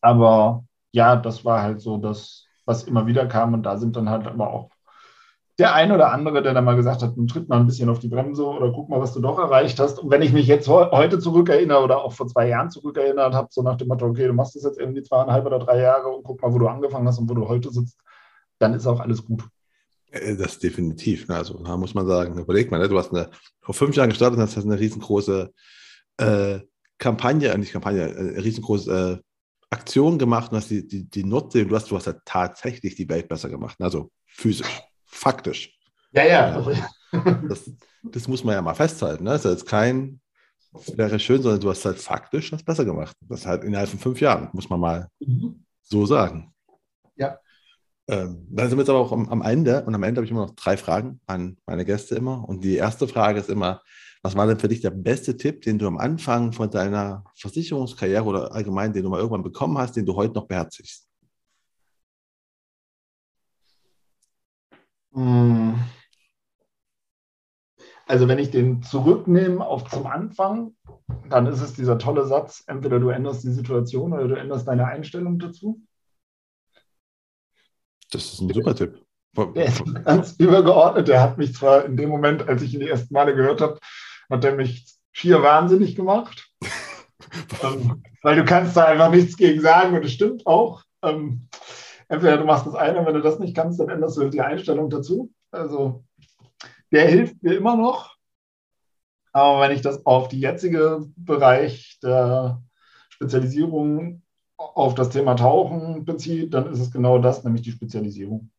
[0.00, 3.54] Aber ja, das war halt so das, was immer wieder kam.
[3.54, 4.70] Und da sind dann halt aber auch
[5.60, 8.08] der ein oder andere, der dann mal gesagt hat, tritt mal ein bisschen auf die
[8.08, 9.98] Bremse oder guck mal, was du doch erreicht hast.
[9.98, 13.62] Und wenn ich mich jetzt heute zurückerinnere oder auch vor zwei Jahren zurückerinnert habe, so
[13.62, 16.40] nach dem Motto, okay, du machst das jetzt irgendwie zweieinhalb oder drei Jahre und guck
[16.40, 17.98] mal, wo du angefangen hast und wo du heute sitzt,
[18.58, 19.44] dann ist auch alles gut.
[20.10, 21.28] Äh, das definitiv.
[21.28, 21.36] Ne?
[21.36, 22.88] Also da muss man sagen, überleg mal, ne?
[22.88, 23.28] du hast eine,
[23.60, 25.52] vor fünf Jahren gestartet und hast eine riesengroße
[26.16, 26.60] äh,
[26.96, 29.29] Kampagne, äh, nicht Kampagne, eine riesengroße äh,
[29.70, 33.08] Aktion gemacht und hast die, die, die Nordsee, du hast, du hast ja tatsächlich die
[33.08, 35.76] Welt besser gemacht, also physisch faktisch.
[36.12, 36.64] Ja, ja.
[37.48, 37.70] Das,
[38.04, 39.24] das, muss man ja mal festhalten.
[39.24, 39.30] Ne?
[39.30, 40.20] Das ist jetzt kein,
[40.72, 43.16] das wäre schön, sondern du hast halt faktisch das besser gemacht.
[43.28, 45.64] Das halt innerhalb von fünf Jahren, muss man mal mhm.
[45.82, 46.52] so sagen.
[47.16, 47.38] Ja.
[48.08, 50.30] Ähm, dann sind wir jetzt aber auch am, am Ende und am Ende habe ich
[50.30, 52.48] immer noch drei Fragen an meine Gäste immer.
[52.48, 53.82] Und die erste Frage ist immer,
[54.22, 58.24] was war denn für dich der beste Tipp, den du am Anfang von deiner Versicherungskarriere
[58.24, 61.08] oder allgemein, den du mal irgendwann bekommen hast, den du heute noch beherzigst?
[65.12, 65.80] Hm.
[68.06, 70.74] Also wenn ich den zurücknehme auf zum Anfang,
[71.28, 74.86] dann ist es dieser tolle Satz, entweder du änderst die Situation oder du änderst deine
[74.86, 75.80] Einstellung dazu.
[78.10, 79.00] Das ist ein super Tipp.
[79.54, 81.06] Der ist ganz übergeordnet.
[81.06, 83.78] Der hat mich zwar in dem Moment, als ich ihn die ersten Male gehört habe,
[84.30, 86.50] hat er mich schier wahnsinnig gemacht.
[87.62, 90.84] ähm, weil du kannst da einfach nichts gegen sagen und es stimmt auch.
[91.02, 91.48] Ähm,
[92.08, 94.90] entweder du machst das eine, wenn du das nicht kannst, dann änderst du die Einstellung
[94.90, 95.32] dazu.
[95.50, 96.04] Also
[96.92, 98.16] der hilft mir immer noch.
[99.32, 102.62] Aber wenn ich das auf die jetzige Bereich der
[103.10, 104.22] Spezialisierung
[104.56, 108.50] auf das Thema Tauchen beziehe, dann ist es genau das, nämlich die Spezialisierung.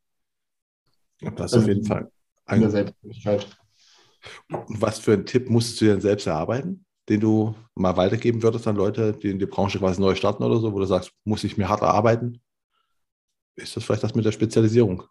[1.19, 2.09] Das also auf jeden Fall.
[2.49, 3.47] In der Selbstständigkeit.
[4.49, 8.75] Was für einen Tipp musstest du denn selbst erarbeiten, den du mal weitergeben würdest an
[8.75, 11.57] Leute, die in die Branche quasi neu starten oder so, wo du sagst, muss ich
[11.57, 12.41] mir hart erarbeiten?
[13.55, 15.03] ist das vielleicht das mit der Spezialisierung?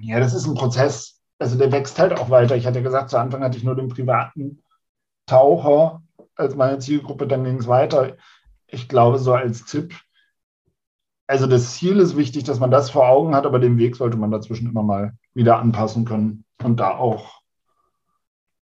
[0.00, 1.20] Ja, das ist ein Prozess.
[1.38, 2.56] Also der wächst halt auch weiter.
[2.56, 4.62] Ich hatte gesagt, zu Anfang hatte ich nur den privaten
[5.26, 6.02] Taucher
[6.34, 8.16] als meine Zielgruppe, dann ging es weiter.
[8.66, 9.94] Ich glaube, so als Tipp,
[11.26, 14.16] also das Ziel ist wichtig, dass man das vor Augen hat, aber den Weg sollte
[14.16, 17.37] man dazwischen immer mal wieder anpassen können und da auch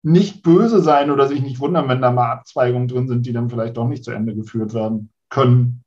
[0.07, 3.49] nicht böse sein oder sich nicht wundern, wenn da mal Abzweigungen drin sind, die dann
[3.49, 5.83] vielleicht doch nicht zu Ende geführt werden können.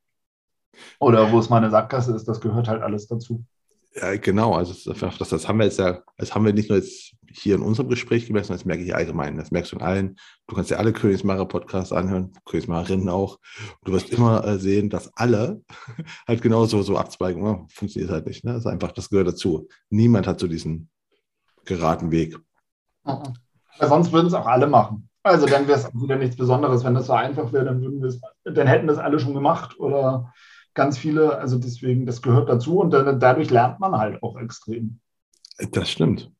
[0.99, 3.43] Oder wo es mal eine Sackgasse ist, das gehört halt alles dazu.
[3.95, 4.53] Ja, genau.
[4.53, 7.61] Also das, das, haben wir jetzt ja, das haben wir nicht nur jetzt hier in
[7.61, 9.37] unserem Gespräch gemerkt, sondern das merke ich allgemein.
[9.37, 10.15] Das merkst du in allen.
[10.47, 13.39] Du kannst ja alle Königsmacher-Podcasts anhören, Königsmacherinnen auch.
[13.79, 15.63] Und du wirst immer äh, sehen, dass alle
[16.27, 17.43] halt genauso so abzweigen.
[17.43, 18.45] Ja, funktioniert halt nicht.
[18.45, 18.53] Ne?
[18.53, 19.67] Das ist einfach, das gehört dazu.
[19.89, 20.89] Niemand hat so diesen
[21.65, 22.37] geraden Weg.
[23.03, 23.33] Mhm.
[23.79, 25.09] Sonst würden es auch alle machen.
[25.23, 26.83] Also dann wäre es wieder nichts Besonderes.
[26.83, 29.79] Wenn das so einfach wäre, dann würden wir es, dann hätten das alle schon gemacht
[29.79, 30.33] oder
[30.73, 34.99] ganz viele, also deswegen, das gehört dazu und dann, dadurch lernt man halt auch extrem.
[35.71, 36.31] Das stimmt.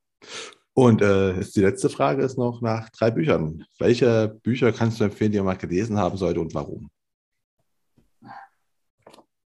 [0.74, 3.66] Und äh, die letzte Frage ist noch nach drei Büchern.
[3.78, 6.90] Welche Bücher kannst du empfehlen, die man mal gelesen haben sollte und warum?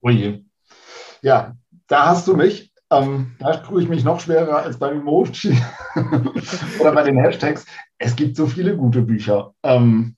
[0.02, 0.44] Oh je.
[1.22, 1.56] Ja,
[1.88, 2.72] da hast du mich.
[3.04, 5.58] Ähm, da tue ich mich noch schwerer als beim Emoji
[6.80, 7.66] oder bei den Hashtags.
[7.98, 9.54] Es gibt so viele gute Bücher.
[9.64, 10.16] Ähm,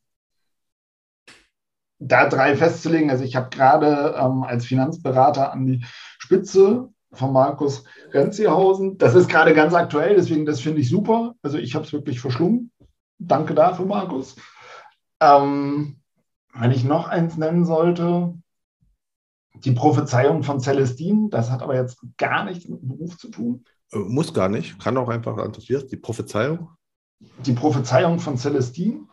[2.00, 3.10] da drei festzulegen.
[3.10, 5.86] Also ich habe gerade ähm, als Finanzberater an die
[6.20, 8.98] Spitze von Markus Renzihausen.
[8.98, 11.36] Das ist gerade ganz aktuell, deswegen das finde ich super.
[11.42, 12.72] Also ich habe es wirklich verschlungen.
[13.18, 14.36] Danke dafür, Markus.
[15.20, 16.00] Ähm,
[16.54, 18.34] wenn ich noch eins nennen sollte,
[19.64, 23.64] die Prophezeiung von Celestine, das hat aber jetzt gar nichts mit dem Beruf zu tun.
[23.92, 25.88] Äh, muss gar nicht, kann auch einfach interessieren.
[25.90, 26.70] Die Prophezeiung?
[27.20, 29.08] Die Prophezeiung von Celestine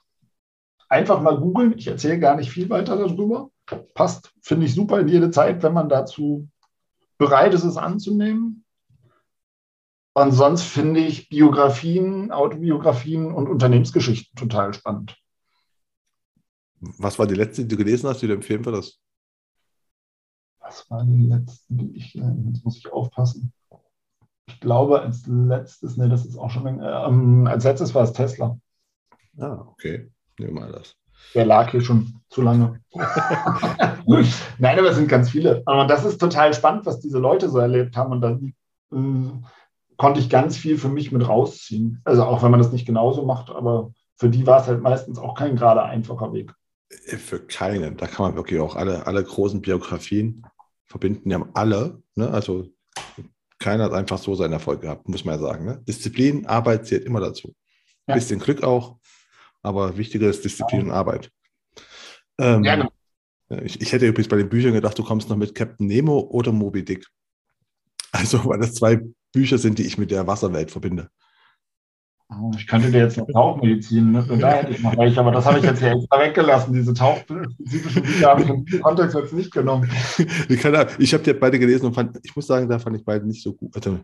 [0.88, 1.74] einfach mal googeln.
[1.76, 3.50] Ich erzähle gar nicht viel weiter darüber.
[3.94, 6.48] Passt, finde ich super in jede Zeit, wenn man dazu
[7.18, 8.64] bereit ist, es anzunehmen.
[10.12, 15.16] Und sonst finde ich Biografien, Autobiografien und Unternehmensgeschichten total spannend.
[16.98, 19.00] Was war die letzte, die du gelesen hast, die du empfehlen würdest?
[20.64, 23.52] Was war die letzte, die ich, äh, jetzt muss ich aufpassen.
[24.46, 28.58] Ich glaube, als letztes, ne, das ist auch schon, äh, als letztes war es Tesla.
[29.38, 30.10] Ah, okay.
[30.38, 30.96] Nehmen wir das.
[31.34, 32.80] Der lag hier schon zu lange.
[32.92, 35.62] Nein, aber es sind ganz viele.
[35.66, 38.12] Aber das ist total spannend, was diese Leute so erlebt haben.
[38.12, 38.30] Und da
[38.96, 39.32] äh,
[39.96, 42.00] konnte ich ganz viel für mich mit rausziehen.
[42.04, 45.18] Also auch wenn man das nicht genauso macht, aber für die war es halt meistens
[45.18, 46.54] auch kein gerade einfacher Weg.
[47.06, 47.96] Äh, für keinen.
[47.96, 50.44] Da kann man wirklich auch alle, alle großen Biografien
[50.86, 51.28] verbinden.
[51.28, 52.30] Die haben alle, ne?
[52.30, 52.68] also
[53.58, 55.64] keiner hat einfach so seinen Erfolg gehabt, muss man ja sagen.
[55.64, 55.82] Ne?
[55.86, 57.54] Disziplin, Arbeit zählt immer dazu.
[58.06, 58.14] Ja.
[58.14, 58.98] Bisschen Glück auch,
[59.62, 60.86] aber wichtiger ist Disziplin ja.
[60.86, 61.30] und Arbeit.
[62.38, 62.92] Ähm, ja, genau.
[63.64, 66.52] ich, ich, hätte übrigens bei den Büchern gedacht, du kommst noch mit Captain Nemo oder
[66.52, 67.06] Moby Dick.
[68.12, 69.00] Also, weil das zwei
[69.32, 71.10] Bücher sind, die ich mit der Wasserwelt verbinde.
[72.56, 74.24] Ich könnte dir jetzt noch Tauchmedizin, ne?
[74.38, 76.72] da hätte ich noch welche, aber das habe ich jetzt hier extra weggelassen.
[76.72, 79.90] Diese tauchspezifischen Bücher habe ich diesem Kontext jetzt nicht genommen.
[80.98, 83.42] Ich habe die beide gelesen und fand, ich muss sagen, da fand ich beide nicht
[83.42, 83.74] so gut.
[83.74, 83.98] Also,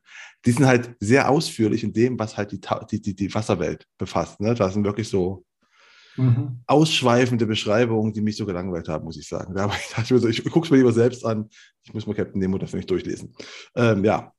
[0.44, 4.40] die sind halt sehr ausführlich in dem, was halt die, die, die, die Wasserwelt befasst.
[4.40, 4.54] Ne?
[4.54, 5.44] Da sind wirklich so
[6.16, 6.60] mhm.
[6.66, 9.54] ausschweifende Beschreibungen, die mich so gelangweilt haben, muss ich sagen.
[9.54, 11.48] Da ich dachte mir so, ich gucke es mir lieber selbst an.
[11.82, 13.32] Ich muss mal Captain Nemo dafür nicht durchlesen.
[13.74, 14.32] Ähm, ja,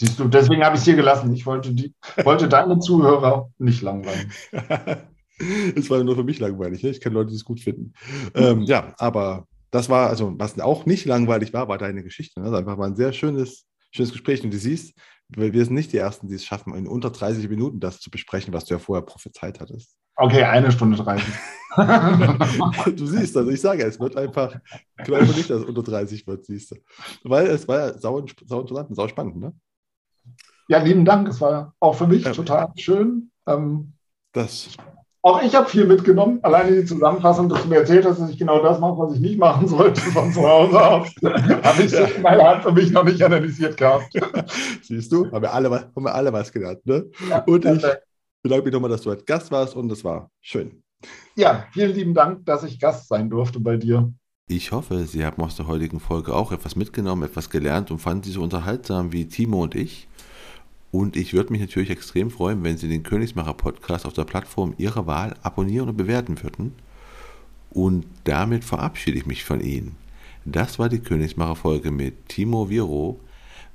[0.00, 1.30] Siehst du, deswegen habe ich es hier gelassen.
[1.34, 1.94] Ich wollte, die,
[2.24, 4.32] wollte deine Zuhörer nicht langweilen.
[5.74, 6.82] Es war nur für mich langweilig.
[6.82, 6.90] Ne?
[6.90, 7.94] Ich kenne Leute, die es gut finden.
[8.34, 12.40] Ähm, ja, aber das war, also was auch nicht langweilig war, war deine Geschichte.
[12.40, 12.50] Ne?
[12.50, 14.44] Das einfach mal ein sehr schönes, schönes Gespräch.
[14.44, 14.92] Und du siehst,
[15.30, 18.52] wir sind nicht die Ersten, die es schaffen, in unter 30 Minuten das zu besprechen,
[18.52, 19.96] was du ja vorher prophezeit hattest.
[20.16, 21.26] Okay, eine Stunde 30.
[22.96, 24.54] du siehst, also ich sage, es wird einfach,
[24.98, 26.76] ich glaube nicht, dass es unter 30 wird, siehst du.
[27.24, 29.54] Weil es war ja sau, sau interessant und sau spannend, ne?
[30.70, 31.26] Ja, lieben Dank.
[31.26, 32.30] Es war auch für mich ja.
[32.30, 33.32] total schön.
[33.48, 33.92] Ähm,
[34.32, 34.68] das.
[35.20, 36.38] Auch ich habe viel mitgenommen.
[36.42, 39.20] Alleine die Zusammenfassung, dass du mir erzählt hast, dass ich genau das mache, was ich
[39.20, 42.06] nicht machen sollte von zu Hause aus, habe ich ja.
[42.06, 44.12] knallhart für mich noch nicht analysiert gehabt.
[44.82, 46.86] Siehst du, haben wir alle, haben wir alle was gelernt.
[46.86, 47.10] Ne?
[47.28, 47.84] Ja, und ich
[48.40, 50.84] bedanke mich nochmal, dass du als Gast warst und es war schön.
[51.34, 54.12] Ja, vielen lieben Dank, dass ich Gast sein durfte bei dir.
[54.46, 58.22] Ich hoffe, Sie haben aus der heutigen Folge auch etwas mitgenommen, etwas gelernt und fanden
[58.22, 60.08] sie so unterhaltsam wie Timo und ich.
[60.92, 64.74] Und ich würde mich natürlich extrem freuen, wenn Sie den Königsmacher Podcast auf der Plattform
[64.76, 66.74] Ihrer Wahl abonnieren und bewerten würden.
[67.70, 69.94] Und damit verabschiede ich mich von Ihnen.
[70.44, 73.20] Das war die Königsmacher Folge mit Timo Viro.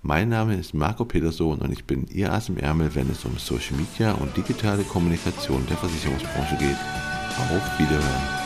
[0.02, 3.38] Mein Name ist Marco Peterson und ich bin Ihr Ass im Ärmel, wenn es um
[3.38, 6.78] Social Media und digitale Kommunikation der Versicherungsbranche geht.
[7.38, 8.45] Auf Wiederhören.